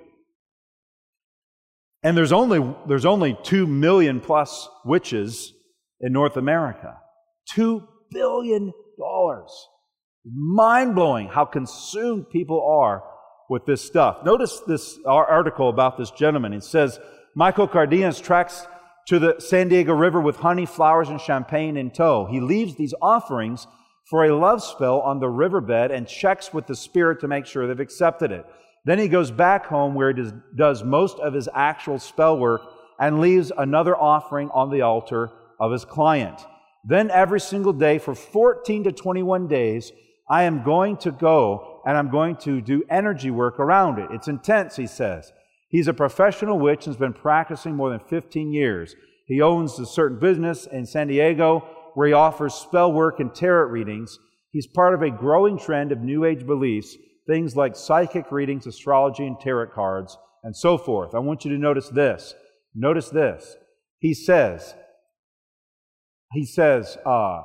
And 2.03 2.17
there's 2.17 2.33
only, 2.33 2.75
there's 2.87 3.07
only 3.07 3.37
2 3.43 3.67
million 3.67 4.21
plus 4.21 4.69
witches 4.85 5.53
in 6.01 6.13
North 6.13 6.37
America. 6.37 6.97
$2 7.57 7.87
billion 8.11 8.73
mind 10.31 10.95
blowing 10.95 11.29
how 11.29 11.45
consumed 11.45 12.31
people 12.31 12.67
are 12.83 13.03
with 13.49 13.65
this 13.67 13.83
stuff. 13.85 14.19
Notice 14.25 14.61
this 14.67 14.99
article 15.07 15.69
about 15.69 15.97
this 15.97 16.11
gentleman. 16.11 16.53
It 16.53 16.65
says 16.65 16.99
Michael 17.35 17.67
Cardenas 17.67 18.21
tracks 18.21 18.67
to 19.09 19.19
the 19.19 19.37
San 19.39 19.69
Diego 19.69 19.95
River 19.95 20.21
with 20.21 20.37
honey, 20.37 20.67
flowers, 20.67 21.09
and 21.09 21.21
champagne 21.21 21.77
in 21.77 21.91
tow. 21.91 22.27
He 22.31 22.41
leaves 22.41 22.77
these 22.77 22.95
offerings 23.01 23.67
for 24.09 24.25
a 24.25 24.37
love 24.37 24.63
spell 24.63 25.01
on 25.01 25.21
the 25.21 25.29
riverbed 25.29 25.91
and 25.91 26.09
checks 26.09 26.53
with 26.53 26.67
the 26.67 26.75
spirit 26.75 27.21
to 27.21 27.29
make 27.29 27.47
sure 27.47 27.67
they've 27.67 27.79
accepted 27.79 28.33
it. 28.33 28.47
Then 28.85 28.99
he 28.99 29.09
goes 29.09 29.31
back 29.31 29.67
home 29.67 29.95
where 29.95 30.15
he 30.15 30.31
does 30.57 30.83
most 30.83 31.19
of 31.19 31.35
his 31.35 31.49
actual 31.53 31.99
spell 31.99 32.39
work 32.39 32.63
and 32.99 33.21
leaves 33.21 33.53
another 33.57 33.97
offering 33.97 34.49
on 34.51 34.71
the 34.71 34.83
altar 34.83 35.31
of 35.61 35.73
his 35.73 35.85
client. 35.85 36.41
Then 36.85 37.11
every 37.11 37.41
single 37.41 37.73
day 37.73 37.99
for 37.99 38.15
14 38.15 38.85
to 38.85 38.93
21 38.93 39.47
days, 39.47 39.93
I 40.31 40.45
am 40.45 40.63
going 40.63 40.97
to 40.99 41.11
go 41.11 41.83
and 41.85 41.97
I'm 41.97 42.11
going 42.11 42.37
to 42.37 42.61
do 42.61 42.85
energy 42.89 43.31
work 43.31 43.59
around 43.59 43.99
it. 43.99 44.11
It's 44.11 44.29
intense, 44.29 44.77
he 44.77 44.87
says. 44.87 45.33
He's 45.69 45.89
a 45.89 45.93
professional 45.93 46.59
witch 46.59 46.87
and 46.87 46.95
has 46.95 46.97
been 46.97 47.13
practicing 47.13 47.75
more 47.75 47.91
than 47.91 48.01
15 48.01 48.53
years. 48.53 48.95
He 49.27 49.43
owns 49.43 49.79
a 49.79 49.85
certain 49.85 50.19
business 50.19 50.67
in 50.67 50.87
San 50.87 51.09
Diego 51.09 51.67
where 51.95 52.09
he 52.09 52.13
offers 52.13 52.55
spell 52.55 52.93
work 52.93 53.21
and 53.21 53.35
tarot 53.35 53.69
readings. 53.69 54.19
He's 54.51 54.67
part 54.67 54.95
of 54.95 55.03
a 55.03 55.11
growing 55.11 55.59
trend 55.59 55.93
of 55.93 56.01
New 56.01 56.25
Age 56.25 56.47
beliefs, 56.47 56.97
things 57.27 57.57
like 57.57 57.77
psychic 57.77 58.33
readings, 58.33 58.67
astrology, 58.67 59.27
and 59.27 59.39
tarot 59.39 59.69
cards, 59.69 60.17
and 60.43 60.57
so 60.57 60.79
forth. 60.79 61.15
I 61.15 61.19
want 61.19 61.45
you 61.45 61.51
to 61.53 61.59
notice 61.59 61.89
this. 61.89 62.35
Notice 62.75 63.11
this. 63.11 63.57
He 63.99 64.15
says, 64.15 64.75
he 66.33 66.45
says, 66.45 66.97
uh, 67.05 67.43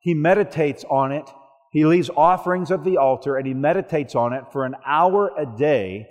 he 0.00 0.14
meditates 0.14 0.84
on 0.84 1.12
it. 1.12 1.28
He 1.72 1.84
leaves 1.84 2.10
offerings 2.16 2.70
at 2.70 2.84
the 2.84 2.96
altar 2.96 3.36
and 3.36 3.46
he 3.46 3.54
meditates 3.54 4.14
on 4.14 4.32
it 4.32 4.44
for 4.52 4.64
an 4.64 4.76
hour 4.86 5.32
a 5.36 5.44
day. 5.44 6.08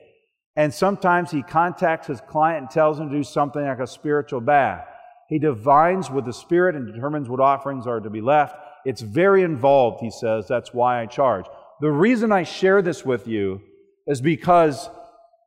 And 0.56 0.74
sometimes 0.74 1.32
he 1.32 1.44
contacts 1.44 2.08
his 2.08 2.22
client 2.22 2.62
and 2.62 2.70
tells 2.70 3.00
him 3.00 3.10
to 3.10 3.16
do 3.16 3.24
something 3.24 3.64
like 3.64 3.80
a 3.80 3.88
spiritual 3.88 4.42
bath. 4.42 4.88
He 5.30 5.40
divines 5.40 6.10
with 6.10 6.26
the 6.26 6.34
Spirit 6.34 6.76
and 6.76 6.92
determines 6.92 7.30
what 7.30 7.40
offerings 7.40 7.88
are 7.88 8.00
to 8.00 8.10
be 8.10 8.22
left. 8.22 8.56
It's 8.86 9.02
very 9.02 9.44
involved, 9.44 10.02
he 10.02 10.12
says. 10.12 10.48
That's 10.48 10.74
why 10.74 11.02
I 11.02 11.08
charge. 11.08 11.46
The 11.82 11.92
reason 11.92 12.32
I 12.32 12.44
share 12.44 12.82
this 12.82 13.04
with 13.04 13.28
you 13.28 13.62
is 14.08 14.22
because 14.22 14.90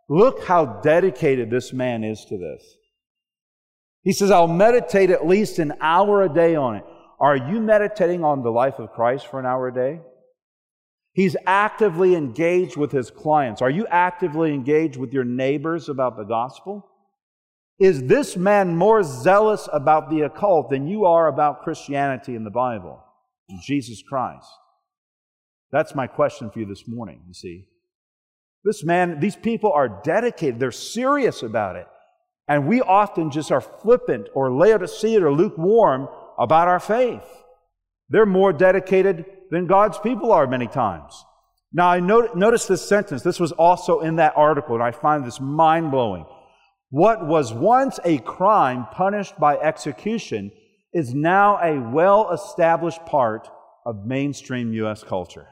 look 0.09 0.45
how 0.45 0.81
dedicated 0.81 1.51
this 1.51 1.73
man 1.73 2.03
is 2.03 2.25
to 2.27 2.37
this. 2.37 2.65
He 4.03 4.13
says, 4.13 4.31
I'll 4.31 4.49
meditate 4.49 5.11
at 5.11 5.27
least 5.27 5.59
an 5.59 5.75
hour 5.81 6.23
a 6.23 6.29
day 6.29 6.57
on 6.57 6.77
it. 6.77 6.85
Are 7.21 7.37
you 7.37 7.61
meditating 7.61 8.25
on 8.25 8.43
the 8.43 8.51
life 8.51 8.79
of 8.79 8.93
Christ 8.93 9.27
for 9.27 9.39
an 9.39 9.47
hour 9.47 9.69
a 9.69 9.75
day? 9.75 10.01
He's 11.13 11.37
actively 11.47 12.15
engaged 12.15 12.77
with 12.77 12.93
his 12.93 13.11
clients. 13.11 13.61
Are 13.61 13.71
you 13.71 13.87
actively 13.89 14.55
engaged 14.55 14.97
with 14.97 15.13
your 15.13 15.25
neighbors 15.25 15.89
about 15.89 16.17
the 16.17 16.25
gospel? 16.25 16.89
Is 17.79 18.05
this 18.05 18.37
man 18.37 18.77
more 18.77 19.03
zealous 19.03 19.69
about 19.73 20.11
the 20.11 20.23
occult 20.23 20.71
than 20.71 20.89
you 20.89 21.05
are 21.05 21.29
about 21.29 21.63
Christianity 21.63 22.35
and 22.35 22.45
the 22.45 22.51
Bible 22.51 23.05
Jesus 23.63 24.03
Christ? 24.03 24.49
That's 25.71 25.95
my 25.95 26.07
question 26.07 26.51
for 26.51 26.59
you 26.59 26.67
this 26.67 26.89
morning, 26.89 27.23
you 27.29 27.35
see. 27.35 27.69
This 28.65 28.83
man, 28.85 29.21
these 29.21 29.37
people 29.37 29.73
are 29.73 30.01
dedicated, 30.03 30.59
they're 30.59 30.73
serious 30.73 31.43
about 31.43 31.77
it. 31.77 31.87
And 32.49 32.67
we 32.67 32.81
often 32.81 33.31
just 33.31 33.53
are 33.53 33.61
flippant 33.61 34.29
or 34.35 34.51
Laodicean 34.51 35.23
or 35.23 35.33
lukewarm 35.33 36.09
about 36.39 36.67
our 36.67 36.81
faith. 36.81 37.23
They're 38.09 38.27
more 38.27 38.53
dedicated 38.53 39.27
than 39.51 39.67
God's 39.67 39.99
people 39.99 40.33
are 40.33 40.47
many 40.47 40.67
times. 40.67 41.25
Now, 41.73 41.89
I 41.91 42.01
not- 42.01 42.37
notice 42.37 42.67
this 42.67 42.87
sentence. 42.89 43.23
This 43.23 43.39
was 43.39 43.53
also 43.53 44.01
in 44.01 44.17
that 44.17 44.33
article, 44.37 44.75
and 44.75 44.83
I 44.83 44.91
find 44.91 45.25
this 45.25 45.41
mind 45.41 45.91
blowing. 45.91 46.25
What 46.91 47.27
was 47.27 47.53
once 47.53 48.01
a 48.05 48.19
crime 48.19 48.87
punished 48.93 49.39
by 49.39 49.57
execution 49.57 50.51
is 50.93 51.15
now 51.15 51.59
a 51.59 51.79
well 51.79 52.33
established 52.33 53.05
part 53.05 53.49
of 53.85 54.07
mainstream 54.07 54.73
U.S. 54.73 55.03
culture. 55.03 55.49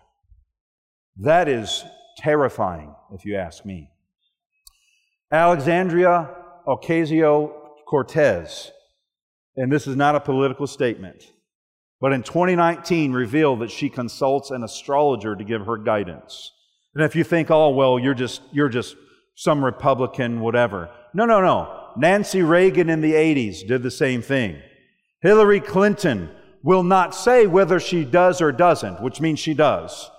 That 1.18 1.48
is 1.48 1.84
terrifying, 2.18 2.94
if 3.12 3.24
you 3.24 3.36
ask 3.36 3.64
me. 3.66 3.90
Alexandria 5.30 6.30
Ocasio 6.66 7.52
Cortez, 7.86 8.70
and 9.56 9.70
this 9.70 9.86
is 9.86 9.96
not 9.96 10.14
a 10.14 10.20
political 10.20 10.66
statement, 10.66 11.32
but 12.00 12.12
in 12.12 12.22
2019 12.22 13.12
revealed 13.12 13.60
that 13.60 13.70
she 13.70 13.88
consults 13.88 14.50
an 14.50 14.62
astrologer 14.62 15.36
to 15.36 15.44
give 15.44 15.66
her 15.66 15.76
guidance. 15.76 16.52
And 16.94 17.04
if 17.04 17.14
you 17.14 17.24
think, 17.24 17.50
oh, 17.50 17.70
well, 17.70 17.98
you're 17.98 18.14
just, 18.14 18.40
you're 18.52 18.68
just 18.68 18.96
some 19.34 19.64
Republican, 19.64 20.40
whatever. 20.40 20.90
No, 21.16 21.24
no, 21.24 21.40
no. 21.40 21.92
Nancy 21.96 22.42
Reagan 22.42 22.90
in 22.90 23.00
the 23.00 23.14
80s 23.14 23.66
did 23.66 23.82
the 23.82 23.90
same 23.90 24.20
thing. 24.20 24.60
Hillary 25.22 25.60
Clinton 25.60 26.30
will 26.62 26.82
not 26.82 27.14
say 27.14 27.46
whether 27.46 27.80
she 27.80 28.04
does 28.04 28.42
or 28.42 28.52
doesn't, 28.52 29.00
which 29.00 29.18
means 29.18 29.38
she 29.38 29.54
does. 29.54 30.10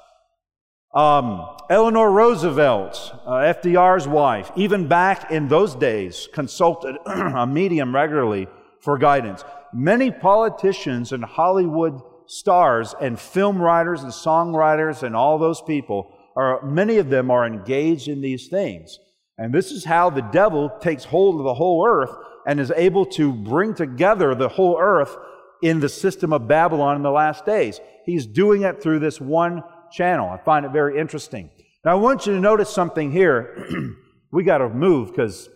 Um, 0.95 1.55
Eleanor 1.69 2.09
Roosevelt, 2.09 3.11
uh, 3.27 3.53
FDR's 3.53 4.07
wife, 4.07 4.49
even 4.55 4.87
back 4.87 5.29
in 5.29 5.47
those 5.47 5.75
days, 5.75 6.27
consulted 6.33 6.97
a 7.05 7.45
medium 7.45 7.93
regularly 7.93 8.47
for 8.81 8.97
guidance. 8.97 9.43
Many 9.71 10.09
politicians 10.09 11.11
and 11.11 11.23
Hollywood 11.23 12.01
stars 12.25 12.95
and 12.99 13.19
film 13.19 13.61
writers 13.61 14.01
and 14.01 14.11
songwriters 14.11 15.03
and 15.03 15.15
all 15.15 15.37
those 15.37 15.61
people 15.61 16.17
are, 16.35 16.65
many 16.65 16.97
of 16.97 17.09
them 17.09 17.29
are 17.29 17.45
engaged 17.45 18.07
in 18.07 18.21
these 18.21 18.47
things. 18.47 18.97
And 19.37 19.53
this 19.53 19.71
is 19.71 19.85
how 19.85 20.09
the 20.09 20.21
devil 20.21 20.69
takes 20.81 21.03
hold 21.03 21.39
of 21.39 21.43
the 21.43 21.53
whole 21.53 21.85
earth 21.87 22.11
and 22.47 22.59
is 22.59 22.71
able 22.71 23.05
to 23.05 23.31
bring 23.31 23.73
together 23.75 24.33
the 24.33 24.49
whole 24.49 24.77
earth 24.79 25.15
in 25.61 25.79
the 25.79 25.89
system 25.89 26.33
of 26.33 26.47
Babylon 26.47 26.95
in 26.95 27.03
the 27.03 27.11
last 27.11 27.45
days. 27.45 27.79
He's 28.05 28.25
doing 28.25 28.63
it 28.63 28.81
through 28.81 28.99
this 28.99 29.19
one 29.19 29.63
channel. 29.91 30.29
I 30.29 30.37
find 30.37 30.65
it 30.65 30.71
very 30.71 30.99
interesting. 30.99 31.49
Now, 31.83 31.91
I 31.91 31.95
want 31.95 32.25
you 32.25 32.33
to 32.33 32.39
notice 32.39 32.69
something 32.69 33.11
here. 33.11 33.65
we 34.31 34.43
got 34.43 34.59
to 34.59 34.69
move 34.69 35.09
because 35.09 35.49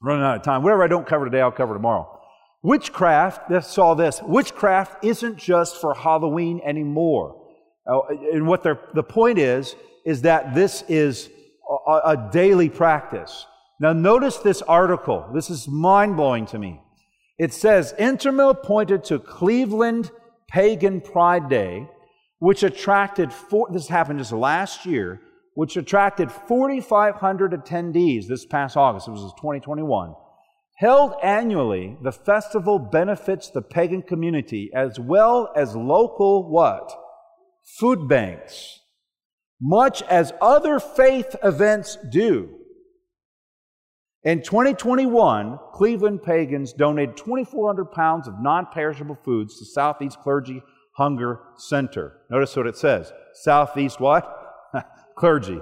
running 0.00 0.24
out 0.24 0.36
of 0.36 0.42
time. 0.42 0.62
Whatever 0.62 0.84
I 0.84 0.86
don't 0.86 1.06
cover 1.06 1.24
today, 1.24 1.40
I'll 1.40 1.50
cover 1.50 1.74
tomorrow. 1.74 2.20
Witchcraft, 2.62 3.50
let's 3.50 3.72
saw 3.72 3.94
this. 3.94 4.20
Witchcraft 4.22 5.04
isn't 5.04 5.36
just 5.36 5.80
for 5.80 5.94
Halloween 5.94 6.60
anymore. 6.64 7.46
And 7.86 8.46
what 8.46 8.62
the 8.62 9.02
point 9.02 9.38
is, 9.38 9.74
is 10.04 10.22
that 10.22 10.54
this 10.54 10.84
is 10.88 11.30
a, 11.68 12.00
a 12.04 12.30
daily 12.32 12.68
practice. 12.68 13.46
Now, 13.80 13.92
notice 13.92 14.38
this 14.38 14.62
article. 14.62 15.28
This 15.34 15.50
is 15.50 15.68
mind 15.68 16.16
blowing 16.16 16.46
to 16.46 16.58
me. 16.58 16.80
It 17.38 17.52
says 17.52 17.94
Intermill 17.98 18.62
pointed 18.62 19.04
to 19.04 19.18
Cleveland 19.18 20.10
Pagan 20.48 21.00
Pride 21.00 21.48
Day 21.48 21.86
which 22.38 22.62
attracted, 22.62 23.32
four, 23.32 23.68
this 23.72 23.88
happened 23.88 24.18
just 24.18 24.32
last 24.32 24.86
year, 24.86 25.20
which 25.54 25.76
attracted 25.76 26.30
4,500 26.30 27.52
attendees 27.52 28.26
this 28.26 28.46
past 28.46 28.76
August. 28.76 29.08
It 29.08 29.12
was 29.12 29.32
2021. 29.38 30.14
Held 30.76 31.14
annually, 31.22 31.96
the 32.02 32.12
festival 32.12 32.78
benefits 32.78 33.50
the 33.50 33.62
pagan 33.62 34.02
community 34.02 34.70
as 34.72 35.00
well 35.00 35.52
as 35.56 35.74
local 35.74 36.48
what? 36.48 36.92
Food 37.80 38.08
banks, 38.08 38.78
much 39.60 40.02
as 40.02 40.32
other 40.40 40.78
faith 40.78 41.34
events 41.42 41.98
do. 42.10 42.54
In 44.24 44.42
2021, 44.42 45.58
Cleveland 45.72 46.22
pagans 46.22 46.72
donated 46.72 47.16
2,400 47.16 47.92
pounds 47.92 48.28
of 48.28 48.34
non 48.40 48.66
perishable 48.72 49.18
foods 49.24 49.58
to 49.58 49.64
Southeast 49.64 50.18
clergy 50.20 50.62
Hunger 50.96 51.40
Center. 51.56 52.18
Notice 52.28 52.56
what 52.56 52.66
it 52.66 52.76
says 52.76 53.12
Southeast 53.32 54.00
what? 54.00 54.28
Clergy. 55.16 55.60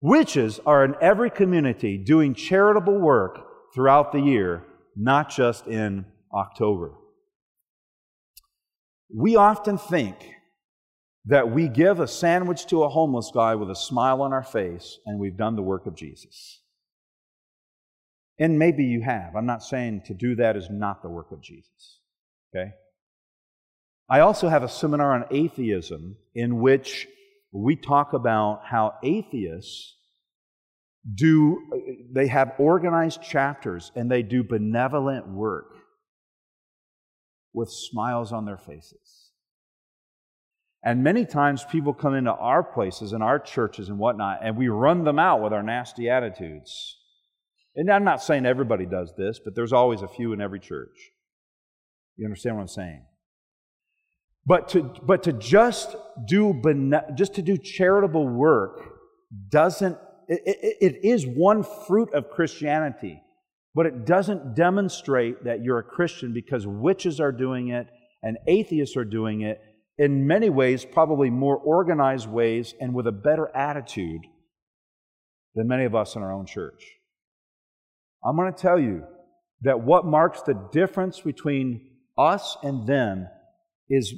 Witches 0.00 0.60
are 0.64 0.84
in 0.84 0.94
every 1.00 1.30
community 1.30 1.98
doing 1.98 2.34
charitable 2.34 2.98
work 2.98 3.40
throughout 3.74 4.12
the 4.12 4.20
year, 4.20 4.62
not 4.94 5.30
just 5.30 5.66
in 5.66 6.06
October. 6.32 6.92
We 9.12 9.34
often 9.36 9.78
think 9.78 10.35
that 11.26 11.50
we 11.50 11.68
give 11.68 11.98
a 11.98 12.06
sandwich 12.06 12.66
to 12.66 12.84
a 12.84 12.88
homeless 12.88 13.30
guy 13.34 13.54
with 13.56 13.70
a 13.70 13.76
smile 13.76 14.22
on 14.22 14.32
our 14.32 14.44
face 14.44 14.98
and 15.06 15.18
we've 15.18 15.36
done 15.36 15.56
the 15.56 15.62
work 15.62 15.86
of 15.86 15.96
Jesus. 15.96 16.60
And 18.38 18.58
maybe 18.58 18.84
you 18.84 19.02
have. 19.02 19.34
I'm 19.34 19.46
not 19.46 19.62
saying 19.62 20.02
to 20.06 20.14
do 20.14 20.36
that 20.36 20.56
is 20.56 20.68
not 20.70 21.02
the 21.02 21.08
work 21.08 21.32
of 21.32 21.40
Jesus. 21.40 22.00
Okay? 22.54 22.70
I 24.08 24.20
also 24.20 24.48
have 24.48 24.62
a 24.62 24.68
seminar 24.68 25.14
on 25.14 25.24
atheism 25.30 26.16
in 26.34 26.60
which 26.60 27.08
we 27.50 27.74
talk 27.74 28.12
about 28.12 28.60
how 28.64 28.94
atheists 29.02 29.94
do, 31.12 31.60
they 32.12 32.28
have 32.28 32.52
organized 32.58 33.22
chapters 33.22 33.90
and 33.96 34.10
they 34.10 34.22
do 34.22 34.44
benevolent 34.44 35.26
work 35.28 35.72
with 37.52 37.70
smiles 37.70 38.32
on 38.32 38.44
their 38.44 38.58
faces. 38.58 39.15
And 40.84 41.02
many 41.02 41.24
times 41.24 41.64
people 41.64 41.92
come 41.92 42.14
into 42.14 42.32
our 42.32 42.62
places 42.62 43.12
and 43.12 43.22
our 43.22 43.38
churches 43.38 43.88
and 43.88 43.98
whatnot, 43.98 44.38
and 44.42 44.56
we 44.56 44.68
run 44.68 45.04
them 45.04 45.18
out 45.18 45.42
with 45.42 45.52
our 45.52 45.62
nasty 45.62 46.08
attitudes. 46.08 46.96
And 47.74 47.90
I'm 47.90 48.04
not 48.04 48.22
saying 48.22 48.46
everybody 48.46 48.86
does 48.86 49.12
this, 49.18 49.40
but 49.44 49.54
there's 49.54 49.72
always 49.72 50.02
a 50.02 50.08
few 50.08 50.32
in 50.32 50.40
every 50.40 50.60
church. 50.60 51.10
You 52.16 52.26
understand 52.26 52.56
what 52.56 52.62
I'm 52.62 52.68
saying? 52.68 53.04
But 54.46 54.68
to, 54.70 54.82
but 55.02 55.24
to 55.24 55.32
just 55.32 55.96
do 56.26 56.62
just 57.14 57.34
to 57.34 57.42
do 57.42 57.58
charitable 57.58 58.28
work 58.28 58.80
doesn't 59.50 59.98
it, 60.28 60.42
it, 60.46 60.76
it 60.80 61.08
is 61.08 61.26
one 61.26 61.64
fruit 61.86 62.12
of 62.14 62.30
Christianity, 62.30 63.20
but 63.74 63.86
it 63.86 64.06
doesn't 64.06 64.54
demonstrate 64.54 65.44
that 65.44 65.62
you're 65.62 65.78
a 65.78 65.84
Christian 65.84 66.32
because 66.32 66.66
witches 66.66 67.20
are 67.20 67.32
doing 67.32 67.68
it 67.68 67.88
and 68.22 68.38
atheists 68.46 68.96
are 68.96 69.04
doing 69.04 69.42
it. 69.42 69.60
In 69.98 70.26
many 70.26 70.50
ways, 70.50 70.84
probably 70.84 71.30
more 71.30 71.56
organized 71.56 72.28
ways 72.28 72.74
and 72.80 72.94
with 72.94 73.06
a 73.06 73.12
better 73.12 73.54
attitude 73.56 74.22
than 75.54 75.68
many 75.68 75.84
of 75.84 75.94
us 75.94 76.16
in 76.16 76.22
our 76.22 76.32
own 76.32 76.46
church. 76.46 76.84
I'm 78.24 78.36
going 78.36 78.52
to 78.52 78.58
tell 78.58 78.78
you 78.78 79.04
that 79.62 79.80
what 79.80 80.04
marks 80.04 80.42
the 80.42 80.68
difference 80.72 81.20
between 81.20 81.90
us 82.18 82.56
and 82.62 82.86
them 82.86 83.28
is, 83.88 84.14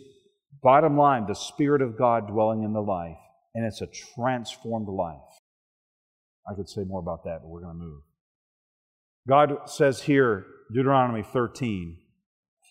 bottom 0.62 0.96
line, 0.96 1.26
the 1.26 1.34
Spirit 1.34 1.82
of 1.82 1.96
God 1.96 2.26
dwelling 2.26 2.64
in 2.64 2.72
the 2.72 2.80
life, 2.80 3.18
and 3.54 3.64
it's 3.64 3.80
a 3.80 3.86
transformed 4.14 4.88
life. 4.88 5.16
I 6.50 6.54
could 6.54 6.68
say 6.68 6.82
more 6.84 7.00
about 7.00 7.24
that, 7.24 7.40
but 7.42 7.48
we're 7.48 7.62
going 7.62 7.78
to 7.78 7.84
move. 7.84 8.02
God 9.28 9.68
says 9.68 10.02
here, 10.02 10.46
Deuteronomy 10.74 11.22
13, 11.22 11.98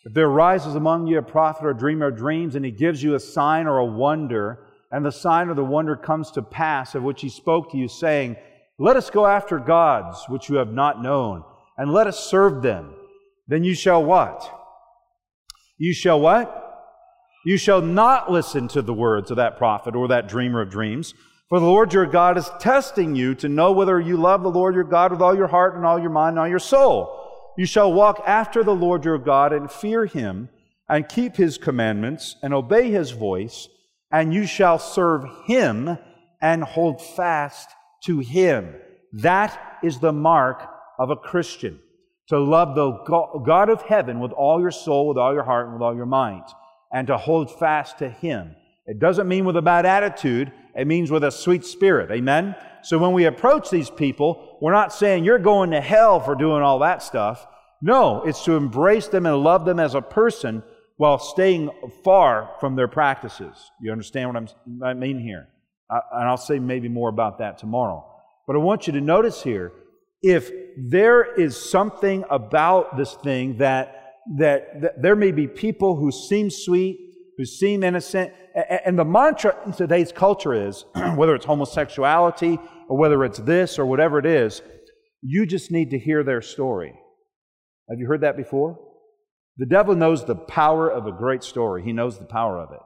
if 0.05 0.13
there 0.13 0.27
arises 0.27 0.75
among 0.75 1.07
you 1.07 1.17
a 1.17 1.23
prophet 1.23 1.65
or 1.65 1.73
dreamer 1.73 2.07
of 2.07 2.17
dreams, 2.17 2.55
and 2.55 2.63
he 2.63 2.71
gives 2.71 3.03
you 3.03 3.15
a 3.15 3.19
sign 3.19 3.67
or 3.67 3.79
a 3.79 3.85
wonder, 3.85 4.59
and 4.91 5.05
the 5.05 5.11
sign 5.11 5.49
or 5.49 5.53
the 5.53 5.63
wonder 5.63 5.95
comes 5.95 6.31
to 6.31 6.41
pass, 6.41 6.95
of 6.95 7.03
which 7.03 7.21
he 7.21 7.29
spoke 7.29 7.71
to 7.71 7.77
you, 7.77 7.87
saying, 7.87 8.37
Let 8.77 8.95
us 8.95 9.09
go 9.09 9.25
after 9.25 9.59
gods 9.59 10.23
which 10.29 10.49
you 10.49 10.55
have 10.57 10.71
not 10.71 11.01
known, 11.01 11.43
and 11.77 11.91
let 11.91 12.07
us 12.07 12.19
serve 12.19 12.61
them, 12.61 12.93
then 13.47 13.63
you 13.63 13.75
shall 13.75 14.03
what? 14.03 14.49
You 15.77 15.93
shall 15.93 16.19
what? 16.19 16.63
You 17.45 17.57
shall 17.57 17.81
not 17.81 18.31
listen 18.31 18.67
to 18.69 18.81
the 18.81 18.93
words 18.93 19.31
of 19.31 19.37
that 19.37 19.57
prophet 19.57 19.95
or 19.95 20.07
that 20.09 20.27
dreamer 20.27 20.61
of 20.61 20.69
dreams. 20.69 21.13
For 21.49 21.59
the 21.59 21.65
Lord 21.65 21.93
your 21.93 22.05
God 22.05 22.37
is 22.37 22.49
testing 22.59 23.15
you 23.15 23.35
to 23.35 23.47
know 23.47 23.71
whether 23.71 23.99
you 23.99 24.17
love 24.17 24.43
the 24.43 24.49
Lord 24.49 24.75
your 24.75 24.83
God 24.83 25.11
with 25.11 25.21
all 25.21 25.35
your 25.35 25.47
heart 25.47 25.75
and 25.75 25.85
all 25.85 25.99
your 25.99 26.09
mind 26.09 26.33
and 26.33 26.39
all 26.39 26.47
your 26.47 26.59
soul. 26.59 27.26
You 27.57 27.65
shall 27.65 27.91
walk 27.91 28.21
after 28.25 28.63
the 28.63 28.75
Lord 28.75 29.03
your 29.03 29.17
God 29.17 29.51
and 29.51 29.69
fear 29.69 30.05
him 30.05 30.49
and 30.87 31.09
keep 31.09 31.35
his 31.35 31.57
commandments 31.57 32.35
and 32.43 32.53
obey 32.53 32.91
his 32.91 33.11
voice, 33.11 33.67
and 34.11 34.33
you 34.33 34.45
shall 34.45 34.77
serve 34.77 35.25
him 35.45 35.97
and 36.39 36.63
hold 36.63 37.01
fast 37.01 37.69
to 38.03 38.19
him. 38.19 38.75
That 39.11 39.79
is 39.83 39.99
the 39.99 40.13
mark 40.13 40.69
of 40.99 41.09
a 41.09 41.15
Christian. 41.15 41.79
To 42.29 42.37
love 42.39 42.75
the 42.75 42.91
God 43.45 43.69
of 43.69 43.81
heaven 43.81 44.19
with 44.19 44.33
all 44.33 44.61
your 44.61 44.71
soul, 44.71 45.07
with 45.07 45.17
all 45.17 45.33
your 45.33 45.43
heart, 45.43 45.65
and 45.65 45.73
with 45.73 45.81
all 45.81 45.95
your 45.95 46.05
mind, 46.05 46.43
and 46.93 47.07
to 47.07 47.17
hold 47.17 47.57
fast 47.57 47.97
to 47.99 48.09
him. 48.09 48.55
It 48.85 48.99
doesn't 48.99 49.27
mean 49.27 49.45
with 49.45 49.57
a 49.57 49.61
bad 49.61 49.85
attitude, 49.85 50.51
it 50.77 50.87
means 50.87 51.09
with 51.09 51.23
a 51.23 51.31
sweet 51.31 51.65
spirit. 51.65 52.11
Amen? 52.11 52.55
So 52.83 52.99
when 52.99 53.11
we 53.11 53.25
approach 53.25 53.69
these 53.69 53.89
people, 53.89 54.57
we're 54.61 54.71
not 54.71 54.93
saying 54.93 55.25
you're 55.25 55.39
going 55.39 55.71
to 55.71 55.81
hell 55.81 56.19
for 56.19 56.35
doing 56.35 56.61
all 56.61 56.79
that 56.79 57.01
stuff. 57.01 57.45
No, 57.81 58.23
it's 58.23 58.43
to 58.45 58.53
embrace 58.53 59.07
them 59.07 59.25
and 59.25 59.43
love 59.43 59.65
them 59.65 59.79
as 59.79 59.95
a 59.95 60.01
person 60.01 60.63
while 60.97 61.19
staying 61.19 61.69
far 62.03 62.55
from 62.59 62.75
their 62.75 62.87
practices. 62.87 63.71
You 63.81 63.91
understand 63.91 64.29
what 64.29 64.37
I'm, 64.37 64.83
i 64.83 64.93
mean 64.93 65.19
here? 65.19 65.47
I, 65.89 65.99
and 66.13 66.29
I'll 66.29 66.37
say 66.37 66.59
maybe 66.59 66.89
more 66.89 67.09
about 67.09 67.39
that 67.39 67.57
tomorrow. 67.57 68.05
But 68.45 68.55
I 68.55 68.59
want 68.59 68.87
you 68.87 68.93
to 68.93 69.01
notice 69.01 69.43
here 69.43 69.73
if 70.21 70.51
there 70.77 71.35
is 71.39 71.69
something 71.69 72.23
about 72.29 72.97
this 72.97 73.13
thing 73.15 73.57
that, 73.57 74.15
that, 74.37 74.81
that 74.81 75.01
there 75.01 75.15
may 75.15 75.31
be 75.31 75.47
people 75.47 75.95
who 75.95 76.11
seem 76.11 76.49
sweet, 76.49 77.06
who 77.37 77.45
seem 77.45 77.83
innocent, 77.83 78.33
and 78.85 78.97
the 78.97 79.05
mantra 79.05 79.55
in 79.65 79.71
today's 79.71 80.11
culture 80.11 80.53
is 80.53 80.85
whether 81.15 81.35
it's 81.35 81.45
homosexuality 81.45 82.59
or 82.89 82.97
whether 82.97 83.23
it's 83.23 83.39
this 83.39 83.77
or 83.77 83.85
whatever 83.85 84.17
it 84.17 84.25
is, 84.25 84.61
you 85.21 85.45
just 85.45 85.71
need 85.71 85.91
to 85.91 85.99
hear 85.99 86.23
their 86.23 86.41
story. 86.41 86.93
Have 87.89 87.99
you 87.99 88.07
heard 88.07 88.21
that 88.21 88.37
before? 88.37 88.79
The 89.57 89.65
devil 89.65 89.95
knows 89.95 90.25
the 90.25 90.35
power 90.35 90.89
of 90.89 91.05
a 91.05 91.11
great 91.11 91.43
story. 91.43 91.83
He 91.83 91.93
knows 91.93 92.17
the 92.17 92.25
power 92.25 92.59
of 92.59 92.71
it. 92.71 92.79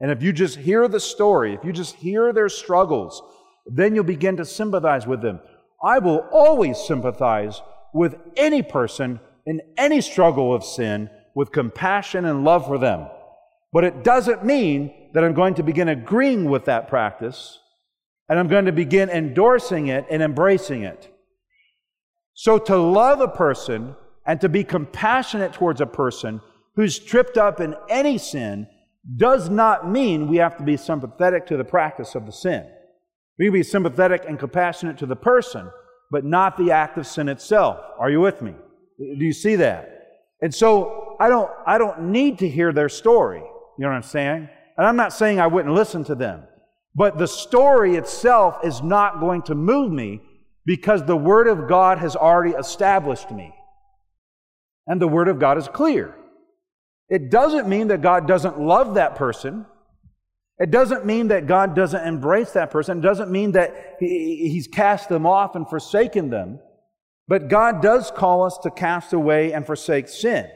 And 0.00 0.10
if 0.10 0.22
you 0.22 0.32
just 0.32 0.58
hear 0.58 0.88
the 0.88 1.00
story, 1.00 1.54
if 1.54 1.64
you 1.64 1.72
just 1.72 1.96
hear 1.96 2.32
their 2.32 2.48
struggles, 2.48 3.22
then 3.66 3.94
you'll 3.94 4.04
begin 4.04 4.36
to 4.36 4.44
sympathize 4.44 5.06
with 5.06 5.22
them. 5.22 5.40
I 5.82 5.98
will 5.98 6.26
always 6.32 6.78
sympathize 6.78 7.60
with 7.94 8.16
any 8.36 8.62
person 8.62 9.20
in 9.46 9.60
any 9.76 10.00
struggle 10.00 10.54
of 10.54 10.64
sin 10.64 11.08
with 11.34 11.52
compassion 11.52 12.24
and 12.24 12.44
love 12.44 12.66
for 12.66 12.78
them. 12.78 13.08
But 13.72 13.84
it 13.84 14.04
doesn't 14.04 14.44
mean 14.44 15.10
that 15.12 15.24
I'm 15.24 15.34
going 15.34 15.54
to 15.54 15.62
begin 15.62 15.88
agreeing 15.88 16.46
with 16.46 16.66
that 16.66 16.88
practice 16.88 17.58
and 18.28 18.38
I'm 18.38 18.48
going 18.48 18.64
to 18.64 18.72
begin 18.72 19.08
endorsing 19.08 19.88
it 19.88 20.06
and 20.10 20.22
embracing 20.22 20.82
it. 20.82 21.12
So 22.34 22.58
to 22.58 22.76
love 22.76 23.20
a 23.20 23.28
person 23.28 23.94
and 24.26 24.40
to 24.40 24.48
be 24.48 24.64
compassionate 24.64 25.52
towards 25.52 25.80
a 25.80 25.86
person 25.86 26.40
who's 26.74 26.98
tripped 26.98 27.38
up 27.38 27.60
in 27.60 27.74
any 27.88 28.18
sin 28.18 28.66
does 29.16 29.48
not 29.48 29.88
mean 29.88 30.28
we 30.28 30.38
have 30.38 30.56
to 30.58 30.64
be 30.64 30.76
sympathetic 30.76 31.46
to 31.46 31.56
the 31.56 31.64
practice 31.64 32.14
of 32.14 32.26
the 32.26 32.32
sin. 32.32 32.68
We 33.38 33.46
can 33.46 33.54
be 33.54 33.62
sympathetic 33.62 34.24
and 34.26 34.38
compassionate 34.38 34.98
to 34.98 35.06
the 35.06 35.16
person, 35.16 35.70
but 36.10 36.24
not 36.24 36.56
the 36.56 36.72
act 36.72 36.98
of 36.98 37.06
sin 37.06 37.28
itself. 37.28 37.78
Are 37.98 38.10
you 38.10 38.20
with 38.20 38.42
me? 38.42 38.54
Do 38.98 39.24
you 39.24 39.32
see 39.32 39.56
that? 39.56 39.92
And 40.42 40.54
so 40.54 41.16
I 41.20 41.28
don't, 41.28 41.50
I 41.66 41.78
don't 41.78 42.10
need 42.10 42.40
to 42.40 42.48
hear 42.48 42.72
their 42.72 42.88
story. 42.88 43.42
You 43.78 43.84
know 43.84 43.90
what 43.90 43.96
I'm 43.96 44.02
saying? 44.02 44.48
And 44.76 44.86
I'm 44.86 44.96
not 44.96 45.12
saying 45.12 45.40
I 45.40 45.46
wouldn't 45.46 45.74
listen 45.74 46.04
to 46.04 46.14
them. 46.14 46.44
But 46.94 47.18
the 47.18 47.28
story 47.28 47.96
itself 47.96 48.58
is 48.64 48.82
not 48.82 49.20
going 49.20 49.42
to 49.42 49.54
move 49.54 49.92
me 49.92 50.22
because 50.64 51.04
the 51.04 51.16
Word 51.16 51.46
of 51.46 51.68
God 51.68 51.98
has 51.98 52.16
already 52.16 52.54
established 52.54 53.30
me. 53.30 53.54
And 54.86 55.00
the 55.00 55.08
Word 55.08 55.28
of 55.28 55.38
God 55.38 55.58
is 55.58 55.68
clear. 55.68 56.14
It 57.08 57.30
doesn't 57.30 57.68
mean 57.68 57.88
that 57.88 58.00
God 58.00 58.26
doesn't 58.26 58.58
love 58.58 58.94
that 58.94 59.14
person. 59.14 59.66
It 60.58 60.70
doesn't 60.70 61.04
mean 61.04 61.28
that 61.28 61.46
God 61.46 61.76
doesn't 61.76 62.06
embrace 62.06 62.52
that 62.52 62.70
person. 62.70 62.98
It 62.98 63.02
doesn't 63.02 63.30
mean 63.30 63.52
that 63.52 63.96
he, 64.00 64.48
He's 64.50 64.66
cast 64.66 65.08
them 65.08 65.26
off 65.26 65.54
and 65.54 65.68
forsaken 65.68 66.30
them. 66.30 66.60
But 67.28 67.48
God 67.48 67.82
does 67.82 68.10
call 68.10 68.44
us 68.44 68.56
to 68.58 68.70
cast 68.70 69.12
away 69.12 69.52
and 69.52 69.66
forsake 69.66 70.08
sin. 70.08 70.48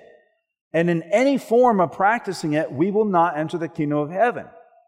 And 0.72 0.88
in 0.88 1.02
any 1.04 1.36
form 1.38 1.80
of 1.80 1.92
practicing 1.92 2.52
it, 2.52 2.70
we 2.70 2.90
will 2.90 3.04
not 3.04 3.36
enter 3.36 3.58
the 3.58 3.68
kingdom 3.68 3.98
of 3.98 4.10
heaven. 4.10 4.46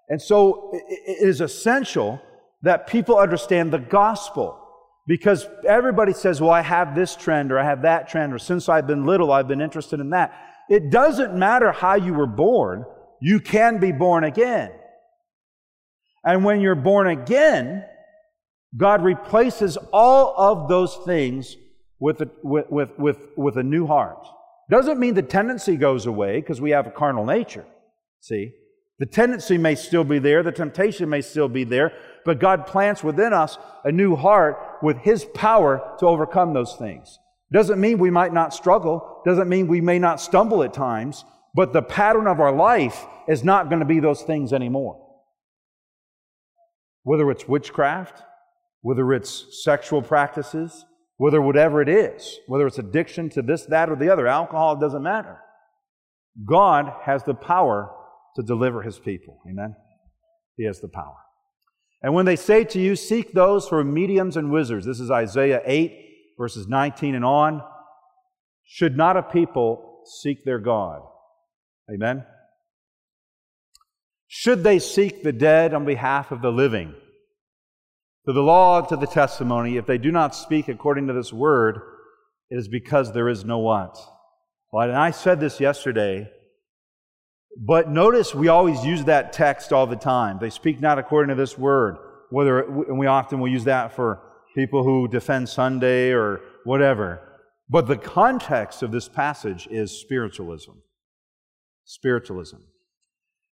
And 0.09 0.20
so 0.20 0.70
it 0.72 1.18
is 1.20 1.41
essential 1.41 2.20
that 2.62 2.87
people 2.87 3.18
understand 3.18 3.72
the 3.72 3.78
gospel. 3.78 4.59
Because 5.07 5.47
everybody 5.66 6.12
says, 6.12 6.41
well, 6.41 6.51
I 6.51 6.61
have 6.61 6.95
this 6.95 7.16
trend 7.16 7.51
or 7.51 7.59
I 7.59 7.64
have 7.64 7.83
that 7.83 8.09
trend, 8.09 8.33
or 8.33 8.39
since 8.39 8.68
I've 8.68 8.87
been 8.87 9.05
little, 9.05 9.33
I've 9.33 9.49
been 9.49 9.61
interested 9.61 9.99
in 9.99 10.11
that. 10.11 10.33
It 10.68 10.91
doesn't 10.91 11.35
matter 11.35 11.72
how 11.72 11.97
you 11.97 12.14
were 12.14 12.26
born, 12.26 12.85
you 13.20 13.41
can 13.41 13.78
be 13.78 13.91
born 13.91 14.22
again. 14.22 14.70
And 16.24 16.45
when 16.45 16.61
you're 16.61 16.76
born 16.76 17.09
again, 17.09 17.85
God 18.76 19.03
replaces 19.03 19.76
all 19.93 20.35
of 20.37 20.68
those 20.68 20.97
things 21.05 21.57
with 21.99 22.20
a, 22.20 22.30
with, 22.43 22.70
with, 22.70 22.99
with, 22.99 23.28
with 23.37 23.57
a 23.57 23.62
new 23.62 23.87
heart. 23.87 24.24
Doesn't 24.71 24.99
mean 24.99 25.15
the 25.15 25.23
tendency 25.23 25.77
goes 25.77 26.07
away 26.07 26.41
because 26.41 26.61
we 26.61 26.71
have 26.71 26.87
a 26.87 26.91
carnal 26.91 27.27
nature. 27.27 27.65
See? 28.21 28.53
The 28.99 29.07
tendency 29.07 29.59
may 29.59 29.75
still 29.75 30.05
be 30.05 30.19
there, 30.19 30.43
the 30.43 30.53
temptation 30.53 31.09
may 31.09 31.23
still 31.23 31.49
be 31.49 31.65
there, 31.65 31.93
but 32.25 32.39
God 32.39 32.67
plants 32.67 33.03
within 33.03 33.33
us 33.33 33.59
a 33.85 33.91
new 33.91 34.15
heart 34.15 34.79
with 34.83 34.99
His 34.99 35.25
power 35.25 35.97
to 35.99 36.07
overcome 36.07 36.53
those 36.53 36.77
things. 36.77 37.19
Doesn't 37.53 37.81
mean 37.81 37.99
we 37.99 38.11
might 38.11 38.33
not 38.33 38.55
struggle, 38.55 39.23
doesn't 39.25 39.49
mean 39.49 39.67
we 39.67 39.81
may 39.81 39.99
not 39.99 40.21
stumble 40.21 40.63
at 40.63 40.73
times, 40.73 41.25
but 41.55 41.73
the 41.73 41.83
pattern 41.83 42.27
of 42.29 42.41
our 42.41 42.53
life 42.53 43.05
is 43.29 43.43
not 43.43 43.69
going 43.69 43.81
to 43.81 43.87
be 43.87 43.99
those 43.99 44.23
things 44.23 44.53
anymore 44.53 45.03
whether 47.05 47.31
it's 47.31 47.49
witchcraft, 47.49 48.23
whether 48.81 49.13
it's 49.13 49.63
sexual 49.65 50.03
practices, 50.03 50.85
whether 51.17 51.41
whatever 51.41 51.81
it 51.83 51.89
is, 51.89 52.39
whether 52.47 52.67
it's 52.67 52.79
addiction 52.79 53.31
to 53.31 53.43
this, 53.43 53.67
that, 53.67 53.91
or 53.91 53.97
the 53.97 54.11
other, 54.11 54.27
alcohol, 54.27 54.77
doesn't 54.77 55.03
matter. 55.03 55.39
God 56.47 56.93
has 57.03 57.23
the 57.25 57.35
power 57.35 57.93
to 58.37 58.43
deliver 58.43 58.83
his 58.83 58.99
people. 58.99 59.41
Amen? 59.49 59.75
He 60.57 60.65
has 60.65 60.81
the 60.81 60.89
power. 60.89 61.17
And 62.03 62.15
when 62.15 62.27
they 62.27 62.37
say 62.37 62.65
to 62.65 62.81
you, 62.81 62.97
seek 62.97 63.33
those 63.33 63.69
for 63.69 63.85
mediums 63.85 64.37
and 64.37 64.51
wizards, 64.51 64.87
this 64.87 64.99
is 64.99 65.11
Isaiah 65.11 65.61
8, 65.65 65.93
verses 66.39 66.67
19 66.67 67.15
and 67.15 67.25
on, 67.25 67.63
should 68.65 68.97
not 68.97 69.17
a 69.17 69.23
people 69.23 70.01
seek 70.05 70.45
their 70.45 70.59
God? 70.59 71.03
Amen? 71.93 72.25
Should 74.27 74.65
they 74.65 74.79
seek 74.79 75.23
the 75.23 75.33
dead 75.33 75.75
on 75.75 75.85
behalf 75.85 76.33
of 76.33 76.41
the 76.41 76.51
living? 76.51 76.95
To 78.27 78.33
the 78.33 78.41
law 78.41 78.79
and 78.79 78.89
to 78.89 78.97
the 78.97 79.07
testimony, 79.07 79.77
if 79.77 79.87
they 79.87 79.99
do 79.99 80.12
not 80.12 80.35
speak 80.35 80.68
according 80.68 81.09
to 81.09 81.12
this 81.12 81.33
word, 81.33 81.81
it 82.51 82.57
is 82.57 82.68
because 82.68 83.12
there 83.12 83.29
is 83.29 83.45
no 83.45 83.59
what. 83.59 83.99
And 84.73 84.93
I 84.93 85.11
said 85.11 85.41
this 85.41 85.59
yesterday, 85.59 86.31
but 87.59 87.91
notice 87.91 88.35
we 88.35 88.49
always 88.49 88.85
use 88.85 89.05
that 89.05 89.33
text 89.33 89.73
all 89.73 89.87
the 89.87 89.97
time. 89.97 90.39
They 90.41 90.51
speak 90.51 90.81
not 90.81 90.99
according 90.99 91.29
to 91.29 91.41
this 91.41 91.59
word. 91.59 91.97
Whether, 92.31 92.62
and 92.62 92.99
we 92.99 93.07
often 93.07 93.41
will 93.41 93.49
use 93.49 93.64
that 93.64 93.95
for 93.95 94.23
people 94.55 94.85
who 94.85 95.09
defend 95.09 95.49
Sunday 95.49 96.12
or 96.12 96.41
whatever. 96.64 97.20
But 97.68 97.87
the 97.87 97.99
context 97.99 98.83
of 98.83 98.91
this 98.93 99.09
passage 99.09 99.68
is 99.70 100.01
spiritualism. 100.01 100.73
Spiritualism. 101.85 102.59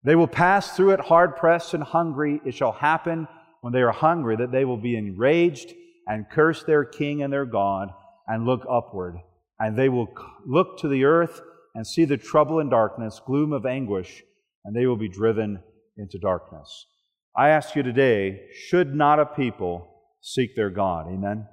They 0.03 0.15
will 0.15 0.27
pass 0.27 0.75
through 0.75 0.91
it 0.91 0.99
hard 0.99 1.35
pressed 1.35 1.73
and 1.73 1.83
hungry. 1.83 2.41
It 2.45 2.53
shall 2.53 2.73
happen 2.73 3.27
when 3.61 3.73
they 3.73 3.81
are 3.81 3.91
hungry 3.91 4.35
that 4.37 4.51
they 4.51 4.65
will 4.65 4.77
be 4.77 4.97
enraged 4.97 5.73
and 6.07 6.29
curse 6.29 6.63
their 6.63 6.85
king 6.85 7.21
and 7.21 7.31
their 7.31 7.45
God 7.45 7.89
and 8.27 8.45
look 8.45 8.65
upward. 8.69 9.17
And 9.59 9.77
they 9.77 9.89
will 9.89 10.07
look 10.45 10.79
to 10.79 10.87
the 10.87 11.03
earth 11.05 11.41
and 11.75 11.85
see 11.85 12.05
the 12.05 12.17
trouble 12.17 12.59
and 12.59 12.69
darkness, 12.69 13.21
gloom 13.25 13.53
of 13.53 13.65
anguish, 13.65 14.23
and 14.65 14.75
they 14.75 14.85
will 14.85 14.97
be 14.97 15.09
driven 15.09 15.61
into 15.97 16.17
darkness. 16.19 16.85
I 17.35 17.49
ask 17.49 17.75
you 17.75 17.83
today, 17.83 18.47
should 18.67 18.95
not 18.95 19.19
a 19.19 19.25
people 19.25 19.87
seek 20.21 20.55
their 20.55 20.69
God? 20.69 21.07
Amen. 21.07 21.47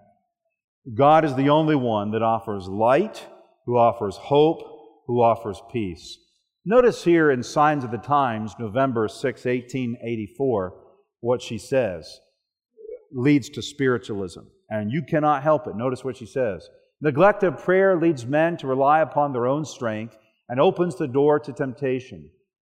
God 0.95 1.25
is 1.25 1.35
the 1.35 1.49
only 1.49 1.77
one 1.77 2.11
that 2.11 2.23
offers 2.23 2.69
light, 2.69 3.27
who 3.67 3.77
offers 3.77 4.17
hope, 4.17 4.61
who 5.07 5.23
offers 5.23 5.61
peace. 5.73 6.19
Notice 6.65 7.05
here 7.05 7.31
in 7.31 7.43
Signs 7.43 7.85
of 7.85 7.91
the 7.91 7.99
Times, 7.99 8.55
November 8.59 9.09
6, 9.09 9.23
1884, 9.23 10.84
what 11.25 11.41
she 11.41 11.57
says 11.57 12.21
leads 13.11 13.49
to 13.49 13.63
spiritualism. 13.63 14.41
And 14.69 14.93
you 14.93 15.03
cannot 15.03 15.43
help 15.43 15.67
it. 15.67 15.77
Notice 15.77 16.05
what 16.05 16.17
she 16.17 16.27
says. 16.27 16.69
Neglect 17.01 17.43
of 17.43 17.59
prayer 17.59 17.97
leads 17.99 18.27
men 18.27 18.57
to 18.59 18.67
rely 18.67 19.01
upon 19.01 19.33
their 19.33 19.47
own 19.47 19.65
strength 19.65 20.17
and 20.49 20.61
opens 20.61 20.97
the 20.97 21.09
door 21.09 21.39
to 21.41 21.53
temptation. 21.53 22.31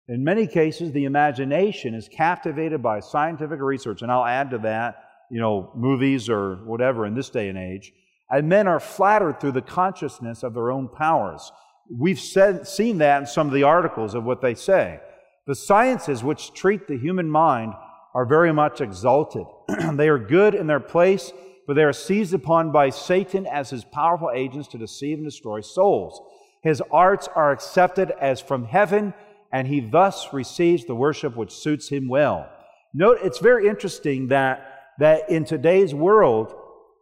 In 0.08 0.22
many 0.22 0.46
cases, 0.46 0.92
the 0.92 1.04
imagination 1.04 1.94
is 1.94 2.08
captivated 2.08 2.82
by 2.82 3.00
scientific 3.00 3.60
research, 3.60 4.02
and 4.02 4.12
I'll 4.12 4.24
add 4.24 4.50
to 4.50 4.58
that, 4.58 4.96
you 5.30 5.40
know, 5.40 5.72
movies 5.74 6.28
or 6.28 6.56
whatever 6.64 7.06
in 7.06 7.14
this 7.14 7.30
day 7.30 7.48
and 7.48 7.56
age. 7.56 7.92
And 8.28 8.48
men 8.48 8.66
are 8.66 8.80
flattered 8.80 9.40
through 9.40 9.52
the 9.52 9.62
consciousness 9.62 10.42
of 10.42 10.54
their 10.54 10.70
own 10.70 10.88
powers. 10.88 11.50
We've 11.90 12.20
said, 12.20 12.66
seen 12.66 12.98
that 12.98 13.20
in 13.20 13.26
some 13.26 13.46
of 13.46 13.54
the 13.54 13.62
articles 13.62 14.14
of 14.14 14.24
what 14.24 14.42
they 14.42 14.54
say. 14.54 15.00
The 15.46 15.54
sciences 15.54 16.22
which 16.22 16.52
treat 16.52 16.86
the 16.88 16.98
human 16.98 17.30
mind 17.30 17.74
are 18.14 18.26
very 18.26 18.52
much 18.52 18.80
exalted. 18.80 19.46
they 19.94 20.08
are 20.08 20.18
good 20.18 20.54
in 20.54 20.66
their 20.66 20.80
place, 20.80 21.32
but 21.66 21.74
they 21.74 21.84
are 21.84 21.92
seized 21.92 22.34
upon 22.34 22.72
by 22.72 22.90
Satan 22.90 23.46
as 23.46 23.70
his 23.70 23.84
powerful 23.84 24.30
agents 24.34 24.68
to 24.68 24.78
deceive 24.78 25.18
and 25.18 25.26
destroy 25.26 25.60
souls. 25.60 26.20
His 26.62 26.82
arts 26.90 27.28
are 27.34 27.52
accepted 27.52 28.12
as 28.20 28.40
from 28.40 28.64
heaven, 28.64 29.14
and 29.52 29.66
he 29.66 29.80
thus 29.80 30.32
receives 30.32 30.84
the 30.84 30.94
worship 30.94 31.36
which 31.36 31.52
suits 31.52 31.88
him 31.88 32.08
well. 32.08 32.48
Note, 32.94 33.18
it's 33.22 33.38
very 33.38 33.68
interesting 33.68 34.28
that, 34.28 34.92
that 34.98 35.30
in 35.30 35.44
today's 35.44 35.94
world, 35.94 36.54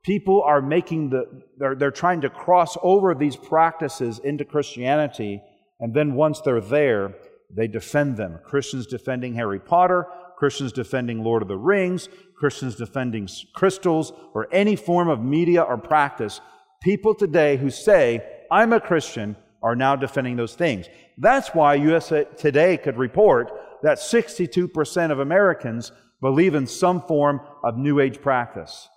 people 0.03 0.43
are 0.43 0.63
making 0.63 1.11
the, 1.11 1.43
they're, 1.59 1.75
they're 1.75 1.91
trying 1.91 2.21
to 2.23 2.31
cross 2.31 2.77
over 2.83 3.15
these 3.15 3.37
practices 3.37 4.19
into 4.21 4.45
Christianity, 4.45 5.43
and 5.79 5.93
then 5.93 6.15
once 6.15 6.41
they're 6.41 6.61
there, 6.61 7.15
they 7.55 7.67
defend 7.67 8.17
them. 8.17 8.39
Christians 8.45 8.87
defending 8.87 9.35
Harry 9.35 9.59
Potter, 9.59 10.07
Christians 10.41 10.73
defending 10.73 11.23
Lord 11.23 11.43
of 11.43 11.49
the 11.49 11.59
Rings, 11.59 12.09
Christians 12.35 12.75
defending 12.75 13.29
crystals, 13.55 14.15
or 14.33 14.49
any 14.51 14.75
form 14.75 15.11
of 15.11 15.23
media 15.23 15.61
or 15.61 15.77
practice. 15.77 16.41
People 16.83 17.15
today 17.15 17.59
who 17.59 17.69
say, 17.69 18.27
I'm 18.51 18.73
a 18.73 18.81
Christian, 18.81 19.37
are 19.63 19.77
now 19.77 19.97
defending 19.97 20.37
those 20.37 20.55
things. 20.55 20.87
That's 21.19 21.49
why 21.49 21.75
USA 21.75 22.25
Today 22.39 22.79
could 22.79 22.97
report 22.97 23.53
that 23.83 23.99
62% 23.99 25.11
of 25.11 25.19
Americans 25.19 25.93
believe 26.23 26.55
in 26.55 26.67
some 26.67 27.03
form 27.03 27.43
of 27.63 27.77
New 27.77 28.01
Age 28.01 28.23
practice. 28.23 28.89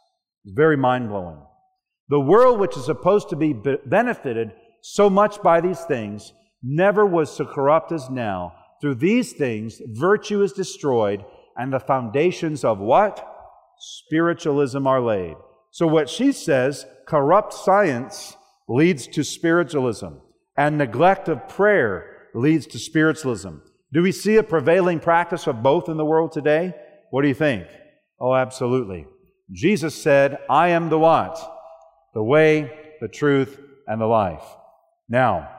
It's 0.45 0.53
very 0.53 0.77
mind 0.77 1.09
blowing. 1.09 1.41
The 2.07 2.21
world, 2.21 2.57
which 2.57 2.77
is 2.77 2.85
supposed 2.85 3.27
to 3.31 3.35
be 3.35 3.51
benefited 3.51 4.53
so 4.81 5.09
much 5.09 5.41
by 5.41 5.59
these 5.59 5.81
things, 5.81 6.31
never 6.61 7.05
was 7.05 7.29
so 7.35 7.43
corrupt 7.43 7.91
as 7.91 8.09
now. 8.09 8.53
Through 8.83 8.95
these 8.95 9.31
things, 9.31 9.81
virtue 9.87 10.41
is 10.41 10.51
destroyed, 10.51 11.23
and 11.55 11.71
the 11.71 11.79
foundations 11.79 12.65
of 12.65 12.79
what? 12.79 13.25
Spiritualism 13.79 14.85
are 14.85 14.99
laid. 14.99 15.37
So, 15.71 15.87
what 15.87 16.09
she 16.09 16.33
says, 16.33 16.85
corrupt 17.07 17.53
science 17.53 18.35
leads 18.67 19.07
to 19.07 19.23
spiritualism, 19.23 20.15
and 20.57 20.77
neglect 20.77 21.29
of 21.29 21.47
prayer 21.47 22.27
leads 22.35 22.67
to 22.67 22.77
spiritualism. 22.77 23.59
Do 23.93 24.01
we 24.01 24.11
see 24.11 24.35
a 24.35 24.43
prevailing 24.43 24.99
practice 24.99 25.47
of 25.47 25.63
both 25.63 25.87
in 25.87 25.95
the 25.95 26.03
world 26.03 26.33
today? 26.33 26.73
What 27.09 27.21
do 27.21 27.29
you 27.29 27.33
think? 27.33 27.67
Oh, 28.19 28.35
absolutely. 28.35 29.07
Jesus 29.49 29.95
said, 29.95 30.39
I 30.49 30.71
am 30.71 30.89
the 30.89 30.99
what? 30.99 31.39
The 32.13 32.23
way, 32.23 32.69
the 32.99 33.07
truth, 33.07 33.57
and 33.87 34.01
the 34.01 34.07
life. 34.07 34.43
Now, 35.07 35.49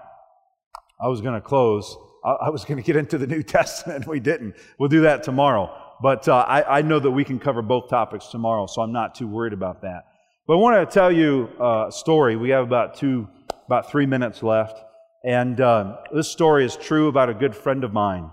I 1.00 1.08
was 1.08 1.22
going 1.22 1.36
to 1.36 1.40
close. 1.40 1.96
I 2.24 2.48
was 2.48 2.64
going 2.64 2.78
to 2.78 2.82
get 2.82 2.96
into 2.96 3.18
the 3.18 3.26
New 3.26 3.42
Testament. 3.58 4.06
We 4.06 4.20
didn't. 4.20 4.56
We'll 4.78 4.88
do 4.88 5.02
that 5.02 5.22
tomorrow. 5.22 5.70
But 6.02 6.26
uh, 6.28 6.36
I, 6.36 6.78
I, 6.78 6.82
know 6.82 6.98
that 6.98 7.10
we 7.10 7.24
can 7.24 7.38
cover 7.38 7.62
both 7.62 7.88
topics 7.88 8.26
tomorrow, 8.26 8.66
so 8.66 8.82
I'm 8.82 8.92
not 8.92 9.14
too 9.14 9.28
worried 9.28 9.52
about 9.52 9.82
that. 9.82 10.04
But 10.46 10.54
I 10.54 10.56
want 10.56 10.90
to 10.90 10.92
tell 10.92 11.12
you 11.12 11.48
a 11.60 11.86
story. 11.90 12.36
We 12.36 12.50
have 12.50 12.64
about 12.64 12.96
two, 12.96 13.28
about 13.66 13.90
three 13.90 14.06
minutes 14.06 14.42
left. 14.42 14.78
And 15.24 15.60
uh, 15.60 15.98
this 16.12 16.30
story 16.30 16.64
is 16.64 16.76
true 16.76 17.08
about 17.08 17.30
a 17.30 17.34
good 17.34 17.54
friend 17.54 17.84
of 17.84 17.92
mine. 17.92 18.30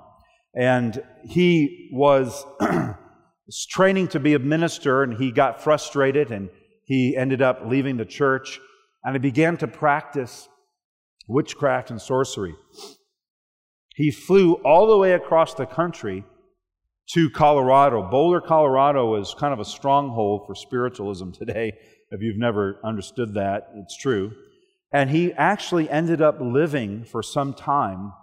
And 0.54 1.02
he 1.24 1.90
was 1.94 2.46
training 3.70 4.10
to 4.10 4.20
be 4.20 4.34
a 4.34 4.40
minister 4.40 5.04
and 5.04 5.14
he 5.14 5.32
got 5.32 5.64
frustrated 5.64 6.32
and 6.32 6.50
he 6.84 7.16
ended 7.16 7.42
up 7.42 7.62
leaving 7.66 7.96
the 7.96 8.06
church 8.06 8.60
and 9.04 9.16
he 9.16 9.20
began 9.20 9.56
to 9.58 9.68
practice 9.68 10.50
witchcraft 11.30 11.92
and 11.92 12.02
sorcery. 12.02 12.56
He 13.96 14.12
flew 14.12 14.54
all 14.56 14.88
the 14.88 14.98
way 14.98 15.14
across 15.14 15.54
the 15.54 15.66
country 15.66 16.24
to 17.14 17.30
Colorado. 17.30 18.02
Boulder, 18.10 18.42
Colorado 18.42 19.16
is 19.16 19.36
kind 19.38 19.54
of 19.54 19.60
a 19.60 19.66
stronghold 19.66 20.44
for 20.48 20.56
spiritualism 20.56 21.32
today. 21.32 21.74
If 22.10 22.22
you've 22.22 22.38
never 22.38 22.80
understood 22.84 23.34
that, 23.34 23.70
it's 23.76 23.98
true. 23.98 24.34
And 24.94 25.10
he 25.10 25.34
actually 25.34 25.90
ended 25.90 26.22
up 26.22 26.38
living 26.40 27.06
for 27.06 27.24
some 27.24 27.54
time 27.54 28.14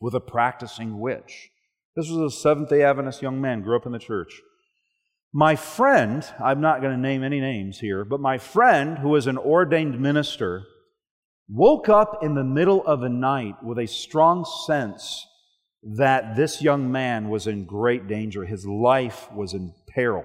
with 0.00 0.14
a 0.14 0.20
practicing 0.20 1.00
witch. 1.00 1.50
This 1.96 2.10
was 2.10 2.34
a 2.34 2.36
Seventh 2.36 2.68
day 2.68 2.82
Adventist 2.82 3.22
young 3.22 3.40
man, 3.40 3.62
grew 3.62 3.76
up 3.76 3.86
in 3.86 3.92
the 3.92 3.98
church. 3.98 4.40
My 5.32 5.56
friend, 5.56 6.26
I'm 6.42 6.60
not 6.60 6.80
going 6.80 6.94
to 6.94 7.00
name 7.00 7.22
any 7.22 7.40
names 7.40 7.78
here, 7.78 8.04
but 8.04 8.20
my 8.20 8.38
friend, 8.38 8.98
who 8.98 9.08
was 9.08 9.26
an 9.26 9.38
ordained 9.38 10.00
minister, 10.00 10.64
woke 11.48 11.88
up 11.88 12.22
in 12.22 12.34
the 12.34 12.44
middle 12.44 12.84
of 12.86 13.00
the 13.00 13.08
night 13.08 13.62
with 13.62 13.78
a 13.78 13.86
strong 13.86 14.44
sense 14.66 15.26
that 15.82 16.34
this 16.36 16.60
young 16.60 16.90
man 16.90 17.28
was 17.28 17.46
in 17.46 17.64
great 17.64 18.08
danger. 18.08 18.44
His 18.44 18.66
life 18.66 19.30
was 19.32 19.54
in 19.54 19.72
peril. 19.88 20.24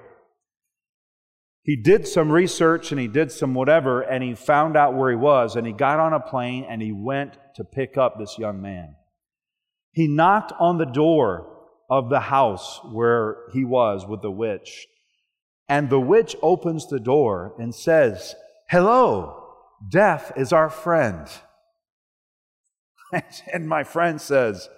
He 1.64 1.76
did 1.76 2.08
some 2.08 2.32
research 2.32 2.92
and 2.92 3.00
he 3.00 3.08
did 3.08 3.32
some 3.32 3.54
whatever, 3.54 4.02
and 4.02 4.24
he 4.24 4.34
found 4.34 4.76
out 4.76 4.96
where 4.96 5.12
he 5.12 5.16
was, 5.16 5.56
and 5.56 5.68
he 5.68 5.74
got 5.74 6.00
on 6.00 6.14
a 6.14 6.20
plane 6.20 6.66
and 6.68 6.82
he 6.82 6.92
went 6.92 7.38
to 7.56 7.64
pick 7.64 7.98
up 7.98 8.18
this 8.18 8.40
young 8.40 8.62
man. 8.62 8.96
He 9.92 10.08
knocked 10.08 10.54
on 10.60 10.78
the 10.80 10.86
door 10.86 11.48
of 11.90 12.10
the 12.10 12.22
house 12.22 12.80
where 12.92 13.38
he 13.54 13.64
was 13.64 14.08
with 14.08 14.22
the 14.22 14.32
witch. 14.32 14.88
And 15.68 15.90
the 15.90 16.00
witch 16.00 16.36
opens 16.42 16.88
the 16.88 17.00
door 17.00 17.54
and 17.60 17.76
says, 17.76 18.34
Hello, 18.70 19.41
death 19.90 20.32
is 20.36 20.54
our 20.54 20.70
friend. 20.70 21.28
and 23.54 23.68
my 23.68 23.84
friend 23.84 24.20
says, 24.20 24.70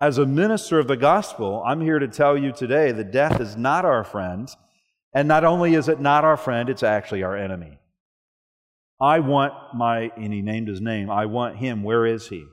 As 0.00 0.18
a 0.18 0.26
minister 0.26 0.78
of 0.78 0.88
the 0.88 0.96
gospel, 0.96 1.62
I'm 1.66 1.80
here 1.80 1.98
to 1.98 2.08
tell 2.08 2.36
you 2.36 2.52
today 2.52 2.92
that 2.92 3.12
death 3.12 3.40
is 3.40 3.56
not 3.56 3.84
our 3.84 4.04
friend. 4.04 4.48
And 5.14 5.26
not 5.26 5.44
only 5.44 5.74
is 5.74 5.88
it 5.88 6.00
not 6.00 6.24
our 6.24 6.36
friend, 6.36 6.68
it's 6.68 6.82
actually 6.82 7.22
our 7.22 7.36
enemy. 7.36 7.78
I 9.00 9.20
want 9.20 9.54
my, 9.74 10.10
and 10.16 10.32
he 10.32 10.42
named 10.42 10.68
his 10.68 10.80
name, 10.80 11.10
I 11.10 11.26
want 11.26 11.56
him. 11.56 11.82
Where 11.82 12.04
is 12.04 12.28
he? 12.28 12.44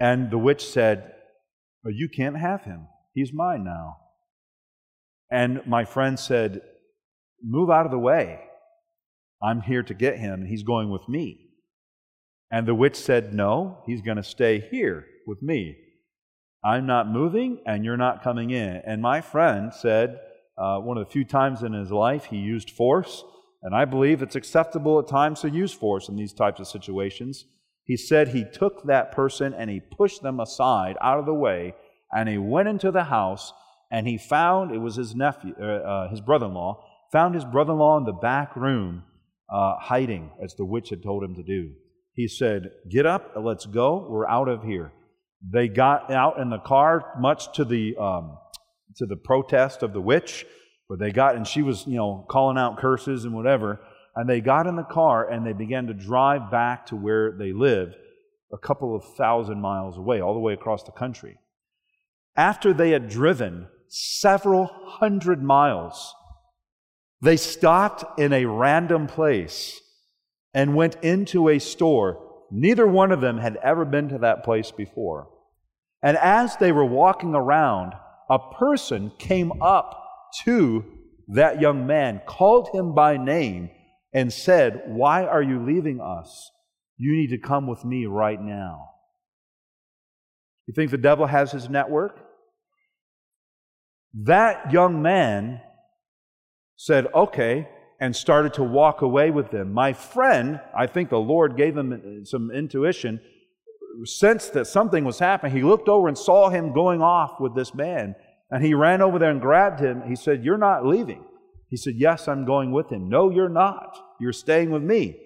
And 0.00 0.30
the 0.30 0.38
witch 0.38 0.64
said, 0.64 1.12
well, 1.84 1.92
You 1.92 2.08
can't 2.08 2.38
have 2.38 2.64
him. 2.64 2.86
He's 3.14 3.32
mine 3.32 3.64
now. 3.64 3.98
And 5.30 5.66
my 5.66 5.84
friend 5.84 6.18
said, 6.18 6.62
Move 7.42 7.70
out 7.70 7.86
of 7.86 7.92
the 7.92 7.98
way. 7.98 8.40
I'm 9.42 9.60
here 9.60 9.82
to 9.82 9.94
get 9.94 10.18
him, 10.18 10.34
and 10.34 10.48
he's 10.48 10.62
going 10.62 10.90
with 10.90 11.08
me. 11.08 11.48
And 12.50 12.66
the 12.66 12.74
witch 12.74 12.96
said, 12.96 13.34
No, 13.34 13.82
he's 13.86 14.02
going 14.02 14.18
to 14.18 14.22
stay 14.22 14.60
here 14.60 15.06
with 15.26 15.42
me. 15.42 15.76
I'm 16.64 16.86
not 16.86 17.08
moving, 17.08 17.60
and 17.66 17.84
you're 17.84 17.96
not 17.96 18.22
coming 18.22 18.50
in. 18.50 18.82
And 18.86 19.02
my 19.02 19.20
friend 19.20 19.72
said, 19.74 20.20
uh, 20.56 20.78
one 20.78 20.98
of 20.98 21.04
the 21.04 21.10
few 21.10 21.24
times 21.24 21.62
in 21.62 21.72
his 21.72 21.90
life 21.90 22.26
he 22.26 22.36
used 22.36 22.70
force, 22.70 23.24
and 23.62 23.74
I 23.74 23.84
believe 23.84 24.22
it's 24.22 24.36
acceptable 24.36 24.98
at 24.98 25.08
times 25.08 25.40
to 25.40 25.50
use 25.50 25.72
force 25.72 26.08
in 26.08 26.16
these 26.16 26.32
types 26.32 26.60
of 26.60 26.68
situations. 26.68 27.44
He 27.84 27.96
said 27.96 28.28
he 28.28 28.44
took 28.44 28.84
that 28.84 29.12
person 29.12 29.54
and 29.54 29.70
he 29.70 29.80
pushed 29.80 30.22
them 30.22 30.40
aside 30.40 30.96
out 31.00 31.18
of 31.18 31.26
the 31.26 31.34
way, 31.34 31.74
and 32.12 32.28
he 32.28 32.38
went 32.38 32.68
into 32.68 32.90
the 32.90 33.04
house 33.04 33.52
and 33.90 34.06
he 34.06 34.18
found 34.18 34.72
it 34.74 34.78
was 34.78 34.96
his 34.96 35.14
nephew, 35.14 35.54
uh, 35.60 35.64
uh, 35.64 36.10
his 36.10 36.20
brother-in-law, 36.20 36.84
found 37.10 37.34
his 37.34 37.44
brother-in-law 37.44 37.98
in 37.98 38.04
the 38.04 38.12
back 38.12 38.54
room 38.56 39.04
uh, 39.52 39.76
hiding 39.78 40.30
as 40.42 40.54
the 40.54 40.64
witch 40.64 40.88
had 40.90 41.02
told 41.02 41.22
him 41.22 41.34
to 41.34 41.42
do. 41.42 41.72
He 42.14 42.26
said, 42.26 42.70
"Get 42.90 43.06
up, 43.06 43.32
let's 43.36 43.66
go. 43.66 44.06
We're 44.08 44.28
out 44.28 44.48
of 44.48 44.64
here." 44.64 44.92
They 45.52 45.68
got 45.68 46.10
out 46.10 46.38
in 46.38 46.50
the 46.50 46.58
car, 46.58 47.14
much 47.18 47.52
to 47.56 47.64
the 47.64 47.96
um, 47.96 48.38
to 48.96 49.06
the 49.06 49.16
protest 49.16 49.82
of 49.82 49.92
the 49.92 50.00
witch, 50.00 50.46
but 50.88 50.98
they 50.98 51.10
got 51.10 51.36
and 51.36 51.46
she 51.46 51.62
was 51.62 51.86
you 51.86 51.96
know 51.96 52.26
calling 52.28 52.58
out 52.58 52.78
curses 52.78 53.24
and 53.24 53.34
whatever. 53.34 53.80
And 54.14 54.28
they 54.28 54.40
got 54.40 54.66
in 54.66 54.76
the 54.76 54.82
car 54.82 55.30
and 55.30 55.46
they 55.46 55.54
began 55.54 55.86
to 55.86 55.94
drive 55.94 56.50
back 56.50 56.86
to 56.86 56.96
where 56.96 57.32
they 57.32 57.52
lived, 57.52 57.94
a 58.52 58.58
couple 58.58 58.94
of 58.94 59.02
thousand 59.16 59.60
miles 59.60 59.96
away, 59.96 60.20
all 60.20 60.34
the 60.34 60.40
way 60.40 60.52
across 60.52 60.82
the 60.82 60.92
country. 60.92 61.38
After 62.36 62.74
they 62.74 62.90
had 62.90 63.08
driven 63.08 63.68
several 63.88 64.66
hundred 64.66 65.42
miles, 65.42 66.14
they 67.22 67.36
stopped 67.36 68.18
in 68.18 68.32
a 68.32 68.46
random 68.46 69.06
place 69.06 69.80
and 70.52 70.74
went 70.74 70.96
into 71.02 71.48
a 71.48 71.60
store. 71.60 72.18
Neither 72.50 72.86
one 72.86 73.12
of 73.12 73.20
them 73.20 73.38
had 73.38 73.56
ever 73.62 73.84
been 73.84 74.08
to 74.08 74.18
that 74.18 74.44
place 74.44 74.72
before. 74.72 75.28
And 76.02 76.16
as 76.16 76.56
they 76.56 76.72
were 76.72 76.84
walking 76.84 77.34
around, 77.34 77.94
a 78.28 78.38
person 78.38 79.12
came 79.18 79.62
up 79.62 79.98
to 80.44 80.84
that 81.28 81.60
young 81.60 81.86
man, 81.86 82.20
called 82.26 82.70
him 82.74 82.92
by 82.92 83.16
name, 83.16 83.70
and 84.12 84.32
said, 84.32 84.82
Why 84.86 85.24
are 85.24 85.42
you 85.42 85.64
leaving 85.64 86.00
us? 86.00 86.50
You 86.98 87.16
need 87.16 87.28
to 87.28 87.38
come 87.38 87.68
with 87.68 87.84
me 87.84 88.06
right 88.06 88.40
now. 88.40 88.88
You 90.66 90.74
think 90.74 90.90
the 90.90 90.98
devil 90.98 91.26
has 91.26 91.52
his 91.52 91.68
network? 91.68 92.18
That 94.14 94.72
young 94.72 95.02
man 95.02 95.60
said, 96.76 97.06
Okay, 97.14 97.68
and 98.00 98.14
started 98.14 98.52
to 98.54 98.64
walk 98.64 99.02
away 99.02 99.30
with 99.30 99.50
them. 99.50 99.72
My 99.72 99.92
friend, 99.92 100.60
I 100.76 100.86
think 100.86 101.08
the 101.10 101.18
Lord 101.18 101.56
gave 101.56 101.76
him 101.76 101.92
uh, 101.92 102.24
some 102.24 102.50
intuition, 102.50 103.20
sensed 104.04 104.54
that 104.54 104.66
something 104.66 105.04
was 105.04 105.18
happening. 105.18 105.54
He 105.54 105.62
looked 105.62 105.88
over 105.88 106.08
and 106.08 106.18
saw 106.18 106.48
him 106.48 106.72
going 106.72 107.00
off 107.00 107.40
with 107.40 107.54
this 107.54 107.74
man, 107.74 108.16
and 108.50 108.64
he 108.64 108.74
ran 108.74 109.02
over 109.02 109.18
there 109.18 109.30
and 109.30 109.40
grabbed 109.40 109.80
him. 109.80 110.02
He 110.08 110.16
said, 110.16 110.44
You're 110.44 110.58
not 110.58 110.84
leaving. 110.86 111.24
He 111.68 111.76
said, 111.76 111.94
Yes, 111.96 112.28
I'm 112.28 112.44
going 112.44 112.72
with 112.72 112.90
him. 112.90 113.08
No, 113.08 113.30
you're 113.30 113.48
not. 113.48 113.96
You're 114.20 114.32
staying 114.32 114.70
with 114.70 114.82
me. 114.82 115.18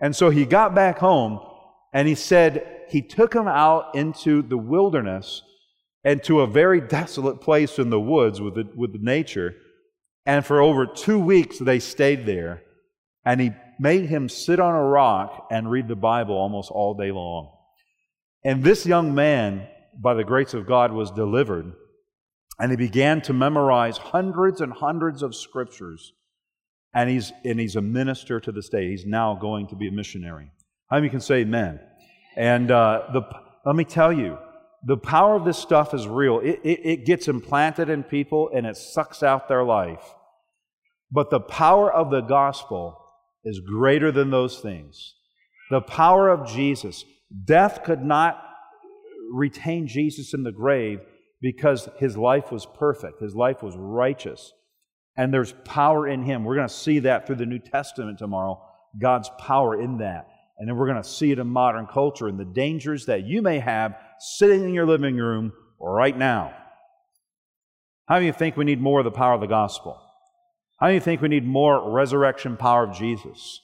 And 0.00 0.14
so 0.14 0.30
he 0.30 0.44
got 0.44 0.74
back 0.74 0.98
home 0.98 1.40
and 1.94 2.06
he 2.06 2.14
said 2.14 2.84
he 2.88 3.02
took 3.02 3.34
him 3.34 3.48
out 3.48 3.94
into 3.94 4.42
the 4.42 4.58
wilderness 4.58 5.42
and 6.04 6.22
to 6.24 6.40
a 6.40 6.46
very 6.46 6.80
desolate 6.80 7.40
place 7.40 7.78
in 7.78 7.90
the 7.90 8.00
woods 8.00 8.40
with 8.40 8.54
the, 8.54 8.68
with 8.76 8.92
the 8.92 8.98
nature. 8.98 9.54
And 10.26 10.44
for 10.44 10.60
over 10.60 10.86
two 10.86 11.20
weeks, 11.20 11.58
they 11.58 11.78
stayed 11.78 12.26
there. 12.26 12.62
And 13.24 13.40
he 13.40 13.52
made 13.78 14.06
him 14.06 14.28
sit 14.28 14.58
on 14.58 14.74
a 14.74 14.82
rock 14.82 15.46
and 15.50 15.70
read 15.70 15.88
the 15.88 15.96
Bible 15.96 16.34
almost 16.34 16.70
all 16.70 16.94
day 16.94 17.12
long. 17.12 17.52
And 18.44 18.62
this 18.62 18.86
young 18.86 19.14
man, 19.14 19.66
by 19.98 20.14
the 20.14 20.24
grace 20.24 20.54
of 20.54 20.66
God, 20.66 20.92
was 20.92 21.10
delivered. 21.10 21.72
And 22.58 22.70
he 22.70 22.76
began 22.76 23.20
to 23.22 23.32
memorize 23.32 23.98
hundreds 23.98 24.60
and 24.60 24.72
hundreds 24.72 25.22
of 25.22 25.34
scriptures. 25.34 26.12
And 26.94 27.10
he's, 27.10 27.32
and 27.44 27.60
he's 27.60 27.76
a 27.76 27.82
minister 27.82 28.40
to 28.40 28.50
the 28.50 28.62
state. 28.62 28.90
He's 28.90 29.06
now 29.06 29.34
going 29.34 29.68
to 29.68 29.76
be 29.76 29.88
a 29.88 29.92
missionary. 29.92 30.50
How 30.90 30.96
many 30.96 31.10
can 31.10 31.20
say 31.20 31.40
amen? 31.40 31.80
And 32.36 32.70
uh, 32.70 33.08
the, 33.12 33.22
let 33.64 33.76
me 33.76 33.84
tell 33.84 34.12
you, 34.12 34.38
the 34.84 34.96
power 34.96 35.34
of 35.34 35.44
this 35.44 35.58
stuff 35.58 35.92
is 35.92 36.06
real. 36.06 36.38
It, 36.40 36.60
it, 36.62 36.80
it 36.84 37.06
gets 37.06 37.28
implanted 37.28 37.90
in 37.90 38.04
people 38.04 38.50
and 38.54 38.66
it 38.66 38.76
sucks 38.76 39.22
out 39.22 39.48
their 39.48 39.64
life. 39.64 40.04
But 41.10 41.30
the 41.30 41.40
power 41.40 41.92
of 41.92 42.10
the 42.10 42.20
gospel 42.20 42.98
is 43.44 43.60
greater 43.60 44.10
than 44.10 44.30
those 44.30 44.58
things. 44.58 45.14
The 45.70 45.80
power 45.80 46.28
of 46.28 46.48
Jesus. 46.48 47.04
Death 47.44 47.84
could 47.84 48.02
not 48.02 48.42
retain 49.32 49.86
Jesus 49.86 50.34
in 50.34 50.42
the 50.42 50.52
grave 50.52 51.00
because 51.40 51.88
his 51.98 52.16
life 52.16 52.50
was 52.50 52.66
perfect, 52.66 53.20
his 53.20 53.34
life 53.34 53.62
was 53.62 53.74
righteous. 53.76 54.52
And 55.16 55.32
there's 55.32 55.54
power 55.64 56.06
in 56.06 56.22
him. 56.22 56.44
We're 56.44 56.56
going 56.56 56.68
to 56.68 56.74
see 56.74 57.00
that 57.00 57.26
through 57.26 57.36
the 57.36 57.46
New 57.46 57.58
Testament 57.58 58.18
tomorrow, 58.18 58.62
God's 59.00 59.30
power 59.38 59.80
in 59.80 59.98
that. 59.98 60.28
And 60.58 60.68
then 60.68 60.76
we're 60.76 60.86
going 60.86 61.02
to 61.02 61.08
see 61.08 61.30
it 61.30 61.38
in 61.38 61.46
modern 61.46 61.86
culture 61.86 62.28
and 62.28 62.38
the 62.38 62.44
dangers 62.44 63.06
that 63.06 63.24
you 63.24 63.42
may 63.42 63.58
have 63.58 63.96
sitting 64.18 64.64
in 64.64 64.74
your 64.74 64.86
living 64.86 65.16
room 65.16 65.52
right 65.80 66.16
now. 66.16 66.54
How 68.06 68.18
do 68.18 68.24
you 68.24 68.32
think 68.32 68.56
we 68.56 68.64
need 68.64 68.80
more 68.80 69.00
of 69.00 69.04
the 69.04 69.10
power 69.10 69.34
of 69.34 69.40
the 69.40 69.46
gospel? 69.46 70.00
How 70.78 70.88
do 70.88 70.94
you 70.94 71.00
think 71.00 71.22
we 71.22 71.28
need 71.28 71.46
more 71.46 71.90
resurrection 71.90 72.56
power 72.56 72.84
of 72.84 72.94
Jesus? 72.94 73.62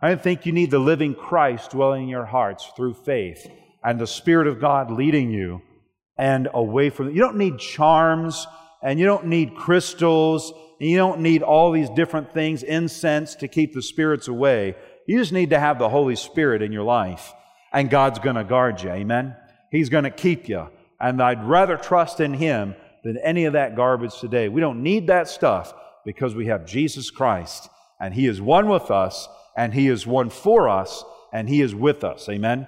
I 0.00 0.08
don't 0.08 0.22
think 0.22 0.46
you 0.46 0.52
need 0.52 0.70
the 0.70 0.78
living 0.78 1.14
Christ 1.14 1.72
dwelling 1.72 2.04
in 2.04 2.08
your 2.08 2.24
hearts 2.24 2.70
through 2.76 2.94
faith 2.94 3.46
and 3.84 3.98
the 3.98 4.06
Spirit 4.06 4.46
of 4.46 4.60
God 4.60 4.90
leading 4.90 5.30
you 5.30 5.60
and 6.16 6.48
away 6.54 6.88
from. 6.88 7.10
You 7.10 7.20
don't 7.20 7.36
need 7.36 7.58
charms 7.58 8.46
and 8.82 8.98
you 8.98 9.04
don't 9.04 9.26
need 9.26 9.54
crystals 9.54 10.52
and 10.80 10.88
you 10.88 10.96
don't 10.96 11.20
need 11.20 11.42
all 11.42 11.72
these 11.72 11.90
different 11.90 12.32
things, 12.32 12.62
incense 12.62 13.34
to 13.36 13.48
keep 13.48 13.74
the 13.74 13.82
spirits 13.82 14.28
away. 14.28 14.76
You 15.06 15.18
just 15.18 15.32
need 15.32 15.50
to 15.50 15.60
have 15.60 15.78
the 15.78 15.90
Holy 15.90 16.16
Spirit 16.16 16.62
in 16.62 16.72
your 16.72 16.84
life 16.84 17.34
and 17.72 17.90
God's 17.90 18.18
going 18.18 18.36
to 18.36 18.44
guard 18.44 18.82
you. 18.82 18.90
Amen. 18.90 19.36
He's 19.70 19.90
going 19.90 20.04
to 20.04 20.10
keep 20.10 20.48
you. 20.48 20.68
And 20.98 21.22
I'd 21.22 21.44
rather 21.44 21.76
trust 21.76 22.20
in 22.20 22.32
Him 22.32 22.74
than 23.04 23.18
any 23.18 23.44
of 23.44 23.52
that 23.52 23.76
garbage 23.76 24.18
today. 24.18 24.48
We 24.48 24.62
don't 24.62 24.82
need 24.82 25.08
that 25.08 25.28
stuff 25.28 25.74
because 26.06 26.34
we 26.34 26.46
have 26.46 26.64
Jesus 26.64 27.10
Christ 27.10 27.68
and 28.00 28.14
He 28.14 28.26
is 28.26 28.40
one 28.40 28.68
with 28.68 28.90
us 28.90 29.28
and 29.56 29.74
He 29.74 29.88
is 29.88 30.06
one 30.06 30.30
for 30.30 30.68
us 30.68 31.04
and 31.32 31.48
He 31.48 31.60
is 31.60 31.74
with 31.74 32.04
us. 32.04 32.28
Amen. 32.30 32.66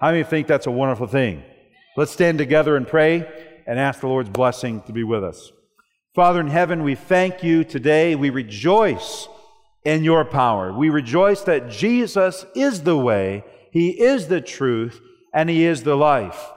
How 0.00 0.10
many 0.10 0.24
think 0.24 0.48
that's 0.48 0.66
a 0.66 0.70
wonderful 0.70 1.06
thing? 1.06 1.44
Let's 1.96 2.10
stand 2.10 2.38
together 2.38 2.76
and 2.76 2.86
pray 2.86 3.26
and 3.66 3.78
ask 3.78 4.00
the 4.00 4.08
Lord's 4.08 4.28
blessing 4.28 4.82
to 4.82 4.92
be 4.92 5.04
with 5.04 5.22
us. 5.22 5.52
Father 6.14 6.40
in 6.40 6.48
heaven, 6.48 6.82
we 6.82 6.96
thank 6.96 7.44
you 7.44 7.62
today. 7.64 8.16
We 8.16 8.30
rejoice 8.30 9.28
in 9.84 10.02
your 10.02 10.24
power. 10.24 10.72
We 10.72 10.90
rejoice 10.90 11.42
that 11.42 11.70
Jesus 11.70 12.44
is 12.56 12.82
the 12.82 12.98
way, 12.98 13.44
He 13.70 13.90
is 13.90 14.26
the 14.26 14.40
truth, 14.40 15.00
and 15.32 15.48
He 15.48 15.64
is 15.64 15.84
the 15.84 15.96
life. 15.96 16.50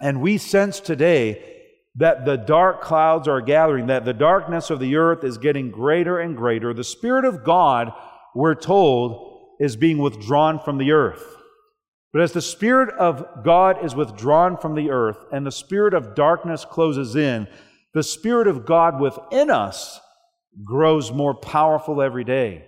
And 0.00 0.20
we 0.20 0.38
sense 0.38 0.78
today 0.78 1.57
that 1.96 2.24
the 2.24 2.36
dark 2.36 2.80
clouds 2.80 3.26
are 3.26 3.40
gathering, 3.40 3.86
that 3.86 4.04
the 4.04 4.12
darkness 4.12 4.70
of 4.70 4.80
the 4.80 4.96
earth 4.96 5.24
is 5.24 5.38
getting 5.38 5.70
greater 5.70 6.18
and 6.18 6.36
greater. 6.36 6.72
The 6.72 6.84
Spirit 6.84 7.24
of 7.24 7.44
God, 7.44 7.92
we're 8.34 8.54
told, 8.54 9.56
is 9.60 9.76
being 9.76 9.98
withdrawn 9.98 10.60
from 10.60 10.78
the 10.78 10.92
earth. 10.92 11.24
But 12.12 12.22
as 12.22 12.32
the 12.32 12.42
Spirit 12.42 12.90
of 12.98 13.44
God 13.44 13.84
is 13.84 13.94
withdrawn 13.94 14.56
from 14.56 14.74
the 14.74 14.90
earth 14.90 15.18
and 15.32 15.44
the 15.44 15.52
Spirit 15.52 15.94
of 15.94 16.14
darkness 16.14 16.64
closes 16.64 17.16
in, 17.16 17.48
the 17.94 18.02
Spirit 18.02 18.46
of 18.46 18.64
God 18.64 19.00
within 19.00 19.50
us 19.50 20.00
grows 20.64 21.12
more 21.12 21.34
powerful 21.34 22.00
every 22.00 22.24
day. 22.24 22.64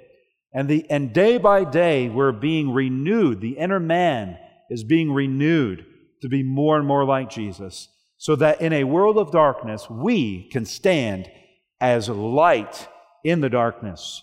And, 0.52 0.68
the, 0.68 0.88
and 0.90 1.12
day 1.12 1.38
by 1.38 1.64
day, 1.64 2.08
we're 2.08 2.32
being 2.32 2.72
renewed. 2.72 3.40
The 3.40 3.56
inner 3.56 3.80
man 3.80 4.38
is 4.68 4.84
being 4.84 5.12
renewed 5.12 5.86
to 6.22 6.28
be 6.28 6.42
more 6.42 6.76
and 6.76 6.86
more 6.86 7.04
like 7.04 7.30
Jesus, 7.30 7.88
so 8.20 8.36
that 8.36 8.60
in 8.60 8.72
a 8.72 8.84
world 8.84 9.18
of 9.18 9.32
darkness, 9.32 9.88
we 9.90 10.48
can 10.50 10.64
stand 10.64 11.28
as 11.80 12.08
light 12.08 12.86
in 13.24 13.40
the 13.40 13.48
darkness. 13.48 14.22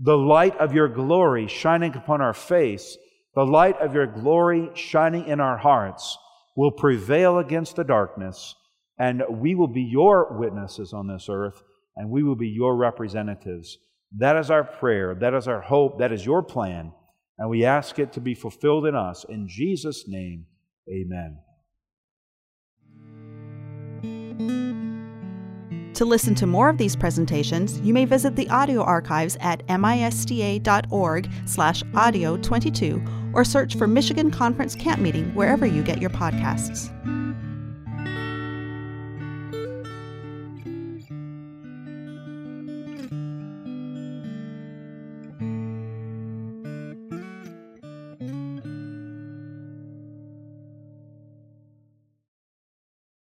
The 0.00 0.16
light 0.16 0.56
of 0.58 0.72
your 0.72 0.88
glory 0.88 1.48
shining 1.48 1.94
upon 1.94 2.20
our 2.22 2.32
face 2.32 2.96
the 3.34 3.46
light 3.46 3.80
of 3.80 3.94
your 3.94 4.06
glory 4.06 4.70
shining 4.74 5.26
in 5.26 5.40
our 5.40 5.56
hearts 5.56 6.18
will 6.54 6.70
prevail 6.70 7.38
against 7.38 7.76
the 7.76 7.84
darkness, 7.84 8.54
and 8.98 9.22
we 9.30 9.54
will 9.54 9.68
be 9.68 9.82
your 9.82 10.36
witnesses 10.38 10.92
on 10.92 11.06
this 11.06 11.28
earth, 11.30 11.62
and 11.96 12.10
we 12.10 12.22
will 12.22 12.36
be 12.36 12.48
your 12.48 12.76
representatives. 12.76 13.78
That 14.18 14.36
is 14.36 14.50
our 14.50 14.64
prayer. 14.64 15.14
That 15.14 15.32
is 15.32 15.48
our 15.48 15.62
hope. 15.62 15.98
That 15.98 16.12
is 16.12 16.26
your 16.26 16.42
plan. 16.42 16.92
And 17.38 17.48
we 17.48 17.64
ask 17.64 17.98
it 17.98 18.12
to 18.12 18.20
be 18.20 18.34
fulfilled 18.34 18.84
in 18.84 18.94
us. 18.94 19.24
In 19.26 19.48
Jesus' 19.48 20.04
name, 20.06 20.44
amen. 20.90 21.38
To 26.02 26.06
listen 26.06 26.34
to 26.34 26.48
more 26.48 26.68
of 26.68 26.78
these 26.78 26.96
presentations, 26.96 27.78
you 27.78 27.94
may 27.94 28.06
visit 28.06 28.34
the 28.34 28.50
audio 28.50 28.82
archives 28.82 29.36
at 29.38 29.64
misda.org 29.68 31.30
slash 31.46 31.84
audio 31.94 32.36
22 32.38 33.30
or 33.34 33.44
search 33.44 33.76
for 33.76 33.86
Michigan 33.86 34.28
Conference 34.28 34.74
Camp 34.74 35.00
Meeting 35.00 35.32
wherever 35.36 35.64
you 35.64 35.84
get 35.84 36.00
your 36.00 36.10
podcasts. 36.10 36.90